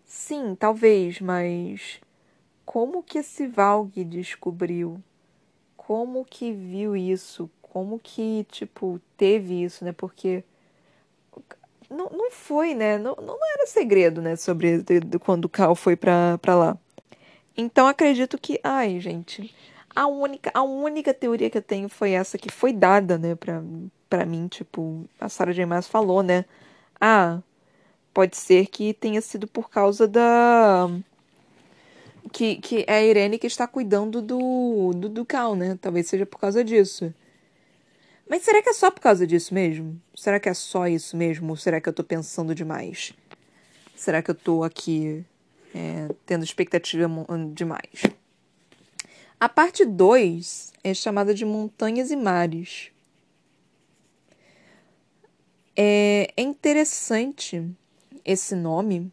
Sim, 0.04 0.56
talvez, 0.56 1.20
mas 1.20 2.00
como 2.70 3.02
que 3.02 3.18
esse 3.18 3.48
Valg 3.48 4.04
descobriu? 4.04 5.02
Como 5.76 6.24
que 6.24 6.52
viu 6.52 6.94
isso? 6.94 7.50
Como 7.60 7.98
que, 7.98 8.46
tipo, 8.48 9.00
teve 9.16 9.64
isso, 9.64 9.84
né? 9.84 9.90
Porque 9.90 10.44
não, 11.90 12.08
não 12.10 12.30
foi, 12.30 12.72
né? 12.72 12.96
Não, 12.96 13.16
não 13.16 13.36
era 13.54 13.66
segredo, 13.66 14.22
né? 14.22 14.36
Sobre 14.36 14.82
de, 14.84 15.00
de 15.00 15.18
quando 15.18 15.46
o 15.46 15.48
Cal 15.48 15.74
foi 15.74 15.96
pra, 15.96 16.38
pra 16.38 16.54
lá. 16.54 16.78
Então 17.56 17.88
acredito 17.88 18.38
que. 18.38 18.60
Ai, 18.62 19.00
gente. 19.00 19.52
A 19.92 20.06
única, 20.06 20.52
a 20.54 20.62
única 20.62 21.12
teoria 21.12 21.50
que 21.50 21.58
eu 21.58 21.62
tenho 21.62 21.88
foi 21.88 22.12
essa 22.12 22.38
que 22.38 22.52
foi 22.52 22.72
dada, 22.72 23.18
né, 23.18 23.34
pra, 23.34 23.60
pra 24.08 24.24
mim. 24.24 24.46
Tipo, 24.46 25.08
a 25.20 25.28
Sarah 25.28 25.52
J. 25.52 25.66
Maas 25.66 25.88
falou, 25.88 26.22
né? 26.22 26.44
Ah, 27.00 27.40
pode 28.14 28.36
ser 28.36 28.66
que 28.68 28.94
tenha 28.94 29.20
sido 29.20 29.48
por 29.48 29.68
causa 29.68 30.06
da 30.06 30.88
que, 32.32 32.56
que 32.56 32.84
é 32.86 32.94
a 32.94 33.02
Irene 33.02 33.38
que 33.38 33.46
está 33.46 33.66
cuidando 33.66 34.22
do, 34.22 34.92
do, 34.94 35.08
do 35.08 35.24
Cal, 35.24 35.54
né? 35.54 35.78
Talvez 35.80 36.06
seja 36.06 36.24
por 36.24 36.38
causa 36.38 36.64
disso. 36.64 37.12
Mas 38.28 38.42
será 38.42 38.62
que 38.62 38.68
é 38.68 38.72
só 38.72 38.90
por 38.90 39.00
causa 39.00 39.26
disso 39.26 39.52
mesmo? 39.52 40.00
Será 40.14 40.38
que 40.38 40.48
é 40.48 40.54
só 40.54 40.86
isso 40.86 41.16
mesmo? 41.16 41.50
Ou 41.50 41.56
será 41.56 41.80
que 41.80 41.88
eu 41.88 41.92
tô 41.92 42.04
pensando 42.04 42.54
demais? 42.54 43.12
Será 43.96 44.22
que 44.22 44.30
eu 44.30 44.34
tô 44.34 44.62
aqui 44.62 45.24
é, 45.74 46.08
tendo 46.24 46.44
expectativa 46.44 47.10
demais? 47.52 48.02
A 49.38 49.48
parte 49.48 49.84
2 49.84 50.72
é 50.84 50.94
chamada 50.94 51.34
de 51.34 51.44
Montanhas 51.44 52.10
e 52.10 52.16
Mares. 52.16 52.92
É, 55.76 56.32
é 56.36 56.42
interessante 56.42 57.66
esse 58.24 58.54
nome 58.54 59.10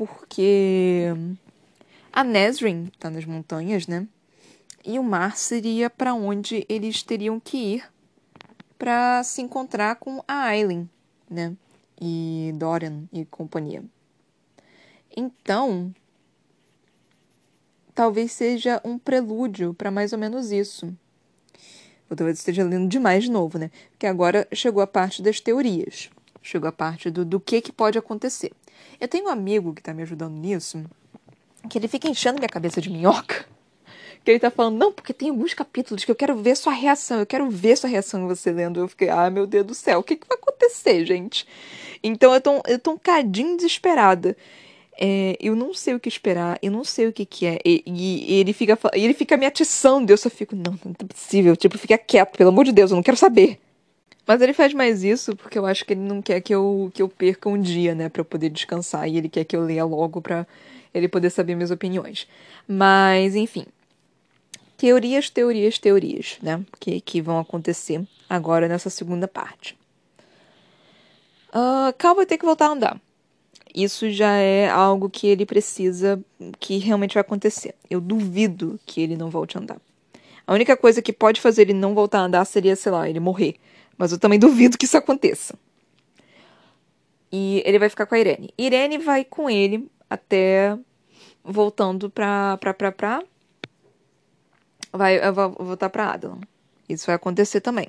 porque 0.00 1.12
a 2.10 2.24
Nesrin 2.24 2.84
está 2.84 3.10
nas 3.10 3.26
montanhas, 3.26 3.86
né? 3.86 4.08
E 4.82 4.98
o 4.98 5.02
mar 5.02 5.36
seria 5.36 5.90
para 5.90 6.14
onde 6.14 6.64
eles 6.70 7.02
teriam 7.02 7.38
que 7.38 7.74
ir 7.74 7.84
para 8.78 9.22
se 9.22 9.42
encontrar 9.42 9.96
com 9.96 10.24
a 10.26 10.44
Aileen, 10.44 10.88
né? 11.28 11.54
E 12.00 12.50
Dorian 12.54 13.02
e 13.12 13.26
companhia. 13.26 13.84
Então, 15.14 15.94
talvez 17.94 18.32
seja 18.32 18.80
um 18.82 18.98
prelúdio 18.98 19.74
para 19.74 19.90
mais 19.90 20.14
ou 20.14 20.18
menos 20.18 20.50
isso. 20.50 20.86
Ou 22.08 22.16
talvez 22.16 22.38
esteja 22.38 22.64
lendo 22.64 22.88
demais 22.88 23.24
de 23.24 23.30
novo, 23.30 23.58
né? 23.58 23.70
Porque 23.90 24.06
agora 24.06 24.48
chegou 24.50 24.82
a 24.82 24.86
parte 24.86 25.20
das 25.20 25.40
teorias. 25.40 26.08
Chegou 26.40 26.70
a 26.70 26.72
parte 26.72 27.10
do, 27.10 27.22
do 27.22 27.38
que, 27.38 27.60
que 27.60 27.70
pode 27.70 27.98
acontecer. 27.98 28.50
Eu 29.00 29.08
tenho 29.08 29.26
um 29.26 29.28
amigo 29.28 29.72
que 29.74 29.80
está 29.80 29.92
me 29.94 30.02
ajudando 30.02 30.34
nisso, 30.34 30.84
que 31.68 31.78
ele 31.78 31.88
fica 31.88 32.08
enchendo 32.08 32.38
minha 32.38 32.48
cabeça 32.48 32.80
de 32.80 32.90
minhoca. 32.90 33.46
Que 34.22 34.32
ele 34.32 34.38
tá 34.38 34.50
falando, 34.50 34.76
não, 34.76 34.92
porque 34.92 35.14
tem 35.14 35.30
alguns 35.30 35.54
capítulos 35.54 36.04
que 36.04 36.10
eu 36.10 36.14
quero 36.14 36.36
ver 36.36 36.54
sua 36.54 36.74
reação, 36.74 37.20
eu 37.20 37.24
quero 37.24 37.48
ver 37.48 37.74
sua 37.74 37.88
reação 37.88 38.28
você 38.28 38.52
lendo. 38.52 38.78
Eu 38.78 38.86
fiquei, 38.86 39.08
ah, 39.08 39.30
meu 39.30 39.46
Deus 39.46 39.64
do 39.64 39.74
céu, 39.74 40.00
o 40.00 40.02
que, 40.02 40.14
que 40.14 40.28
vai 40.28 40.36
acontecer, 40.36 41.06
gente? 41.06 41.46
Então 42.02 42.34
eu 42.34 42.40
tô, 42.42 42.62
eu 42.66 42.78
tô 42.78 42.90
um 42.90 42.98
cadinho 42.98 43.56
desesperada. 43.56 44.36
É, 45.00 45.38
eu 45.40 45.56
não 45.56 45.72
sei 45.72 45.94
o 45.94 46.00
que 46.00 46.10
esperar, 46.10 46.58
eu 46.60 46.70
não 46.70 46.84
sei 46.84 47.06
o 47.06 47.12
que, 47.14 47.24
que 47.24 47.46
é. 47.46 47.58
E, 47.64 47.82
e, 47.86 48.34
e 48.34 48.40
ele, 48.40 48.52
fica, 48.52 48.78
ele 48.92 49.14
fica 49.14 49.38
me 49.38 49.46
atiçando, 49.46 50.12
eu 50.12 50.18
só 50.18 50.28
fico, 50.28 50.54
não, 50.54 50.78
não 50.84 50.94
é 51.00 51.04
possível. 51.04 51.56
Tipo, 51.56 51.78
fica 51.78 51.96
quieto, 51.96 52.36
pelo 52.36 52.50
amor 52.50 52.66
de 52.66 52.72
Deus, 52.72 52.90
eu 52.90 52.96
não 52.96 53.02
quero 53.02 53.16
saber. 53.16 53.58
Mas 54.26 54.40
ele 54.40 54.52
faz 54.52 54.72
mais 54.72 55.02
isso 55.02 55.34
porque 55.34 55.58
eu 55.58 55.66
acho 55.66 55.84
que 55.84 55.92
ele 55.92 56.00
não 56.00 56.22
quer 56.22 56.40
que 56.40 56.54
eu, 56.54 56.90
que 56.94 57.02
eu 57.02 57.08
perca 57.08 57.48
um 57.48 57.60
dia, 57.60 57.94
né, 57.94 58.10
eu 58.14 58.24
poder 58.24 58.50
descansar. 58.50 59.08
E 59.08 59.16
ele 59.16 59.28
quer 59.28 59.44
que 59.44 59.56
eu 59.56 59.62
leia 59.62 59.84
logo 59.84 60.20
pra 60.20 60.46
ele 60.94 61.08
poder 61.08 61.30
saber 61.30 61.54
minhas 61.54 61.70
opiniões. 61.70 62.28
Mas, 62.66 63.34
enfim. 63.34 63.64
Teorias, 64.76 65.28
teorias, 65.28 65.78
teorias, 65.78 66.38
né? 66.42 66.64
Que, 66.78 67.00
que 67.00 67.20
vão 67.20 67.38
acontecer 67.38 68.02
agora 68.28 68.66
nessa 68.66 68.88
segunda 68.88 69.28
parte. 69.28 69.76
Uh, 71.50 71.92
Cal 71.98 72.14
vai 72.14 72.24
ter 72.24 72.38
que 72.38 72.44
voltar 72.44 72.66
a 72.66 72.72
andar. 72.72 73.00
Isso 73.74 74.10
já 74.10 74.32
é 74.36 74.68
algo 74.68 75.08
que 75.08 75.26
ele 75.26 75.46
precisa, 75.46 76.20
que 76.58 76.78
realmente 76.78 77.14
vai 77.14 77.20
acontecer. 77.20 77.74
Eu 77.88 78.00
duvido 78.00 78.80
que 78.86 79.00
ele 79.00 79.16
não 79.16 79.30
volte 79.30 79.56
a 79.56 79.60
andar. 79.60 79.80
A 80.46 80.54
única 80.54 80.76
coisa 80.76 81.00
que 81.00 81.12
pode 81.12 81.40
fazer 81.40 81.62
ele 81.62 81.74
não 81.74 81.94
voltar 81.94 82.20
a 82.20 82.24
andar 82.24 82.44
seria, 82.44 82.74
sei 82.74 82.90
lá, 82.90 83.08
ele 83.08 83.20
morrer. 83.20 83.54
Mas 84.00 84.12
eu 84.12 84.18
também 84.18 84.38
duvido 84.38 84.78
que 84.78 84.86
isso 84.86 84.96
aconteça. 84.96 85.54
E 87.30 87.62
ele 87.66 87.78
vai 87.78 87.90
ficar 87.90 88.06
com 88.06 88.14
a 88.14 88.18
Irene. 88.18 88.48
Irene 88.56 88.96
vai 88.96 89.26
com 89.26 89.50
ele 89.50 89.90
até 90.08 90.74
voltando 91.44 92.08
pra. 92.08 92.56
pra, 92.56 92.72
pra, 92.72 92.92
pra 92.92 93.22
vai 94.90 95.20
voltar 95.30 95.90
pra 95.90 96.14
Adalon. 96.14 96.40
Isso 96.88 97.04
vai 97.04 97.14
acontecer 97.14 97.60
também. 97.60 97.88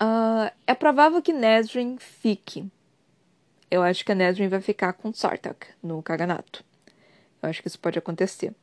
Uh, 0.00 0.48
é 0.64 0.74
provável 0.74 1.20
que 1.20 1.32
Nesrin 1.32 1.98
fique. 1.98 2.70
Eu 3.68 3.82
acho 3.82 4.04
que 4.04 4.12
a 4.12 4.14
Nesrin 4.14 4.46
vai 4.46 4.60
ficar 4.60 4.92
com 4.92 5.12
Sartak 5.12 5.66
no 5.82 6.00
Kaganato. 6.04 6.64
Eu 7.42 7.48
acho 7.48 7.60
que 7.60 7.66
isso 7.66 7.80
pode 7.80 7.98
acontecer 7.98 8.54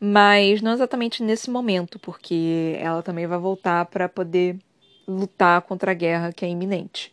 mas 0.00 0.62
não 0.62 0.72
exatamente 0.72 1.22
nesse 1.22 1.50
momento, 1.50 1.98
porque 1.98 2.74
ela 2.80 3.02
também 3.02 3.26
vai 3.26 3.38
voltar 3.38 3.84
para 3.86 4.08
poder 4.08 4.58
lutar 5.06 5.60
contra 5.62 5.90
a 5.90 5.94
guerra 5.94 6.32
que 6.32 6.44
é 6.44 6.48
iminente, 6.48 7.12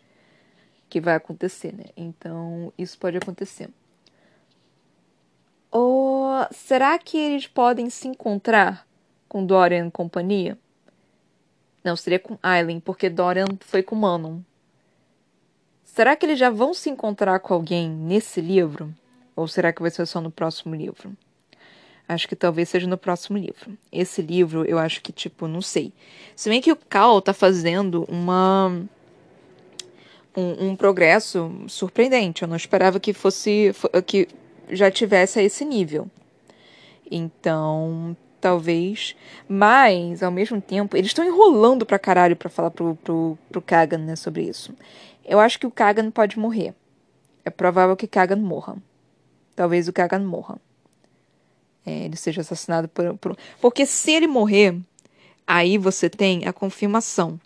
que 0.90 1.02
vai 1.02 1.16
acontecer, 1.16 1.74
né? 1.74 1.86
Então, 1.98 2.72
isso 2.78 2.98
pode 2.98 3.18
acontecer. 3.18 3.70
Ou 5.70 6.48
será 6.52 6.98
que 6.98 7.18
eles 7.18 7.46
podem 7.46 7.90
se 7.90 8.08
encontrar 8.08 8.88
com 9.28 9.46
Dorian 9.46 9.88
e 9.88 9.92
companhia? 9.92 10.58
Não, 11.84 11.96
seria 11.96 12.20
com 12.20 12.38
Aileen, 12.42 12.80
porque 12.80 13.10
Dorian 13.10 13.48
foi 13.60 13.84
com 13.84 13.96
Manon. 13.96 14.40
Será 15.84 16.16
que 16.16 16.26
eles 16.26 16.40
já 16.40 16.50
vão 16.50 16.74
se 16.74 16.90
encontrar 16.90 17.40
com 17.40 17.54
alguém 17.54 17.90
nesse 17.90 18.40
livro? 18.40 18.94
Ou 19.36 19.48
será 19.48 19.74
que 19.74 19.82
vai 19.82 19.92
ser 19.92 20.06
só 20.06 20.22
no 20.22 20.32
próximo 20.32 20.74
livro? 20.74 21.16
Acho 22.10 22.28
que 22.28 22.36
talvez 22.38 22.70
seja 22.70 22.88
no 22.88 22.98
próximo 22.98 23.38
livro. 23.38 23.78
Esse 23.92 24.22
livro, 24.22 24.64
eu 24.64 24.80
acho 24.80 25.02
que, 25.02 25.12
tipo, 25.12 25.46
não 25.46 25.62
sei. 25.62 25.92
Se 26.36 26.50
bem 26.50 26.62
que 26.62 26.72
o 26.72 26.76
Cal 26.76 27.22
tá 27.22 27.34
fazendo 27.34 28.06
uma. 28.08 28.82
Um, 30.36 30.70
um 30.70 30.76
progresso 30.76 31.52
surpreendente. 31.68 32.44
Eu 32.44 32.48
não 32.48 32.56
esperava 32.56 33.00
que 33.00 33.12
fosse. 33.12 33.74
que 34.06 34.28
já 34.70 34.90
tivesse 34.90 35.40
a 35.40 35.44
esse 35.44 35.66
nível. 35.66 36.10
Então, 37.12 38.16
talvez. 38.40 39.14
Mas, 39.50 40.24
ao 40.24 40.32
mesmo 40.32 40.62
tempo, 40.62 40.96
eles 40.96 41.10
estão 41.10 41.26
enrolando 41.26 41.86
pra 41.86 42.00
caralho 42.00 42.38
pra 42.38 42.50
falar 42.50 42.72
pro, 42.72 42.96
pro, 42.96 43.38
pro 43.50 43.62
Kagan, 43.62 43.98
né, 43.98 44.16
sobre 44.16 44.44
isso. 44.44 44.74
Eu 45.26 45.40
acho 45.40 45.60
que 45.60 45.68
o 45.68 45.72
Kagan 45.72 46.10
pode 46.10 46.40
morrer. 46.40 46.74
É 47.44 47.50
provável 47.50 47.98
que 47.98 48.08
Kagan 48.08 48.38
morra. 48.38 48.78
Talvez 49.56 49.90
o 49.90 49.94
Kagan 49.94 50.20
morra 50.20 50.58
é, 51.88 52.04
ele 52.04 52.18
seja 52.18 52.42
assassinado 52.42 52.90
por, 52.90 53.18
por. 53.18 53.38
Porque 53.62 53.86
se 53.86 54.12
ele 54.12 54.28
morrer, 54.28 54.78
aí 55.48 55.78
você 55.78 56.10
tem 56.10 56.46
a 56.46 56.52
confirmação. 56.52 57.40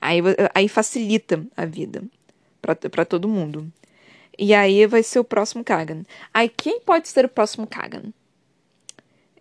Aí, 0.00 0.18
aí 0.52 0.68
facilita 0.68 1.46
a 1.56 1.64
vida 1.64 2.02
para 2.60 3.04
todo 3.04 3.28
mundo. 3.28 3.72
E 4.36 4.52
aí 4.52 4.84
vai 4.88 5.04
ser 5.04 5.20
o 5.20 5.24
próximo 5.24 5.62
Kagan. 5.62 6.02
Aí 6.32 6.48
quem 6.48 6.80
pode 6.80 7.06
ser 7.06 7.24
o 7.24 7.28
próximo 7.28 7.68
Kagan? 7.68 8.12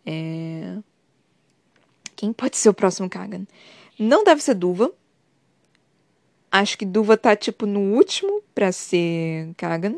É... 0.06 0.78
Quem 2.16 2.32
pode 2.32 2.56
ser 2.56 2.70
o 2.70 2.76
próximo 2.76 3.10
Kagan? 3.10 3.48
Não 3.98 4.24
deve 4.24 4.44
ser 4.44 4.54
Duva. 4.54 4.92
Acho 6.52 6.78
que 6.78 6.86
Duva 6.86 7.18
tá 7.18 7.36
tipo 7.36 7.66
no 7.66 7.96
último 7.96 8.44
para 8.54 8.72
ser 8.72 9.52
Kagan. 9.58 9.96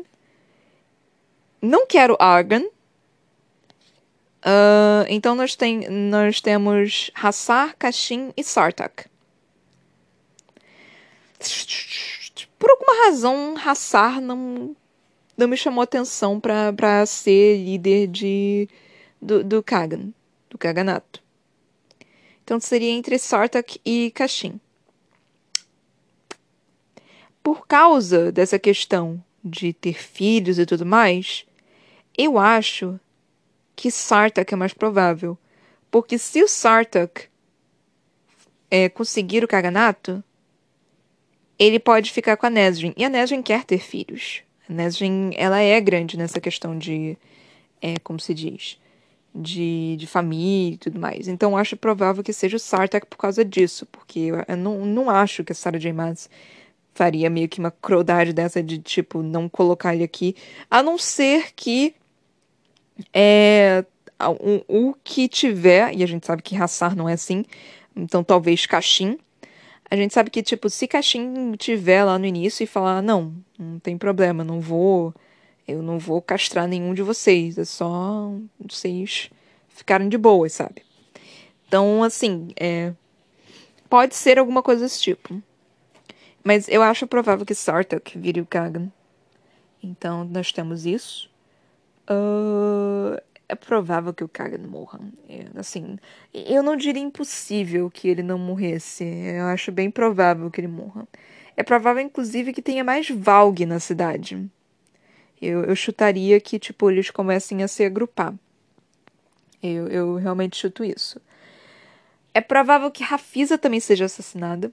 Não 1.60 1.86
quero 1.86 2.16
Argan. 2.18 2.64
Uh, 4.46 5.02
então 5.08 5.34
nós, 5.34 5.56
tem, 5.56 5.88
nós 5.90 6.40
temos 6.40 7.10
Hassar, 7.12 7.74
Kashin 7.76 8.32
e 8.36 8.44
Sartak. 8.44 9.06
Por 12.56 12.70
alguma 12.70 13.06
razão, 13.06 13.56
Hassar 13.56 14.20
não, 14.20 14.76
não 15.36 15.48
me 15.48 15.56
chamou 15.56 15.82
atenção 15.82 16.38
para 16.38 17.04
ser 17.06 17.56
líder 17.56 18.06
de, 18.06 18.68
do, 19.20 19.42
do 19.42 19.62
Kagan, 19.64 20.12
do 20.48 20.56
Kaganato. 20.56 21.20
Então 22.44 22.60
seria 22.60 22.92
entre 22.92 23.18
Sartak 23.18 23.80
e 23.84 24.12
Kashin. 24.12 24.60
Por 27.42 27.66
causa 27.66 28.30
dessa 28.30 28.60
questão 28.60 29.20
de 29.42 29.72
ter 29.72 29.94
filhos 29.94 30.56
e 30.56 30.64
tudo 30.64 30.86
mais, 30.86 31.44
eu 32.16 32.38
acho 32.38 33.00
que 33.76 33.90
Sartak 33.90 34.52
é 34.52 34.56
mais 34.56 34.72
provável. 34.72 35.38
Porque 35.90 36.18
se 36.18 36.42
o 36.42 36.48
Sartak 36.48 37.28
é, 38.70 38.88
conseguir 38.88 39.44
o 39.44 39.48
Kaganato, 39.48 40.24
ele 41.58 41.78
pode 41.78 42.10
ficar 42.10 42.36
com 42.36 42.46
a 42.46 42.50
Nesrin. 42.50 42.94
E 42.96 43.04
a 43.04 43.08
Nesrin 43.08 43.42
quer 43.42 43.64
ter 43.64 43.78
filhos. 43.78 44.42
A 44.68 44.72
Nesrin, 44.72 45.30
ela 45.36 45.60
é 45.60 45.80
grande 45.80 46.16
nessa 46.16 46.40
questão 46.40 46.76
de, 46.76 47.16
é, 47.80 47.98
como 48.00 48.18
se 48.18 48.34
diz, 48.34 48.78
de, 49.34 49.96
de 49.96 50.06
família 50.06 50.74
e 50.74 50.78
tudo 50.78 50.98
mais. 50.98 51.28
Então 51.28 51.56
acho 51.56 51.76
provável 51.76 52.24
que 52.24 52.32
seja 52.32 52.56
o 52.56 52.60
Sartak 52.60 53.06
por 53.06 53.18
causa 53.18 53.44
disso. 53.44 53.86
Porque 53.86 54.18
eu, 54.18 54.36
eu 54.48 54.56
não, 54.56 54.84
não 54.84 55.10
acho 55.10 55.44
que 55.44 55.52
a 55.52 55.54
Sarah 55.54 55.78
J. 55.78 55.92
Maas 55.92 56.28
faria 56.94 57.28
meio 57.28 57.48
que 57.48 57.58
uma 57.60 57.70
crueldade 57.70 58.32
dessa 58.32 58.62
de, 58.62 58.78
tipo, 58.78 59.22
não 59.22 59.48
colocar 59.48 59.94
ele 59.94 60.04
aqui. 60.04 60.34
A 60.70 60.82
não 60.82 60.96
ser 60.98 61.52
que 61.54 61.94
é, 63.12 63.84
o, 64.40 64.88
o 64.88 64.94
que 65.04 65.28
tiver, 65.28 65.94
e 65.94 66.02
a 66.02 66.06
gente 66.06 66.26
sabe 66.26 66.42
que 66.42 66.54
raçar 66.54 66.96
não 66.96 67.08
é 67.08 67.12
assim, 67.12 67.44
então 67.94 68.22
talvez 68.24 68.66
Caixim. 68.66 69.18
A 69.90 69.96
gente 69.96 70.12
sabe 70.12 70.30
que, 70.30 70.42
tipo, 70.42 70.68
se 70.68 70.88
Caixim 70.88 71.52
tiver 71.56 72.02
lá 72.04 72.18
no 72.18 72.26
início 72.26 72.64
e 72.64 72.66
falar, 72.66 73.02
não, 73.02 73.34
não 73.58 73.78
tem 73.78 73.96
problema, 73.96 74.42
não 74.42 74.60
vou 74.60 75.14
Eu 75.68 75.82
não 75.82 75.98
vou 75.98 76.22
castrar 76.22 76.66
nenhum 76.68 76.94
de 76.94 77.02
vocês, 77.02 77.58
é 77.58 77.64
só 77.64 78.32
vocês 78.58 79.30
ficarem 79.68 80.08
de 80.08 80.16
boas, 80.18 80.52
sabe? 80.52 80.82
Então, 81.66 82.02
assim, 82.02 82.48
é, 82.56 82.92
pode 83.88 84.14
ser 84.14 84.38
alguma 84.38 84.62
coisa 84.62 84.82
desse 84.84 85.02
tipo. 85.02 85.42
Mas 86.44 86.68
eu 86.68 86.82
acho 86.82 87.06
provável 87.08 87.44
que 87.44 87.54
Sartak 87.54 88.16
vire 88.16 88.40
o 88.40 88.46
Kagan. 88.46 88.88
Então, 89.82 90.24
nós 90.24 90.52
temos 90.52 90.86
isso. 90.86 91.28
Uh, 92.08 93.20
é 93.48 93.54
provável 93.54 94.12
que 94.12 94.24
o 94.24 94.28
Kagan 94.28 94.66
morra. 94.66 95.00
É, 95.28 95.46
assim, 95.54 95.98
eu 96.32 96.62
não 96.62 96.76
diria 96.76 97.02
impossível 97.02 97.90
que 97.90 98.08
ele 98.08 98.22
não 98.22 98.38
morresse. 98.38 99.04
Eu 99.04 99.46
acho 99.46 99.70
bem 99.70 99.90
provável 99.90 100.50
que 100.50 100.60
ele 100.60 100.68
morra. 100.68 101.06
É 101.56 101.62
provável, 101.62 102.02
inclusive, 102.02 102.52
que 102.52 102.60
tenha 102.60 102.84
mais 102.84 103.08
Valg 103.08 103.64
na 103.64 103.80
cidade. 103.80 104.48
Eu, 105.40 105.64
eu 105.64 105.76
chutaria 105.76 106.40
que, 106.40 106.58
tipo, 106.58 106.90
eles 106.90 107.10
comecem 107.10 107.62
a 107.62 107.68
se 107.68 107.84
agrupar. 107.84 108.34
Eu, 109.62 109.88
eu 109.88 110.14
realmente 110.16 110.56
chuto 110.56 110.84
isso. 110.84 111.20
É 112.34 112.40
provável 112.40 112.90
que 112.90 113.02
Rafisa 113.02 113.56
também 113.56 113.80
seja 113.80 114.04
assassinada. 114.04 114.72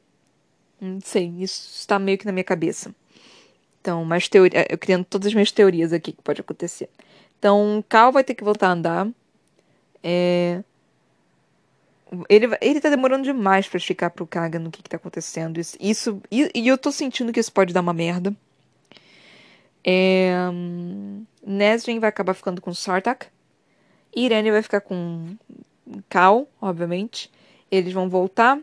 Não 0.81 0.99
sei, 0.99 1.33
isso 1.39 1.79
está 1.79 1.97
meio 1.97 2.17
que 2.17 2.25
na 2.25 2.31
minha 2.31 2.43
cabeça. 2.43 2.93
Então, 3.79 4.03
mais 4.03 4.27
teoria, 4.27 4.65
eu 4.69 4.77
criando 4.77 5.05
todas 5.05 5.27
as 5.27 5.33
minhas 5.33 5.51
teorias 5.51 5.93
aqui 5.93 6.11
que 6.11 6.21
pode 6.21 6.41
acontecer. 6.41 6.89
Então, 7.43 7.83
Cal 7.89 8.09
vai 8.09 8.23
ter 8.23 8.35
que 8.35 8.43
voltar 8.43 8.69
a 8.69 8.71
andar. 8.71 9.07
É... 10.01 10.63
Ele, 12.29 12.47
ele 12.61 12.79
tá 12.79 12.89
demorando 12.89 13.25
demais 13.25 13.67
para 13.67 13.77
explicar 13.77 14.11
pro 14.11 14.25
Kaga 14.25 14.57
no 14.57 14.71
que, 14.71 14.81
que 14.81 14.89
tá 14.89 14.95
acontecendo. 14.95 15.59
Isso, 15.59 15.75
isso 15.77 16.21
e, 16.31 16.49
e, 16.55 16.65
eu 16.65 16.77
tô 16.77 16.89
sentindo 16.89 17.33
que 17.33 17.41
isso 17.41 17.51
pode 17.51 17.73
dar 17.73 17.81
uma 17.81 17.91
merda. 17.91 18.33
É, 19.83 20.33
Nesrin 21.45 21.99
vai 21.99 22.07
acabar 22.07 22.33
ficando 22.33 22.61
com 22.61 22.73
Sartak. 22.73 23.25
Irene 24.15 24.49
vai 24.49 24.61
ficar 24.61 24.79
com 24.79 25.35
Cal, 26.07 26.47
obviamente. 26.61 27.29
Eles 27.69 27.91
vão 27.91 28.07
voltar. 28.07 28.57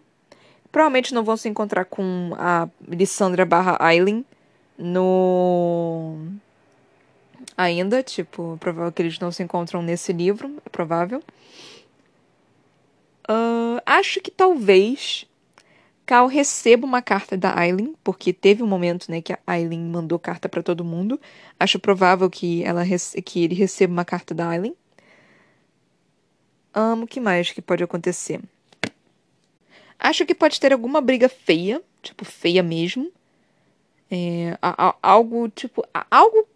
Provavelmente 0.72 1.12
não 1.12 1.22
vão 1.22 1.36
se 1.36 1.50
encontrar 1.50 1.84
com 1.84 2.32
a 2.38 2.66
Lissandra 2.88 3.44
barra 3.44 3.76
Aileen 3.78 4.24
no 4.78 6.16
ainda, 7.62 8.02
tipo, 8.02 8.54
é 8.54 8.58
provável 8.58 8.92
que 8.92 9.02
eles 9.02 9.18
não 9.18 9.30
se 9.30 9.42
encontram 9.42 9.82
nesse 9.82 10.12
livro, 10.12 10.60
é 10.64 10.68
provável. 10.68 11.22
Uh, 13.28 13.80
acho 13.86 14.20
que 14.20 14.30
talvez 14.30 15.26
Cal 16.10 16.26
receba 16.26 16.84
uma 16.84 17.00
carta 17.00 17.36
da 17.36 17.56
Aileen, 17.56 17.94
porque 18.02 18.32
teve 18.32 18.64
um 18.64 18.66
momento, 18.66 19.08
né, 19.08 19.22
que 19.22 19.32
a 19.32 19.38
Aileen 19.46 19.80
mandou 19.80 20.18
carta 20.18 20.48
para 20.48 20.62
todo 20.62 20.84
mundo. 20.84 21.20
Acho 21.58 21.78
provável 21.78 22.28
que 22.28 22.64
ela 22.64 22.82
que 23.24 23.44
ele 23.44 23.54
receba 23.54 23.92
uma 23.92 24.04
carta 24.04 24.34
da 24.34 24.48
Aileen. 24.48 24.74
Um, 26.74 27.02
o 27.02 27.06
que 27.06 27.20
mais 27.20 27.52
que 27.52 27.62
pode 27.62 27.84
acontecer? 27.84 28.40
Acho 29.98 30.26
que 30.26 30.34
pode 30.34 30.58
ter 30.58 30.72
alguma 30.72 31.00
briga 31.00 31.28
feia, 31.28 31.80
tipo 32.02 32.24
feia 32.24 32.62
mesmo. 32.62 33.12
É, 34.10 34.58
a, 34.60 34.88
a, 34.88 34.96
algo 35.00 35.48
tipo 35.50 35.84
algo 36.10 36.48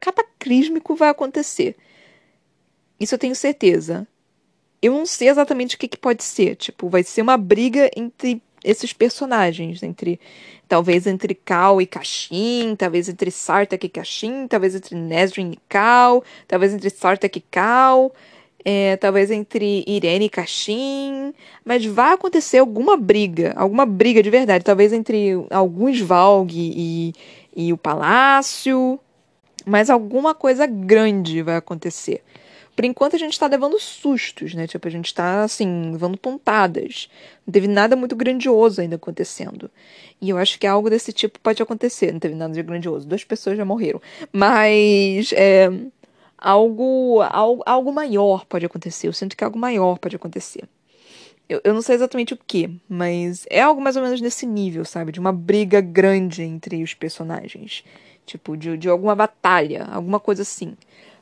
cataclísmico 0.00 0.94
vai 0.94 1.08
acontecer. 1.08 1.76
Isso 2.98 3.14
eu 3.14 3.18
tenho 3.18 3.34
certeza. 3.34 4.06
Eu 4.80 4.92
não 4.92 5.06
sei 5.06 5.28
exatamente 5.28 5.76
o 5.76 5.78
que, 5.78 5.88
que 5.88 5.96
pode 5.96 6.22
ser. 6.22 6.56
Tipo, 6.56 6.88
vai 6.88 7.02
ser 7.02 7.22
uma 7.22 7.36
briga 7.36 7.90
entre 7.96 8.40
esses 8.64 8.92
personagens, 8.92 9.82
entre 9.82 10.18
talvez 10.68 11.06
entre 11.06 11.34
Cal 11.34 11.80
e 11.80 11.86
Kashin, 11.86 12.74
talvez 12.76 13.08
entre 13.08 13.30
Sartak 13.30 13.86
e 13.86 13.88
Kashin, 13.88 14.48
talvez 14.48 14.74
entre 14.74 14.96
Nesrin 14.96 15.52
e 15.52 15.58
Cal, 15.68 16.24
talvez 16.48 16.74
entre 16.74 16.90
Sartak 16.90 17.38
e 17.38 17.44
Cal, 17.48 18.12
é, 18.64 18.96
talvez 18.96 19.30
entre 19.30 19.84
Irene 19.86 20.24
e 20.24 20.28
Kashin, 20.28 21.32
mas 21.64 21.84
vai 21.84 22.14
acontecer 22.14 22.58
alguma 22.58 22.96
briga, 22.96 23.52
alguma 23.56 23.86
briga 23.86 24.20
de 24.20 24.30
verdade, 24.30 24.64
talvez 24.64 24.92
entre 24.92 25.34
alguns 25.50 26.00
Valg 26.00 26.50
e, 26.52 27.14
e 27.54 27.72
o 27.72 27.76
Palácio, 27.76 28.98
mas 29.66 29.90
alguma 29.90 30.34
coisa 30.34 30.64
grande 30.66 31.42
vai 31.42 31.56
acontecer. 31.56 32.22
Por 32.76 32.84
enquanto 32.84 33.16
a 33.16 33.18
gente 33.18 33.38
tá 33.38 33.46
levando 33.46 33.80
sustos, 33.80 34.54
né? 34.54 34.66
Tipo, 34.66 34.86
a 34.86 34.90
gente 34.90 35.12
tá, 35.12 35.42
assim, 35.42 35.92
levando 35.92 36.16
pontadas. 36.16 37.08
Não 37.46 37.52
teve 37.52 37.66
nada 37.66 37.96
muito 37.96 38.14
grandioso 38.14 38.82
ainda 38.82 38.96
acontecendo. 38.96 39.70
E 40.20 40.28
eu 40.28 40.36
acho 40.36 40.58
que 40.58 40.66
algo 40.66 40.90
desse 40.90 41.10
tipo 41.10 41.40
pode 41.40 41.62
acontecer. 41.62 42.12
Não 42.12 42.20
teve 42.20 42.34
nada 42.34 42.52
de 42.52 42.62
grandioso. 42.62 43.08
Duas 43.08 43.24
pessoas 43.24 43.56
já 43.56 43.64
morreram. 43.64 44.00
Mas, 44.30 45.32
é, 45.32 45.70
algo, 46.36 47.22
algo, 47.22 47.62
algo 47.64 47.92
maior 47.92 48.44
pode 48.44 48.66
acontecer. 48.66 49.08
Eu 49.08 49.12
sinto 49.14 49.34
que 49.34 49.42
algo 49.42 49.58
maior 49.58 49.98
pode 49.98 50.14
acontecer. 50.14 50.64
Eu, 51.48 51.60
eu 51.64 51.72
não 51.72 51.80
sei 51.80 51.94
exatamente 51.94 52.34
o 52.34 52.38
que, 52.46 52.68
mas 52.88 53.46
é 53.48 53.62
algo 53.62 53.80
mais 53.80 53.96
ou 53.96 54.02
menos 54.02 54.20
nesse 54.20 54.44
nível, 54.44 54.84
sabe? 54.84 55.12
De 55.12 55.20
uma 55.20 55.32
briga 55.32 55.80
grande 55.80 56.42
entre 56.42 56.82
os 56.82 56.92
personagens. 56.92 57.84
Tipo, 58.26 58.56
de, 58.56 58.76
de 58.76 58.88
alguma 58.88 59.14
batalha, 59.14 59.84
alguma 59.84 60.20
coisa 60.20 60.42
assim. 60.42 60.76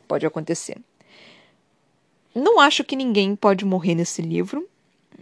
Pode 0.09 0.27
acontecer. 0.27 0.79
Não 2.35 2.59
acho 2.59 2.83
que 2.83 2.97
ninguém 2.97 3.37
pode 3.37 3.65
morrer 3.65 3.95
nesse 3.95 4.21
livro. 4.23 4.67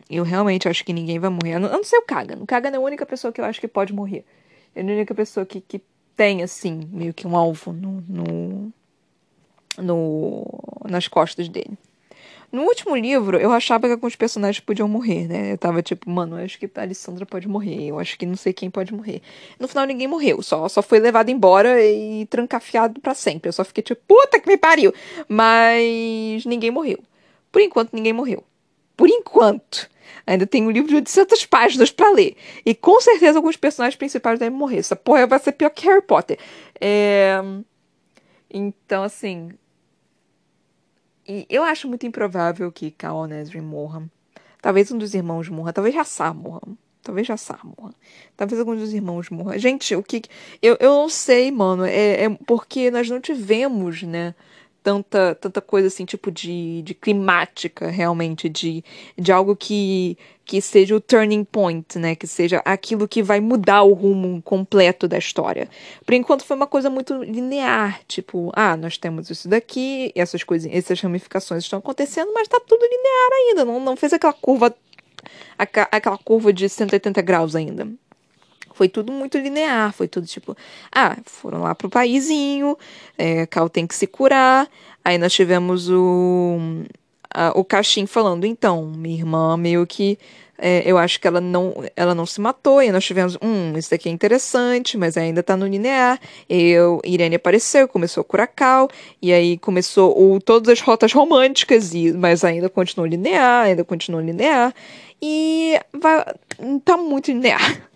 Eu 0.09 0.25
realmente 0.25 0.69
acho 0.69 0.85
que 0.85 0.93
ninguém 0.93 1.19
vai 1.19 1.29
morrer. 1.29 1.57
Eu 1.57 1.61
não, 1.61 1.85
sei 1.85 1.99
o 1.99 2.03
Kagan. 2.03 2.39
O 2.41 2.47
Kagan 2.47 2.71
é 2.71 2.77
a 2.77 2.81
única 2.81 3.05
pessoa 3.05 3.33
que 3.33 3.41
eu 3.41 3.45
acho 3.45 3.61
que 3.61 3.69
pode 3.69 3.93
morrer. 3.93 4.25
É 4.75 4.81
a 4.81 4.85
única 4.85 5.15
pessoa 5.15 5.45
que, 5.45 5.61
que 5.61 5.83
tem, 6.17 6.43
assim, 6.43 6.89
meio 6.91 7.13
que 7.13 7.27
um 7.27 7.37
alvo 7.37 7.73
no, 7.73 8.03
no, 8.09 8.73
no 9.79 10.47
nas 10.89 11.09
costas 11.09 11.49
dele. 11.49 11.77
No 12.53 12.65
último 12.65 12.95
livro, 12.95 13.39
eu 13.39 13.51
achava 13.51 13.87
que 13.87 13.93
alguns 13.93 14.15
personagens 14.15 14.61
podiam 14.61 14.87
morrer, 14.87 15.27
né? 15.27 15.53
Eu 15.55 15.59
tava 15.59 15.83
tipo, 15.83 16.11
mano, 16.11 16.39
eu 16.39 16.45
acho 16.45 16.59
que 16.59 16.71
a 16.75 16.83
Alessandra 16.83 17.25
pode 17.25 17.49
morrer, 17.49 17.89
eu 17.89 17.99
acho 17.99 18.19
que 18.19 18.27
não 18.27 18.37
sei 18.37 18.53
quem 18.53 18.71
pode 18.71 18.93
morrer. 18.93 19.23
No 19.59 19.67
final, 19.67 19.87
ninguém 19.87 20.07
morreu, 20.07 20.43
só, 20.43 20.69
só 20.69 20.83
foi 20.83 21.01
levado 21.01 21.31
embora 21.31 21.83
e 21.83 22.27
trancafiado 22.27 23.01
para 23.01 23.15
sempre. 23.15 23.49
Eu 23.49 23.55
só 23.55 23.65
fiquei 23.65 23.83
tipo, 23.83 24.03
puta 24.07 24.39
que 24.39 24.47
me 24.47 24.59
pariu! 24.59 24.93
Mas 25.27 26.45
ninguém 26.45 26.71
morreu. 26.71 26.99
Por 27.51 27.63
enquanto, 27.63 27.95
ninguém 27.95 28.13
morreu. 28.13 28.45
Por 28.99 29.09
enquanto. 29.09 29.91
Ainda 30.27 30.47
tem 30.47 30.67
um 30.67 30.71
livro 30.71 30.89
de 30.89 30.97
800 30.97 31.47
páginas 31.47 31.91
para 31.91 32.11
ler. 32.11 32.37
E 32.67 32.75
com 32.75 33.01
certeza 33.01 33.39
alguns 33.39 33.57
personagens 33.57 33.97
principais 33.97 34.39
devem 34.39 34.57
morrer. 34.57 34.79
Essa 34.79 34.95
porra 34.95 35.27
vai 35.27 35.39
ser 35.39 35.53
pior 35.53 35.71
que 35.71 35.87
Harry 35.87 36.03
Potter. 36.03 36.39
É... 36.79 37.43
Então, 38.51 39.03
assim, 39.03 39.51
e 41.27 41.47
eu 41.49 41.63
acho 41.63 41.89
muito 41.89 42.07
improvável 42.07 42.71
que 42.73 42.91
Cal 42.91 43.27
Nesrin 43.27 43.61
morra. 43.61 44.03
Talvez 44.61 44.91
um 44.93 44.99
dos 44.99 45.15
irmãos 45.15 45.49
morra. 45.49 45.73
Talvez 45.73 45.95
Jassar 45.95 46.35
morra. 46.35 46.63
Talvez 47.03 47.27
Jassar 47.27 47.61
morra. 47.65 47.93
Talvez 48.37 48.61
alguns 48.61 48.79
dos 48.79 48.93
irmãos 48.93 49.29
morra. 49.31 49.59
Gente, 49.59 49.95
o 49.95 50.03
que. 50.03 50.23
Eu, 50.61 50.77
eu 50.81 50.91
não 50.91 51.09
sei, 51.09 51.51
mano. 51.51 51.85
É, 51.85 52.25
é 52.25 52.31
porque 52.47 52.91
nós 52.91 53.09
não 53.09 53.21
tivemos, 53.21 54.03
né? 54.03 54.35
tanta, 54.83 55.35
tanta 55.37 55.61
coisa 55.61 55.89
assim, 55.89 56.05
tipo 56.05 56.31
de, 56.31 56.83
de 56.83 56.95
climática, 56.95 57.89
realmente, 57.89 58.49
de, 58.49 58.85
de 59.17 59.33
algo 59.33 59.55
que, 59.55 60.19
que 60.45 60.61
seja 60.61 60.95
o 60.95 61.01
turning 61.01 61.45
point, 61.45 61.99
né? 61.99 62.15
Que 62.15 62.27
seja 62.27 62.61
aquilo 62.65 63.09
que 63.09 63.23
vai 63.23 63.41
mudar 63.41 63.83
o 63.83 63.93
rumo 63.93 64.43
completo 64.43 65.07
da 65.07 65.19
história. 65.19 65.69
Por 66.05 66.15
enquanto 66.15 66.45
foi 66.45 66.57
uma 66.57 66.67
coisa 66.67 66.91
muito 66.91 67.23
linear, 67.23 68.01
tipo, 68.07 68.51
ah, 68.55 68.77
nós 68.77 68.97
temos 68.97 69.31
isso 69.31 69.49
daqui, 69.49 70.13
essas 70.15 70.43
coisas, 70.43 70.71
essas 70.73 71.01
ramificações 71.01 71.65
estão 71.65 71.79
acontecendo, 71.79 72.33
mas 72.35 72.49
tá 72.49 72.61
tudo 72.61 72.83
linear 72.83 73.31
ainda, 73.33 73.65
não, 73.65 73.81
não 73.81 73.97
fez 73.97 74.13
aquela 74.13 74.33
curva 74.33 74.75
aquela 75.57 76.19
curva 76.19 76.53
de 76.53 76.69
180 76.69 77.23
graus 77.23 77.55
ainda. 77.55 77.89
Foi 78.75 78.89
tudo 78.89 79.13
muito 79.13 79.39
linear, 79.39 79.93
foi 79.93 80.09
tudo 80.09 80.27
tipo, 80.27 80.57
ah, 80.91 81.17
foram 81.25 81.63
lá 81.63 81.75
pro 81.75 81.91
paizinho, 81.91 82.77
é, 83.17 83.47
Cal 83.47 83.69
tem 83.69 83.87
que 83.87 83.95
se 83.95 84.07
curar. 84.07 84.69
Aí 85.05 85.19
nós 85.19 85.33
tivemos 85.33 85.89
o, 85.91 86.59
a, 87.35 87.53
o 87.59 87.65
Caixin 87.65 88.07
falando, 88.07 88.45
então, 88.45 88.85
minha 88.87 89.19
irmã 89.19 89.57
meio 89.57 89.87
que 89.87 90.19
é, 90.65 90.83
eu 90.87 90.97
acho 90.97 91.19
que 91.19 91.27
ela 91.27 91.41
não, 91.41 91.75
ela 91.97 92.15
não 92.15 92.25
se 92.25 92.41
matou, 92.41 92.81
e 92.81 92.93
nós 92.93 93.05
tivemos, 93.05 93.37
hum, 93.43 93.77
isso 93.77 93.91
daqui 93.91 94.09
é 94.09 94.13
interessante, 94.13 94.97
mas 94.97 95.17
ainda 95.17 95.43
tá 95.43 95.57
no 95.57 95.67
linear. 95.67 96.21
Eu, 96.49 97.01
Irene 97.05 97.35
apareceu, 97.35 97.89
começou 97.89 98.25
Cal, 98.55 98.89
e 99.21 99.33
aí 99.33 99.59
começou 99.59 100.17
o, 100.17 100.41
todas 100.41 100.69
as 100.69 100.81
rotas 100.81 101.13
românticas, 101.13 101.93
e, 101.93 102.13
mas 102.13 102.45
ainda 102.45 102.69
continuou 102.69 103.09
linear, 103.09 103.67
ainda 103.67 103.83
continuou 103.83 104.25
linear, 104.25 104.73
e 105.21 105.81
vai, 105.93 106.25
tá 106.85 106.97
muito 106.97 107.33
linear. 107.33 107.89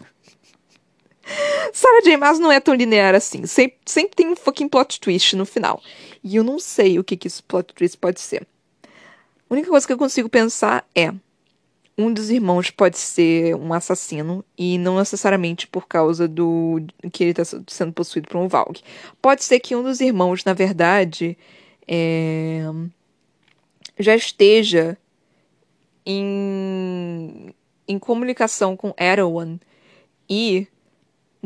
Sarah 1.73 2.01
J. 2.03 2.17
Maas 2.17 2.41
não 2.41 2.51
é 2.51 2.59
tão 2.59 2.75
linear 2.75 3.15
assim. 3.15 3.47
Sempre, 3.47 3.79
sempre 3.85 4.17
tem 4.17 4.29
um 4.29 4.37
fucking 4.37 4.69
plot 4.69 5.01
twist 5.01 5.37
no 5.37 5.45
final. 5.45 5.81
E 6.23 6.37
eu 6.37 6.45
não 6.45 6.59
sei 6.59 6.99
o 6.99 7.05
que, 7.05 7.17
que 7.17 7.27
esse 7.27 7.43
plot 7.43 7.75
twist 7.75 7.97
pode 7.99 8.21
ser. 8.21 8.47
A 9.49 9.55
única 9.55 9.71
coisa 9.71 9.87
que 9.87 9.93
eu 9.93 9.99
consigo 9.99 10.29
pensar 10.29 10.89
é 10.95 11.13
um 11.99 12.13
dos 12.13 12.31
irmãos 12.31 12.71
pode 12.71 12.99
ser 12.99 13.55
um 13.55 13.73
assassino 13.73 14.45
e 14.59 14.77
não 14.77 14.99
necessariamente 14.99 15.67
por 15.67 15.87
causa 15.87 16.29
do 16.29 16.83
que 17.13 17.25
ele 17.25 17.31
está 17.31 17.45
sendo 17.67 17.93
possuído 17.93 18.29
por 18.29 18.39
um 18.39 18.49
Valg. 18.49 18.81
Pode 19.23 19.45
ser 19.45 19.61
que 19.61 19.75
um 19.75 19.83
dos 19.83 20.01
irmãos, 20.01 20.45
na 20.45 20.53
verdade, 20.53 21.39
é, 21.89 22.65
já 23.99 24.15
esteja 24.15 24.99
em, 26.05 27.55
em 27.89 27.99
comunicação 27.99 28.77
com 28.77 28.93
Erewhon 28.99 29.57
e 30.29 30.67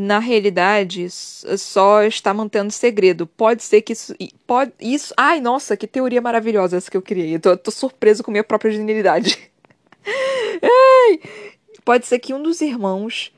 na 0.01 0.18
realidade 0.18 1.11
só 1.11 2.03
está 2.05 2.32
mantendo 2.32 2.72
segredo. 2.72 3.26
Pode 3.26 3.62
ser 3.62 3.82
que 3.82 3.92
isso. 3.92 4.14
Pode, 4.46 4.72
isso. 4.80 5.12
Ai, 5.14 5.40
nossa, 5.42 5.76
que 5.76 5.86
teoria 5.86 6.22
maravilhosa 6.22 6.78
essa 6.78 6.90
que 6.90 6.96
eu 6.96 7.03
criei. 7.03 7.34
Eu 7.34 7.40
tô, 7.40 7.55
tô 7.55 7.70
surpreso 7.70 8.22
com 8.24 8.30
minha 8.30 8.42
própria 8.42 8.70
genialidade. 8.70 9.38
Ai, 10.62 11.20
pode 11.84 12.07
ser 12.07 12.18
que 12.18 12.32
um 12.32 12.42
dos 12.42 12.62
irmãos, 12.62 13.30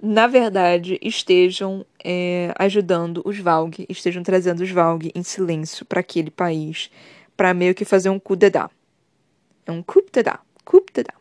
na 0.00 0.28
verdade, 0.28 0.96
estejam 1.02 1.84
é, 2.04 2.54
ajudando 2.56 3.20
os 3.24 3.38
Valg, 3.40 3.84
estejam 3.88 4.22
trazendo 4.22 4.62
os 4.62 4.70
Valg 4.70 5.10
em 5.12 5.24
silêncio 5.24 5.84
para 5.84 5.98
aquele 5.98 6.30
país, 6.30 6.88
para 7.36 7.52
meio 7.52 7.74
que 7.74 7.84
fazer 7.84 8.10
um 8.10 8.18
coup 8.20 8.36
d'etat. 8.36 8.70
É 9.66 9.72
um 9.72 9.82
coup 9.82 10.06
d'etat. 10.12 10.38
Coup 10.64 10.86
d'etat. 10.94 11.18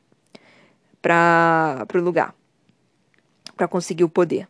Para 1.02 1.88
o 1.96 2.02
lugar. 2.02 2.36
Para 3.58 3.68
conseguir 3.68 4.04
o 4.04 4.10
poder. 4.10 4.48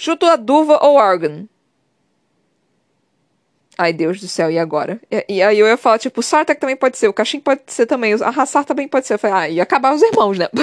Chuto 0.00 0.26
a 0.26 0.36
Duva 0.36 0.78
ou 0.80 0.96
Argon? 0.96 1.48
Ai, 3.76 3.92
Deus 3.92 4.20
do 4.20 4.28
céu, 4.28 4.48
e 4.48 4.56
agora? 4.56 5.00
E, 5.10 5.24
e 5.28 5.42
aí 5.42 5.58
eu 5.58 5.66
ia 5.66 5.76
falar, 5.76 5.98
tipo, 5.98 6.20
o 6.20 6.22
Sartak 6.22 6.60
também 6.60 6.76
pode 6.76 6.96
ser, 6.96 7.08
o 7.08 7.12
Cachim 7.12 7.40
pode 7.40 7.62
ser 7.66 7.84
também, 7.84 8.14
a 8.14 8.28
Hassar 8.28 8.64
também 8.64 8.86
pode 8.86 9.08
ser. 9.08 9.14
Eu 9.14 9.18
falei, 9.18 9.36
ah, 9.36 9.48
ia 9.48 9.62
acabar 9.64 9.92
os 9.92 10.00
irmãos, 10.00 10.38
né? 10.38 10.46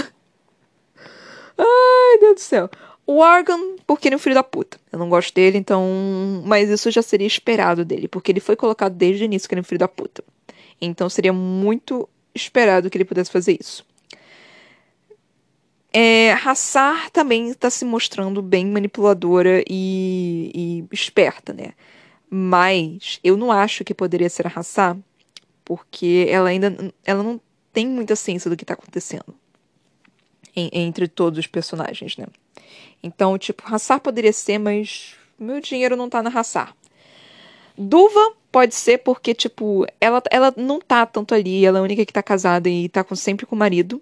Ai, 1.59 2.17
Deus 2.21 2.36
do 2.36 2.39
céu. 2.39 2.69
O 3.05 3.21
Argon, 3.21 3.75
porque 3.86 4.07
ele 4.07 4.15
é 4.15 4.17
um 4.17 4.19
filho 4.19 4.36
da 4.36 4.43
puta. 4.43 4.79
Eu 4.89 4.99
não 4.99 5.09
gosto 5.09 5.33
dele, 5.33 5.57
então. 5.57 5.83
Mas 6.45 6.69
isso 6.69 6.89
já 6.89 7.01
seria 7.01 7.27
esperado 7.27 7.83
dele, 7.83 8.07
porque 8.07 8.31
ele 8.31 8.39
foi 8.39 8.55
colocado 8.55 8.93
desde 8.93 9.23
o 9.23 9.25
início 9.25 9.49
que 9.49 9.53
ele 9.53 9.59
é 9.59 9.63
um 9.63 9.65
filho 9.65 9.79
da 9.79 9.88
puta. 9.89 10.23
Então 10.79 11.09
seria 11.09 11.33
muito 11.33 12.07
esperado 12.33 12.89
que 12.89 12.97
ele 12.97 13.03
pudesse 13.03 13.31
fazer 13.31 13.57
isso. 13.59 13.86
É, 15.98 16.34
Hassar 16.34 17.10
também 17.10 17.52
está 17.52 17.70
se 17.70 17.86
mostrando 17.86 18.41
bem 18.41 18.66
manipuladora 18.66 19.64
e, 19.66 20.52
e 20.54 20.86
esperta, 20.93 21.54
né? 21.54 21.72
Mas 22.30 23.18
eu 23.24 23.38
não 23.38 23.50
acho 23.50 23.86
que 23.86 23.93
poderia 23.93 24.30
ser 24.30 24.46
a 24.46 24.52
Hassá, 24.54 24.98
porque 25.64 26.28
ela 26.30 26.50
ainda 26.50 26.93
ela 27.06 27.24
não 27.24 27.39
tem 27.72 27.88
muita 27.88 28.14
ciência 28.14 28.50
do 28.50 28.58
que 28.58 28.66
está 28.66 28.74
acontecendo 28.74 29.34
em, 30.54 30.70
entre 30.74 31.08
todos 31.08 31.39
os 31.39 31.48
personagens, 31.48 32.18
né? 32.18 32.26
Então, 33.02 33.38
tipo, 33.38 33.64
Hassar 33.66 34.02
poderia 34.02 34.34
ser, 34.34 34.58
mas 34.58 35.16
meu 35.39 35.62
dinheiro 35.62 35.96
não 35.96 36.10
tá 36.10 36.22
na 36.22 36.30
Hassar. 36.30 36.76
Duva 37.78 38.34
pode 38.52 38.76
ser 38.76 38.98
porque, 38.98 39.34
tipo, 39.34 39.88
ela, 40.02 40.22
ela 40.30 40.54
não 40.58 40.82
tá 40.82 41.06
tanto 41.06 41.34
ali, 41.34 41.66
ela 41.66 41.78
é 41.78 41.80
a 41.80 41.84
única 41.84 42.06
que 42.06 42.12
tá 42.12 42.22
casada 42.22 42.68
e 42.68 42.89
tá 42.89 43.02
com, 43.02 43.16
sempre 43.16 43.46
com 43.46 43.56
o 43.56 43.60
marido, 43.60 44.02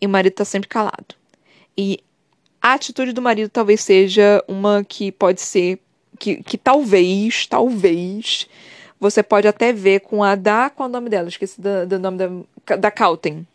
e 0.00 0.06
o 0.06 0.08
marido 0.08 0.32
tá 0.32 0.44
sempre 0.46 0.70
calado. 0.70 1.17
E 1.78 2.00
a 2.60 2.72
atitude 2.72 3.12
do 3.12 3.22
marido 3.22 3.48
talvez 3.48 3.80
seja 3.82 4.42
uma 4.48 4.82
que 4.82 5.12
pode 5.12 5.40
ser 5.40 5.78
que, 6.18 6.42
que 6.42 6.58
talvez, 6.58 7.46
talvez, 7.46 8.48
você 8.98 9.22
pode 9.22 9.46
até 9.46 9.72
ver 9.72 10.00
com 10.00 10.24
a 10.24 10.34
da. 10.34 10.68
Qual 10.68 10.88
é 10.88 10.90
o 10.90 10.92
nome 10.92 11.08
dela? 11.08 11.28
Esqueci 11.28 11.60
do, 11.60 11.86
do 11.86 11.98
nome 12.00 12.18
da. 12.18 12.76
Da 12.76 12.90
Calten. 12.90 13.46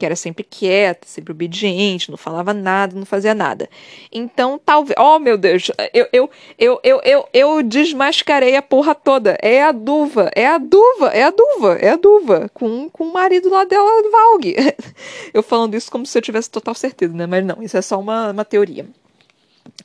Que 0.00 0.06
era 0.06 0.16
sempre 0.16 0.42
quieta, 0.42 1.06
sempre 1.06 1.30
obediente, 1.30 2.10
não 2.10 2.16
falava 2.16 2.54
nada, 2.54 2.96
não 2.96 3.04
fazia 3.04 3.34
nada. 3.34 3.68
Então, 4.10 4.58
talvez. 4.58 4.96
Oh, 4.98 5.18
meu 5.18 5.36
Deus! 5.36 5.70
Eu, 5.92 6.08
eu, 6.10 6.30
eu, 6.58 6.80
eu, 6.82 7.00
eu, 7.04 7.28
eu 7.34 7.62
desmascarei 7.62 8.56
a 8.56 8.62
porra 8.62 8.94
toda. 8.94 9.36
É 9.42 9.62
a 9.62 9.72
Duva, 9.72 10.30
é 10.34 10.46
a 10.46 10.56
Duva, 10.56 11.08
é 11.08 11.22
a 11.22 11.30
Duva, 11.30 11.74
é 11.78 11.90
a 11.90 11.96
Duva. 11.96 12.50
Com, 12.54 12.88
com 12.88 13.04
o 13.04 13.12
marido 13.12 13.50
lá 13.50 13.64
dela, 13.64 13.90
Valg. 14.10 14.56
Eu 15.34 15.42
falando 15.42 15.74
isso 15.74 15.90
como 15.90 16.06
se 16.06 16.16
eu 16.16 16.22
tivesse 16.22 16.50
total 16.50 16.74
certeza, 16.74 17.12
né? 17.14 17.26
Mas 17.26 17.44
não, 17.44 17.62
isso 17.62 17.76
é 17.76 17.82
só 17.82 18.00
uma, 18.00 18.30
uma 18.30 18.44
teoria. 18.44 18.86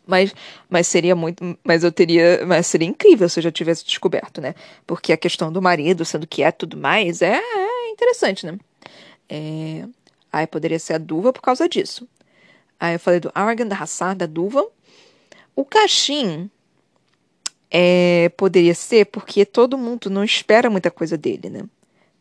Mas, 0.08 0.34
mas 0.70 0.88
seria 0.88 1.14
muito. 1.14 1.58
Mas 1.62 1.84
eu 1.84 1.92
teria. 1.92 2.46
Mas 2.46 2.68
seria 2.68 2.88
incrível 2.88 3.28
se 3.28 3.40
eu 3.40 3.44
já 3.44 3.52
tivesse 3.52 3.86
descoberto, 3.86 4.40
né? 4.40 4.56
Porque 4.88 5.12
a 5.12 5.18
questão 5.18 5.52
do 5.52 5.62
marido 5.62 6.06
sendo 6.06 6.26
que 6.26 6.42
é 6.42 6.52
tudo 6.52 6.78
mais 6.78 7.22
é, 7.22 7.36
é 7.38 7.90
interessante, 7.90 8.46
né? 8.46 8.58
É, 9.28 9.86
aí 10.36 10.46
poderia 10.46 10.78
ser 10.78 10.96
a 10.96 10.98
Duva 10.98 11.32
por 11.32 11.42
causa 11.42 11.68
disso. 11.70 12.06
Aí 12.78 12.96
eu 12.96 13.00
falei 13.00 13.22
do 13.22 13.32
Argan, 13.34 13.66
da 13.66 13.78
Hassar, 13.78 14.16
da 14.16 14.26
Duva. 14.26 14.68
O 15.56 15.64
Cachim 15.64 16.50
é, 17.72 18.30
poderia 18.36 18.76
ser 18.76 19.06
porque 19.06 19.46
todo 19.46 19.78
mundo 19.78 20.10
não 20.10 20.26
espera 20.26 20.70
muita 20.70 20.92
coisa 20.92 21.18
dele, 21.18 21.50
né? 21.50 21.64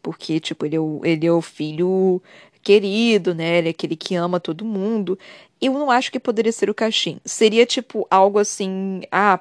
Porque, 0.01 0.39
tipo, 0.39 0.65
ele 0.65 0.77
é 0.77 0.81
o, 0.81 1.01
ele 1.03 1.27
é 1.27 1.33
o 1.33 1.41
filho 1.41 2.23
querido, 2.63 3.35
né? 3.35 3.59
Ele 3.59 3.69
é 3.69 3.71
aquele 3.73 3.97
que 3.97 4.15
ama 4.15 4.39
todo 4.39 4.65
mundo. 4.65 5.19
Eu 5.61 5.73
não 5.73 5.91
acho 5.91 6.13
que 6.13 6.21
poderia 6.21 6.53
ser 6.53 6.71
o 6.71 6.75
Cachim. 6.75 7.19
Seria 7.25 7.67
tipo 7.67 8.07
algo 8.09 8.39
assim, 8.39 9.03
ah, 9.11 9.41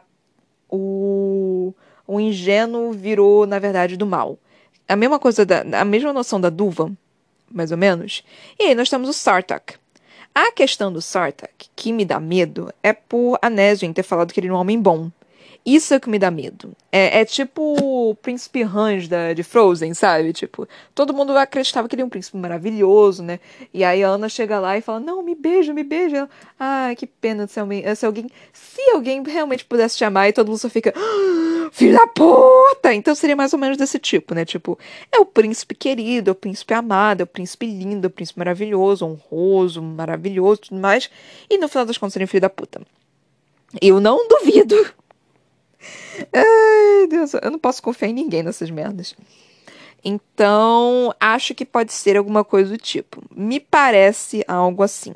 o, 0.67 1.75
o 2.07 2.19
ingênuo 2.19 2.91
virou, 2.91 3.45
na 3.45 3.59
verdade, 3.59 3.95
do 3.95 4.07
mal. 4.07 4.39
A 4.87 4.95
mesma 4.95 5.19
coisa, 5.19 5.45
da, 5.45 5.61
a 5.79 5.85
mesma 5.85 6.11
noção 6.11 6.41
da 6.41 6.49
Duva, 6.49 6.91
mais 7.53 7.71
ou 7.71 7.77
menos. 7.77 8.23
E 8.59 8.63
aí 8.63 8.75
nós 8.75 8.89
temos 8.89 9.07
o 9.07 9.13
Sartak. 9.13 9.75
A 10.35 10.51
questão 10.51 10.91
do 10.91 11.01
Sartak, 11.01 11.67
que 11.75 11.93
me 11.93 12.03
dá 12.03 12.19
medo, 12.19 12.73
é 12.81 12.91
por 12.91 13.37
a 13.41 13.49
Nesrin 13.49 13.93
ter 13.93 14.03
falado 14.03 14.33
que 14.33 14.39
ele 14.39 14.47
é 14.47 14.51
um 14.51 14.55
homem 14.55 14.81
bom. 14.81 15.11
Isso 15.65 15.93
é 15.93 15.97
o 15.97 15.99
que 15.99 16.09
me 16.09 16.19
dá 16.19 16.29
medo. 16.29 16.73
É, 16.91 17.21
é 17.21 17.25
tipo 17.25 17.75
o 17.81 18.15
príncipe 18.15 18.63
Hans 18.63 19.07
da, 19.07 19.31
de 19.31 19.43
Frozen, 19.43 19.93
sabe? 19.93 20.33
Tipo, 20.33 20.67
todo 20.93 21.13
mundo 21.13 21.37
acreditava 21.37 21.87
que 21.87 21.95
ele 21.95 22.01
é 22.01 22.05
um 22.05 22.09
príncipe 22.09 22.35
maravilhoso, 22.35 23.23
né? 23.23 23.39
E 23.73 23.81
aí 23.81 24.03
a 24.03 24.09
Ana 24.09 24.27
chega 24.27 24.59
lá 24.59 24.77
e 24.77 24.81
fala: 24.81 24.99
Não, 24.99 25.23
me 25.23 25.33
beija, 25.33 25.73
me 25.73 25.83
beija. 25.83 26.29
Ah, 26.59 26.93
que 26.97 27.07
pena 27.07 27.47
se 27.47 27.61
alguém, 27.61 27.95
se 27.95 28.05
alguém. 28.05 28.29
Se 28.51 28.81
alguém 28.91 29.23
realmente 29.23 29.63
pudesse 29.63 29.95
te 29.95 30.03
amar 30.03 30.27
e 30.27 30.33
todo 30.33 30.47
mundo 30.47 30.57
só 30.57 30.69
fica. 30.69 30.93
Ah, 30.95 31.69
filho 31.71 31.97
da 31.97 32.07
puta! 32.07 32.93
Então 32.93 33.15
seria 33.15 33.35
mais 33.35 33.53
ou 33.53 33.59
menos 33.59 33.77
desse 33.77 33.97
tipo, 33.97 34.35
né? 34.35 34.43
Tipo, 34.43 34.77
é 35.11 35.17
o 35.19 35.25
príncipe 35.25 35.75
querido, 35.75 36.29
é 36.29 36.33
o 36.33 36.35
príncipe 36.35 36.73
amado, 36.73 37.21
é 37.21 37.23
o 37.23 37.27
príncipe 37.27 37.65
lindo, 37.65 38.05
é 38.05 38.09
o 38.09 38.11
príncipe 38.11 38.37
maravilhoso, 38.37 39.05
honroso, 39.05 39.81
maravilhoso, 39.81 40.61
tudo 40.61 40.81
mais. 40.81 41.09
E 41.49 41.57
no 41.57 41.69
final 41.69 41.85
das 41.85 41.97
contas, 41.97 42.13
seria 42.13 42.25
um 42.25 42.27
filho 42.27 42.41
da 42.41 42.49
puta. 42.49 42.81
Eu 43.81 43.99
não 43.99 44.27
duvido 44.27 44.75
Ai, 46.33 47.07
Deus, 47.07 47.33
eu 47.33 47.51
não 47.51 47.59
posso 47.59 47.81
confiar 47.81 48.09
em 48.09 48.13
ninguém 48.13 48.43
nessas 48.43 48.69
merdas. 48.69 49.15
Então, 50.03 51.13
acho 51.19 51.55
que 51.55 51.65
pode 51.65 51.93
ser 51.93 52.17
alguma 52.17 52.43
coisa 52.43 52.71
do 52.71 52.77
tipo. 52.77 53.23
Me 53.33 53.59
parece 53.59 54.43
algo 54.47 54.83
assim. 54.83 55.13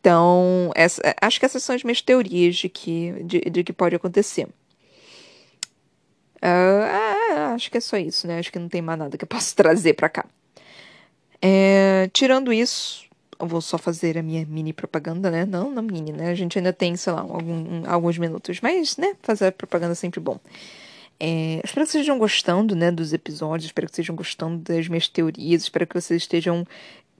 Então, 0.00 0.70
essa, 0.74 1.02
acho 1.20 1.38
que 1.38 1.46
essas 1.46 1.62
são 1.62 1.74
as 1.74 1.82
minhas 1.82 2.00
teorias 2.00 2.56
de 2.56 2.68
que, 2.68 3.12
de, 3.24 3.40
de 3.40 3.64
que 3.64 3.72
pode 3.72 3.96
acontecer. 3.96 4.48
Uh, 6.36 7.54
acho 7.54 7.70
que 7.70 7.78
é 7.78 7.80
só 7.80 7.96
isso, 7.96 8.26
né? 8.26 8.38
Acho 8.38 8.52
que 8.52 8.58
não 8.58 8.68
tem 8.68 8.80
mais 8.80 8.98
nada 8.98 9.18
que 9.18 9.24
eu 9.24 9.28
possa 9.28 9.54
trazer 9.56 9.94
para 9.94 10.08
cá. 10.08 10.24
É, 11.42 12.08
tirando 12.12 12.52
isso, 12.52 13.05
eu 13.38 13.46
vou 13.46 13.60
só 13.60 13.78
fazer 13.78 14.18
a 14.18 14.22
minha 14.22 14.44
mini 14.46 14.72
propaganda, 14.72 15.30
né? 15.30 15.44
Não, 15.44 15.70
não 15.70 15.82
mini, 15.82 16.12
né? 16.12 16.30
A 16.30 16.34
gente 16.34 16.58
ainda 16.58 16.72
tem, 16.72 16.96
sei 16.96 17.12
lá, 17.12 17.20
algum, 17.20 17.82
alguns 17.86 18.18
minutos, 18.18 18.60
mas, 18.60 18.96
né? 18.96 19.14
Fazer 19.22 19.52
propaganda 19.52 19.92
é 19.92 19.94
sempre 19.94 20.20
bom. 20.20 20.38
É, 21.18 21.60
espero 21.64 21.86
que 21.86 21.92
vocês 21.92 22.02
estejam 22.02 22.18
gostando, 22.18 22.76
né, 22.76 22.90
dos 22.90 23.12
episódios, 23.12 23.66
espero 23.66 23.86
que 23.86 23.94
vocês 23.94 24.04
estejam 24.04 24.16
gostando 24.16 24.58
das 24.58 24.86
minhas 24.86 25.08
teorias, 25.08 25.62
espero 25.62 25.86
que 25.86 25.98
vocês 25.98 26.22
estejam 26.22 26.66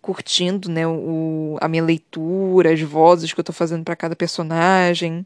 curtindo, 0.03 0.71
né, 0.71 0.87
o, 0.87 1.57
a 1.61 1.67
minha 1.67 1.83
leitura, 1.83 2.73
as 2.73 2.81
vozes 2.83 3.33
que 3.33 3.41
eu 3.41 3.45
tô 3.45 3.53
fazendo 3.53 3.85
para 3.85 3.97
cada 3.97 4.15
personagem. 4.15 5.25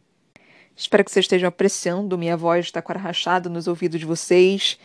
Espero 0.77 1.05
que 1.05 1.11
vocês 1.11 1.25
estejam 1.25 1.49
apreciando 1.49 2.17
minha 2.17 2.37
voz 2.37 2.71
com 2.71 2.93
a 2.93 2.97
rachada 2.97 3.51
nos 3.51 3.67
ouvidos 3.67 4.01
de 4.01 4.07
vocês. 4.07 4.79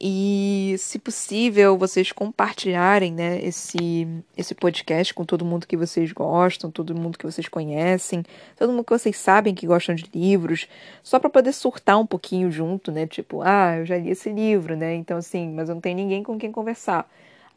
E, 0.00 0.76
se 0.78 0.96
possível, 0.96 1.76
vocês 1.76 2.12
compartilharem 2.12 3.12
né, 3.12 3.40
esse, 3.42 4.06
esse 4.36 4.54
podcast 4.54 5.12
com 5.12 5.24
todo 5.24 5.44
mundo 5.44 5.66
que 5.66 5.76
vocês 5.76 6.12
gostam, 6.12 6.70
todo 6.70 6.94
mundo 6.94 7.18
que 7.18 7.26
vocês 7.26 7.48
conhecem, 7.48 8.22
todo 8.56 8.70
mundo 8.70 8.84
que 8.84 8.92
vocês 8.92 9.16
sabem 9.16 9.56
que 9.56 9.66
gostam 9.66 9.96
de 9.96 10.08
livros, 10.14 10.68
só 11.02 11.18
para 11.18 11.28
poder 11.28 11.52
surtar 11.52 11.98
um 11.98 12.06
pouquinho 12.06 12.48
junto, 12.48 12.92
né? 12.92 13.08
Tipo, 13.08 13.42
ah, 13.42 13.78
eu 13.78 13.86
já 13.86 13.98
li 13.98 14.10
esse 14.10 14.30
livro, 14.30 14.76
né? 14.76 14.94
Então, 14.94 15.18
assim, 15.18 15.48
mas 15.52 15.68
eu 15.68 15.74
não 15.74 15.82
tenho 15.82 15.96
ninguém 15.96 16.22
com 16.22 16.38
quem 16.38 16.52
conversar. 16.52 17.10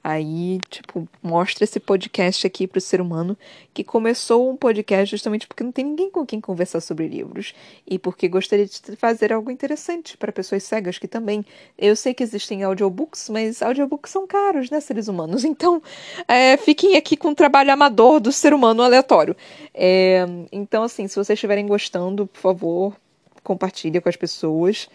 Aí, 0.03 0.59
tipo, 0.67 1.07
mostra 1.21 1.63
esse 1.63 1.79
podcast 1.79 2.47
aqui 2.47 2.65
pro 2.65 2.81
ser 2.81 2.99
humano 2.99 3.37
que 3.71 3.83
começou 3.83 4.49
um 4.49 4.57
podcast 4.57 5.11
justamente 5.11 5.47
porque 5.47 5.63
não 5.63 5.71
tem 5.71 5.85
ninguém 5.85 6.09
com 6.09 6.25
quem 6.25 6.41
conversar 6.41 6.81
sobre 6.81 7.07
livros 7.07 7.53
e 7.85 7.99
porque 7.99 8.27
gostaria 8.27 8.65
de 8.65 8.95
fazer 8.97 9.31
algo 9.31 9.51
interessante 9.51 10.17
para 10.17 10.31
pessoas 10.31 10.63
cegas 10.63 10.97
que 10.97 11.07
também. 11.07 11.45
Eu 11.77 11.95
sei 11.95 12.15
que 12.15 12.23
existem 12.23 12.63
audiobooks, 12.63 13.29
mas 13.29 13.61
audiobooks 13.61 14.11
são 14.11 14.25
caros, 14.25 14.71
né, 14.71 14.79
seres 14.79 15.07
humanos? 15.07 15.45
Então, 15.61 15.83
é, 16.29 16.55
fiquem 16.55 16.95
aqui 16.95 17.17
com 17.17 17.29
o 17.29 17.35
trabalho 17.35 17.71
amador 17.73 18.21
do 18.21 18.31
ser 18.31 18.53
humano 18.53 18.81
aleatório. 18.81 19.35
É, 19.73 20.25
então, 20.49 20.81
assim, 20.81 21.07
se 21.07 21.15
vocês 21.15 21.35
estiverem 21.37 21.67
gostando, 21.67 22.25
por 22.25 22.39
favor, 22.39 22.95
compartilhe 23.43 23.99
com 23.99 24.09
as 24.09 24.15
pessoas. 24.15 24.87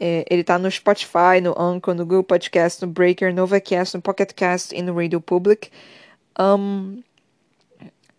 É, 0.00 0.24
ele 0.30 0.44
tá 0.44 0.58
no 0.58 0.70
Spotify, 0.70 1.40
no 1.42 1.54
Anchor, 1.60 1.94
no 1.94 2.06
Google 2.06 2.22
Podcast, 2.22 2.84
no 2.84 2.92
Breaker, 2.92 3.34
no 3.34 3.42
Overcast, 3.42 3.96
no 3.96 4.02
Pocket 4.02 4.32
Cast 4.32 4.74
e 4.74 4.80
no 4.80 4.94
Radio 4.94 5.20
Public. 5.20 5.70
Um, 6.38 7.02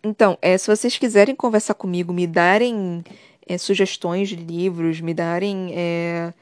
então, 0.02 0.38
é, 0.42 0.56
se 0.58 0.66
vocês 0.66 0.96
quiserem 0.98 1.34
conversar 1.34 1.74
comigo, 1.74 2.12
me 2.12 2.26
darem 2.26 3.02
é, 3.46 3.58
sugestões 3.58 4.28
de 4.28 4.36
livros, 4.36 5.00
me 5.00 5.14
darem. 5.14 5.72
É, 5.74 6.32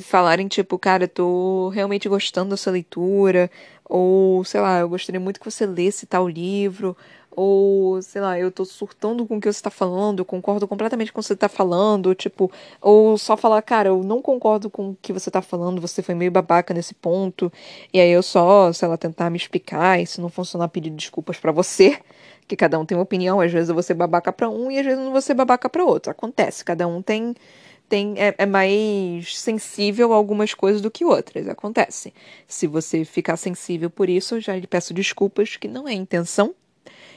falarem, 0.00 0.46
tipo, 0.48 0.78
cara, 0.78 1.08
tô 1.08 1.68
realmente 1.70 2.08
gostando 2.08 2.50
dessa 2.50 2.70
leitura, 2.70 3.50
ou 3.84 4.44
sei 4.44 4.60
lá, 4.60 4.78
eu 4.80 4.88
gostaria 4.88 5.20
muito 5.20 5.40
que 5.40 5.50
você 5.50 5.66
lesse 5.66 6.06
tal 6.06 6.28
livro, 6.28 6.96
ou 7.36 8.00
sei 8.02 8.20
lá, 8.20 8.38
eu 8.38 8.50
tô 8.50 8.64
surtando 8.64 9.26
com 9.26 9.36
o 9.36 9.40
que 9.40 9.52
você 9.52 9.62
tá 9.62 9.70
falando, 9.70 10.20
eu 10.20 10.24
concordo 10.24 10.66
completamente 10.68 11.12
com 11.12 11.20
o 11.20 11.22
que 11.22 11.28
você 11.28 11.36
tá 11.36 11.48
falando, 11.48 12.14
tipo, 12.14 12.50
ou 12.80 13.18
só 13.18 13.36
falar, 13.36 13.60
cara, 13.62 13.88
eu 13.88 14.02
não 14.02 14.22
concordo 14.22 14.70
com 14.70 14.90
o 14.90 14.98
que 15.00 15.12
você 15.12 15.30
tá 15.30 15.42
falando, 15.42 15.80
você 15.80 16.02
foi 16.02 16.14
meio 16.14 16.30
babaca 16.30 16.72
nesse 16.74 16.94
ponto, 16.94 17.52
e 17.92 18.00
aí 18.00 18.10
eu 18.10 18.22
só, 18.22 18.72
sei 18.72 18.88
lá, 18.88 18.96
tentar 18.96 19.30
me 19.30 19.36
explicar, 19.36 20.00
e 20.00 20.06
se 20.06 20.20
não 20.20 20.28
funcionar, 20.28 20.68
pedir 20.68 20.90
desculpas 20.90 21.38
para 21.38 21.52
você, 21.52 21.98
que 22.46 22.56
cada 22.56 22.78
um 22.78 22.84
tem 22.86 22.96
uma 22.96 23.04
opinião, 23.04 23.40
às 23.40 23.52
vezes 23.52 23.68
eu 23.68 23.74
vou 23.74 23.82
ser 23.82 23.94
babaca 23.94 24.32
pra 24.32 24.48
um 24.48 24.70
e 24.70 24.78
às 24.78 24.84
vezes 24.84 24.98
eu 24.98 25.04
não 25.04 25.12
vou 25.12 25.22
ser 25.22 25.34
babaca 25.34 25.68
pra 25.68 25.84
outro, 25.84 26.10
acontece, 26.10 26.64
cada 26.64 26.86
um 26.86 27.02
tem. 27.02 27.34
Tem, 27.86 28.14
é, 28.16 28.34
é 28.38 28.46
mais 28.46 29.38
sensível 29.38 30.14
a 30.14 30.16
algumas 30.16 30.54
coisas 30.54 30.80
do 30.80 30.90
que 30.90 31.04
outras, 31.04 31.46
acontece. 31.46 32.14
Se 32.48 32.66
você 32.66 33.04
ficar 33.04 33.36
sensível 33.36 33.90
por 33.90 34.08
isso, 34.08 34.40
já 34.40 34.56
lhe 34.56 34.66
peço 34.66 34.94
desculpas, 34.94 35.56
que 35.56 35.68
não 35.68 35.86
é 35.86 35.92
intenção, 35.92 36.54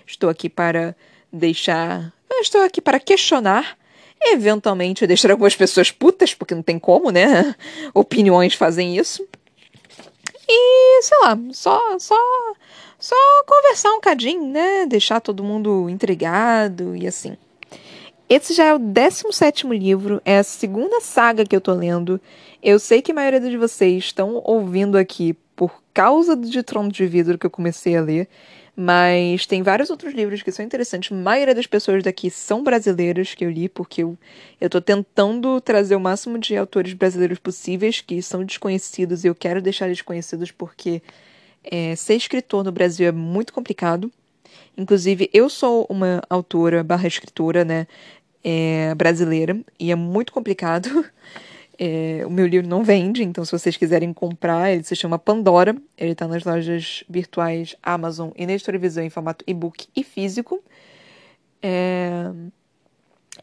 Estou 0.08 0.30
aqui 0.30 0.50
para 0.50 0.96
deixar. 1.32 2.14
Estou 2.40 2.62
aqui 2.62 2.82
para 2.82 3.00
questionar. 3.00 3.78
Eventualmente 4.20 5.06
deixar 5.06 5.30
algumas 5.30 5.56
pessoas 5.56 5.92
putas, 5.92 6.34
porque 6.34 6.56
não 6.56 6.64
tem 6.64 6.80
como, 6.80 7.12
né? 7.12 7.54
Opiniões 7.94 8.56
fazem 8.56 8.98
isso. 8.98 9.28
E, 10.48 11.02
sei 11.04 11.18
lá, 11.20 11.38
só, 11.52 12.00
só, 12.00 12.16
só 12.98 13.16
conversar 13.46 13.92
um 13.92 14.00
cadinho, 14.00 14.48
né? 14.48 14.86
Deixar 14.88 15.20
todo 15.20 15.44
mundo 15.44 15.90
intrigado 15.90 16.96
e 16.96 17.06
assim. 17.06 17.38
Esse 18.30 18.54
já 18.54 18.66
é 18.66 18.74
o 18.74 18.80
17 18.80 19.68
livro, 19.68 20.22
é 20.26 20.40
a 20.40 20.44
segunda 20.44 21.00
saga 21.00 21.46
que 21.46 21.56
eu 21.56 21.62
tô 21.62 21.74
lendo. 21.74 22.20
Eu 22.62 22.80
sei 22.80 23.02
que 23.02 23.12
a 23.12 23.16
maioria 23.16 23.40
de 23.40 23.58
vocês 23.58 24.06
estão 24.06 24.42
ouvindo 24.44 24.98
aqui 24.98 25.34
por 25.56 25.82
causa 25.94 26.36
de 26.36 26.62
Trono 26.64 26.92
de 26.92 27.06
Vidro 27.08 27.38
que 27.38 27.46
eu 27.46 27.50
comecei 27.50 27.96
a 27.96 28.02
ler. 28.02 28.28
Mas 28.80 29.48
tem 29.48 29.64
vários 29.64 29.90
outros 29.90 30.14
livros 30.14 30.44
que 30.44 30.52
são 30.52 30.64
interessantes. 30.64 31.12
A 31.12 31.16
maioria 31.16 31.56
das 31.56 31.66
pessoas 31.66 32.04
daqui 32.04 32.30
são 32.30 32.64
brasileiras 32.64 33.34
que 33.34 33.44
eu 33.44 33.50
li, 33.50 33.68
porque 33.68 34.04
eu, 34.04 34.16
eu 34.62 34.70
tô 34.70 34.80
tentando 34.80 35.60
trazer 35.60 35.96
o 35.96 36.00
máximo 36.00 36.38
de 36.38 36.56
autores 36.56 36.94
brasileiros 36.94 37.40
possíveis 37.40 38.02
que 38.02 38.22
são 38.22 38.46
desconhecidos 38.46 39.24
e 39.24 39.28
eu 39.28 39.34
quero 39.34 39.64
deixar 39.64 39.88
eles 39.88 40.04
conhecidos 40.04 40.52
porque 40.52 41.02
é, 41.64 41.96
ser 41.96 42.14
escritor 42.14 42.64
no 42.64 42.72
Brasil 42.72 43.08
é 43.08 43.12
muito 43.12 43.52
complicado. 43.52 44.12
Inclusive, 44.78 45.28
eu 45.34 45.50
sou 45.50 45.88
uma 45.90 46.22
autora 46.30 46.84
barra 46.84 47.08
escritora, 47.08 47.66
né, 47.66 47.88
é, 48.44 48.94
brasileira, 48.94 49.60
e 49.80 49.92
é 49.92 49.96
muito 49.96 50.32
complicado. 50.32 51.04
É, 51.80 52.24
o 52.26 52.30
meu 52.30 52.48
livro 52.48 52.68
não 52.68 52.84
vende, 52.84 53.24
então 53.24 53.46
se 53.46 53.52
vocês 53.52 53.78
quiserem 53.78 54.12
comprar, 54.12 54.72
ele 54.72 54.84
se 54.84 54.96
chama 54.96 55.20
Pandora. 55.20 55.76
Ele 55.98 56.12
está 56.12 56.28
nas 56.28 56.44
lojas 56.44 57.04
virtuais 57.08 57.76
Amazon 57.84 58.32
e 58.36 58.46
na 58.46 58.54
editora 58.54 58.80
em 59.04 59.10
formato 59.10 59.44
e-book 59.48 59.88
e 59.96 60.04
físico. 60.04 60.64
É, 61.62 62.32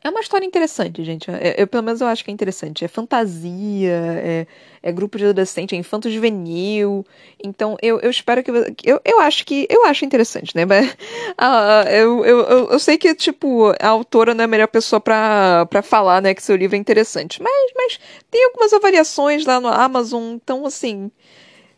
é 0.04 0.10
uma 0.10 0.20
história 0.20 0.44
interessante, 0.44 1.02
gente. 1.02 1.30
Eu, 1.30 1.36
eu, 1.56 1.66
pelo 1.66 1.82
menos 1.82 2.02
eu 2.02 2.06
acho 2.06 2.22
que 2.22 2.30
é 2.30 2.34
interessante. 2.34 2.84
É 2.84 2.88
fantasia, 2.88 3.90
é, 4.22 4.46
é 4.82 4.92
grupo 4.92 5.16
de 5.16 5.24
adolescente, 5.24 5.74
é 5.74 5.78
infanto 5.78 6.10
juvenil. 6.10 7.06
Então 7.42 7.74
eu, 7.80 7.98
eu 8.00 8.10
espero 8.10 8.42
que 8.42 8.50
eu, 8.84 9.00
eu 9.02 9.20
acho 9.20 9.46
que 9.46 9.66
eu 9.70 9.86
acho 9.86 10.04
interessante, 10.04 10.54
né? 10.54 10.66
Mas, 10.66 10.90
uh, 11.40 11.88
eu, 11.88 12.22
eu, 12.22 12.38
eu, 12.70 12.78
sei 12.78 12.98
que 12.98 13.14
tipo 13.14 13.72
a 13.80 13.88
autora 13.88 14.34
não 14.34 14.42
é 14.42 14.44
a 14.44 14.48
melhor 14.48 14.68
pessoa 14.68 15.00
para 15.00 15.82
falar, 15.82 16.20
né, 16.20 16.34
que 16.34 16.42
seu 16.42 16.54
livro 16.54 16.76
é 16.76 16.78
interessante. 16.78 17.42
Mas, 17.42 17.72
mas 17.74 17.98
tem 18.30 18.44
algumas 18.44 18.74
avaliações 18.74 19.46
lá 19.46 19.58
no 19.58 19.68
Amazon, 19.68 20.34
então 20.34 20.66
assim, 20.66 21.10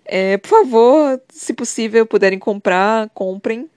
é, 0.04 0.36
por 0.38 0.48
favor, 0.48 1.20
se 1.28 1.54
possível, 1.54 2.04
puderem 2.04 2.40
comprar, 2.40 3.08
comprem. 3.10 3.70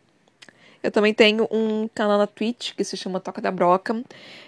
Eu 0.81 0.91
também 0.91 1.13
tenho 1.13 1.47
um 1.51 1.89
canal 1.93 2.17
na 2.17 2.25
Twitch 2.25 2.73
que 2.73 2.83
se 2.83 2.95
chama 2.95 3.19
Toca 3.19 3.41
da 3.41 3.51
Broca. 3.51 4.01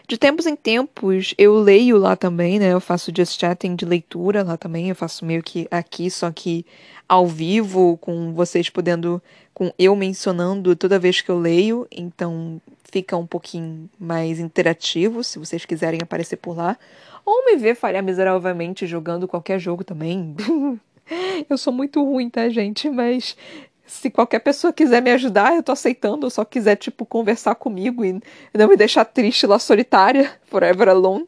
De 0.08 0.18
tempos 0.18 0.46
em 0.46 0.56
tempos 0.56 1.34
eu 1.38 1.56
leio 1.56 1.98
lá 1.98 2.16
também, 2.16 2.58
né? 2.58 2.72
Eu 2.72 2.80
faço 2.80 3.12
just 3.16 3.40
chatting 3.40 3.76
de 3.76 3.86
leitura 3.86 4.44
lá 4.44 4.56
também. 4.58 4.90
Eu 4.90 4.96
faço 4.96 5.26
meio 5.26 5.44
que 5.44 5.68
aqui, 5.70 6.10
só 6.10 6.32
que 6.32 6.66
ao 7.08 7.28
vivo, 7.28 7.98
com 7.98 8.34
vocês 8.34 8.70
podendo, 8.70 9.22
com 9.54 9.74
eu 9.78 9.94
mencionando 9.96 10.76
toda 10.76 10.98
vez 10.98 11.20
que 11.20 11.30
eu 11.30 11.38
leio. 11.38 11.86
Então 11.92 12.62
fica 12.92 13.18
um 13.18 13.28
pouquinho 13.28 13.90
mais 14.00 14.40
interativo 14.40 15.24
se 15.24 15.38
vocês 15.38 15.66
quiserem 15.66 16.00
aparecer 16.02 16.38
por 16.38 16.56
lá. 16.56 16.78
Ou 17.26 17.46
me 17.46 17.58
ver 17.58 17.76
falhar 17.76 18.04
miseravelmente 18.04 18.88
jogando 18.88 19.28
qualquer 19.28 19.60
jogo 19.60 19.84
também. 19.84 20.36
eu 21.50 21.58
sou 21.58 21.74
muito 21.74 22.04
ruim, 22.04 22.30
tá, 22.30 22.50
gente? 22.50 22.90
Mas 22.90 23.36
se 23.92 24.10
qualquer 24.10 24.40
pessoa 24.40 24.72
quiser 24.72 25.02
me 25.02 25.12
ajudar, 25.12 25.54
eu 25.54 25.62
tô 25.62 25.74
aceitando. 25.74 26.30
Só 26.30 26.46
quiser, 26.46 26.78
tipo, 26.78 27.06
conversar 27.06 27.56
comigo 27.56 28.06
e 28.06 28.22
não 28.54 28.70
me 28.70 28.78
deixar 28.78 29.04
triste 29.04 29.46
lá 29.46 29.60
solitária, 29.60 30.32
forever 30.48 30.88
alone. 30.88 31.28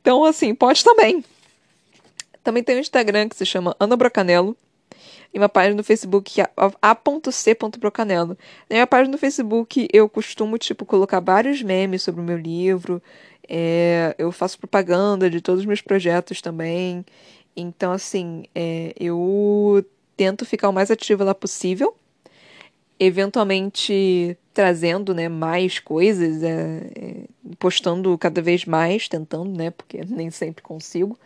Então, 0.00 0.22
assim, 0.22 0.54
pode 0.54 0.84
também. 0.84 1.24
Também 2.42 2.62
tem 2.62 2.76
um 2.76 2.80
Instagram 2.80 3.26
que 3.26 3.36
se 3.36 3.46
chama 3.46 3.74
Ana 3.80 3.96
Brocanelo. 3.96 4.54
E 5.32 5.38
uma 5.38 5.48
página 5.48 5.74
no 5.74 5.82
Facebook 5.82 6.30
que 6.30 6.42
é 6.42 6.48
a.c.brocanelo. 6.82 8.36
Na 8.68 8.74
minha 8.74 8.86
página 8.86 9.10
no 9.10 9.18
Facebook 9.18 9.88
eu 9.90 10.06
costumo, 10.06 10.58
tipo, 10.58 10.84
colocar 10.84 11.20
vários 11.20 11.62
memes 11.62 12.02
sobre 12.02 12.20
o 12.20 12.24
meu 12.24 12.36
livro. 12.36 13.02
É, 13.48 14.14
eu 14.18 14.30
faço 14.30 14.58
propaganda 14.58 15.30
de 15.30 15.40
todos 15.40 15.60
os 15.60 15.66
meus 15.66 15.80
projetos 15.80 16.42
também. 16.42 17.04
Então, 17.56 17.92
assim, 17.92 18.44
é, 18.54 18.92
eu 19.00 19.84
tento 20.16 20.44
ficar 20.44 20.68
o 20.68 20.72
mais 20.72 20.90
ativa 20.90 21.24
lá 21.24 21.34
possível, 21.34 21.94
eventualmente 22.98 24.36
trazendo 24.52 25.12
né, 25.12 25.28
mais 25.28 25.78
coisas, 25.78 26.42
é, 26.42 26.90
é, 26.96 27.14
postando 27.58 28.16
cada 28.16 28.40
vez 28.40 28.64
mais, 28.64 29.08
tentando, 29.08 29.56
né, 29.56 29.70
porque 29.70 30.02
nem 30.08 30.30
sempre 30.30 30.62
consigo. 30.62 31.18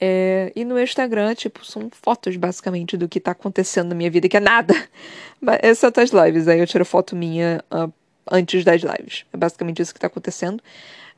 É, 0.00 0.52
e 0.56 0.64
no 0.64 0.78
Instagram, 0.78 1.34
tipo, 1.34 1.64
são 1.64 1.88
fotos 1.90 2.36
basicamente 2.36 2.96
do 2.96 3.08
que 3.08 3.20
tá 3.20 3.30
acontecendo 3.30 3.90
na 3.90 3.94
minha 3.94 4.10
vida, 4.10 4.28
que 4.28 4.36
é 4.36 4.40
nada. 4.40 4.74
Exceto 5.62 6.00
as 6.00 6.10
lives, 6.10 6.48
aí 6.48 6.58
eu 6.58 6.66
tiro 6.66 6.84
foto 6.84 7.14
minha 7.14 7.62
uh, 7.70 7.92
antes 8.30 8.64
das 8.64 8.82
lives. 8.82 9.24
É 9.32 9.36
basicamente 9.36 9.80
isso 9.80 9.94
que 9.94 10.00
tá 10.00 10.06
acontecendo. 10.06 10.62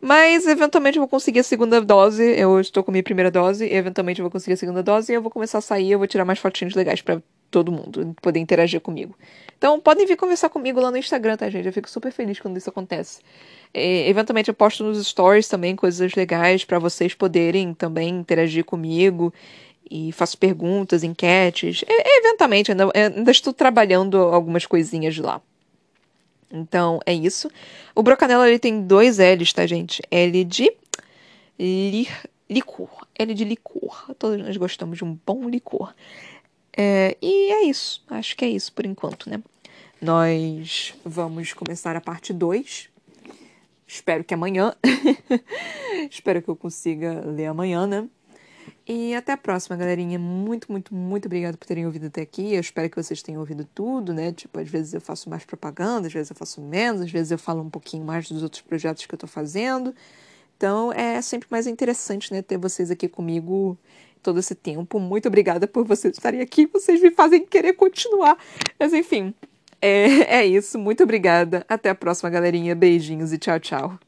Mas 0.01 0.47
eventualmente 0.47 0.99
eu 0.99 1.03
vou 1.03 1.09
conseguir 1.09 1.41
a 1.41 1.43
segunda 1.43 1.81
dose. 1.81 2.23
Eu 2.23 2.61
estou 2.61 2.85
com 2.85 2.91
a 2.91 2.93
minha 2.93 3.03
primeira 3.03 3.31
dose, 3.31 3.67
e 3.67 3.75
eventualmente 3.75 4.21
eu 4.21 4.25
vou 4.25 4.31
conseguir 4.31 4.55
a 4.55 4.57
segunda 4.57 4.83
dose 4.83 5.13
e 5.13 5.15
eu 5.15 5.23
vou 5.23 5.31
começar 5.31 5.59
a 5.59 5.63
sair, 5.63 5.93
eu 5.93 5.99
vou 5.99 6.07
tirar 6.07 6.25
mais 6.25 6.39
fotinhos 6.39 6.75
legais 6.75 7.01
para 7.01 7.21
todo 7.51 7.73
mundo 7.73 8.15
poder 8.21 8.39
interagir 8.41 8.81
comigo. 8.81 9.17
Então 9.57 9.81
podem 9.81 10.07
vir 10.07 10.17
conversar 10.17 10.49
comigo 10.49 10.81
lá 10.81 10.91
no 10.91 10.97
Instagram, 10.97 11.37
tá, 11.37 11.49
gente? 11.49 11.67
Eu 11.67 11.73
fico 11.73 11.89
super 11.89 12.13
feliz 12.13 12.39
quando 12.39 12.57
isso 12.57 12.69
acontece. 12.69 13.21
E, 13.73 14.09
eventualmente 14.09 14.49
eu 14.49 14.55
posto 14.55 14.85
nos 14.85 15.05
stories 15.07 15.49
também 15.49 15.75
coisas 15.75 16.15
legais 16.15 16.65
para 16.65 16.79
vocês 16.79 17.15
poderem 17.15 17.73
também 17.73 18.09
interagir 18.11 18.65
comigo 18.65 19.33
e 19.91 20.13
faço 20.13 20.37
perguntas, 20.37 21.03
enquetes. 21.05 21.83
E, 21.89 22.19
eventualmente, 22.19 22.73
ainda, 22.73 22.91
ainda 22.95 23.31
estou 23.31 23.53
trabalhando 23.53 24.19
algumas 24.19 24.67
coisinhas 24.67 25.17
lá. 25.19 25.41
Então, 26.51 27.01
é 27.05 27.13
isso. 27.13 27.51
O 27.95 28.03
brocanela 28.03 28.49
ele 28.49 28.59
tem 28.59 28.83
dois 28.83 29.19
L's, 29.19 29.53
tá, 29.53 29.67
gente? 29.67 30.03
L 30.11 30.45
de 30.45 30.73
li, 31.59 32.09
licor. 32.49 33.07
L 33.19 33.35
de 33.35 33.45
licor. 33.45 34.15
Todos 34.19 34.39
nós 34.39 34.57
gostamos 34.57 34.99
de 34.99 35.05
um 35.05 35.19
bom 35.27 35.49
licor. 35.49 35.93
É, 36.77 37.17
e 37.21 37.53
é 37.53 37.65
isso. 37.65 38.05
Acho 38.09 38.37
que 38.37 38.45
é 38.45 38.49
isso 38.49 38.73
por 38.73 38.85
enquanto, 38.87 39.29
né? 39.29 39.43
Nós 40.01 40.95
vamos 41.05 41.53
começar 41.53 41.97
a 41.97 42.01
parte 42.01 42.33
2. 42.33 42.91
Espero 43.87 44.23
que 44.25 44.35
amanhã. 44.35 44.75
Espero 46.11 46.43
que 46.43 46.49
eu 46.49 46.57
consiga 46.57 47.23
ler 47.25 47.47
amanhã, 47.47 47.87
né? 47.87 48.07
E 48.89 49.15
até 49.17 49.33
a 49.33 49.37
próxima, 49.37 49.77
galerinha. 49.77 50.17
Muito, 50.19 50.71
muito, 50.71 50.95
muito 50.95 51.27
obrigada 51.27 51.57
por 51.57 51.67
terem 51.67 51.87
ouvido 51.87 52.07
até 52.07 52.23
aqui. 52.23 52.55
Eu 52.55 52.61
espero 52.61 52.89
que 52.89 53.03
vocês 53.03 53.21
tenham 53.21 53.41
ouvido 53.41 53.65
tudo, 53.75 54.15
né? 54.15 54.33
Tipo, 54.33 54.61
às 54.61 54.69
vezes 54.69 54.95
eu 54.95 55.01
faço 55.01 55.29
mais 55.29 55.45
propaganda, 55.45 56.07
às 56.07 56.13
vezes 56.13 56.31
eu 56.31 56.37
faço 56.37 56.61
menos, 56.61 57.01
às 57.01 57.11
vezes 57.11 57.33
eu 57.33 57.39
falo 57.39 57.63
um 57.63 57.71
pouquinho 57.71 58.05
mais 58.05 58.29
dos 58.29 58.45
outros 58.45 58.63
projetos 58.63 59.05
que 59.05 59.13
eu 59.13 59.19
tô 59.19 59.27
fazendo. 59.27 59.93
Então 60.57 60.93
é 60.93 61.21
sempre 61.21 61.49
mais 61.51 61.67
interessante, 61.67 62.33
né, 62.33 62.43
ter 62.43 62.59
vocês 62.59 62.91
aqui 62.91 63.09
comigo 63.09 63.77
todo 64.23 64.39
esse 64.39 64.55
tempo. 64.55 65.01
Muito 65.01 65.27
obrigada 65.29 65.67
por 65.67 65.85
vocês 65.85 66.17
estarem 66.17 66.41
aqui. 66.41 66.67
Vocês 66.67 67.01
me 67.03 67.11
fazem 67.11 67.45
querer 67.45 67.73
continuar. 67.75 68.39
Mas 68.79 68.93
enfim, 68.93 69.35
é, 69.83 70.39
é 70.41 70.47
isso. 70.47 70.79
Muito 70.79 71.03
obrigada. 71.03 71.65
Até 71.69 71.91
a 71.91 71.95
próxima, 71.95 72.31
galerinha. 72.31 72.75
Beijinhos 72.75 73.33
e 73.33 73.39
tchau, 73.39 73.59
tchau. 73.59 73.99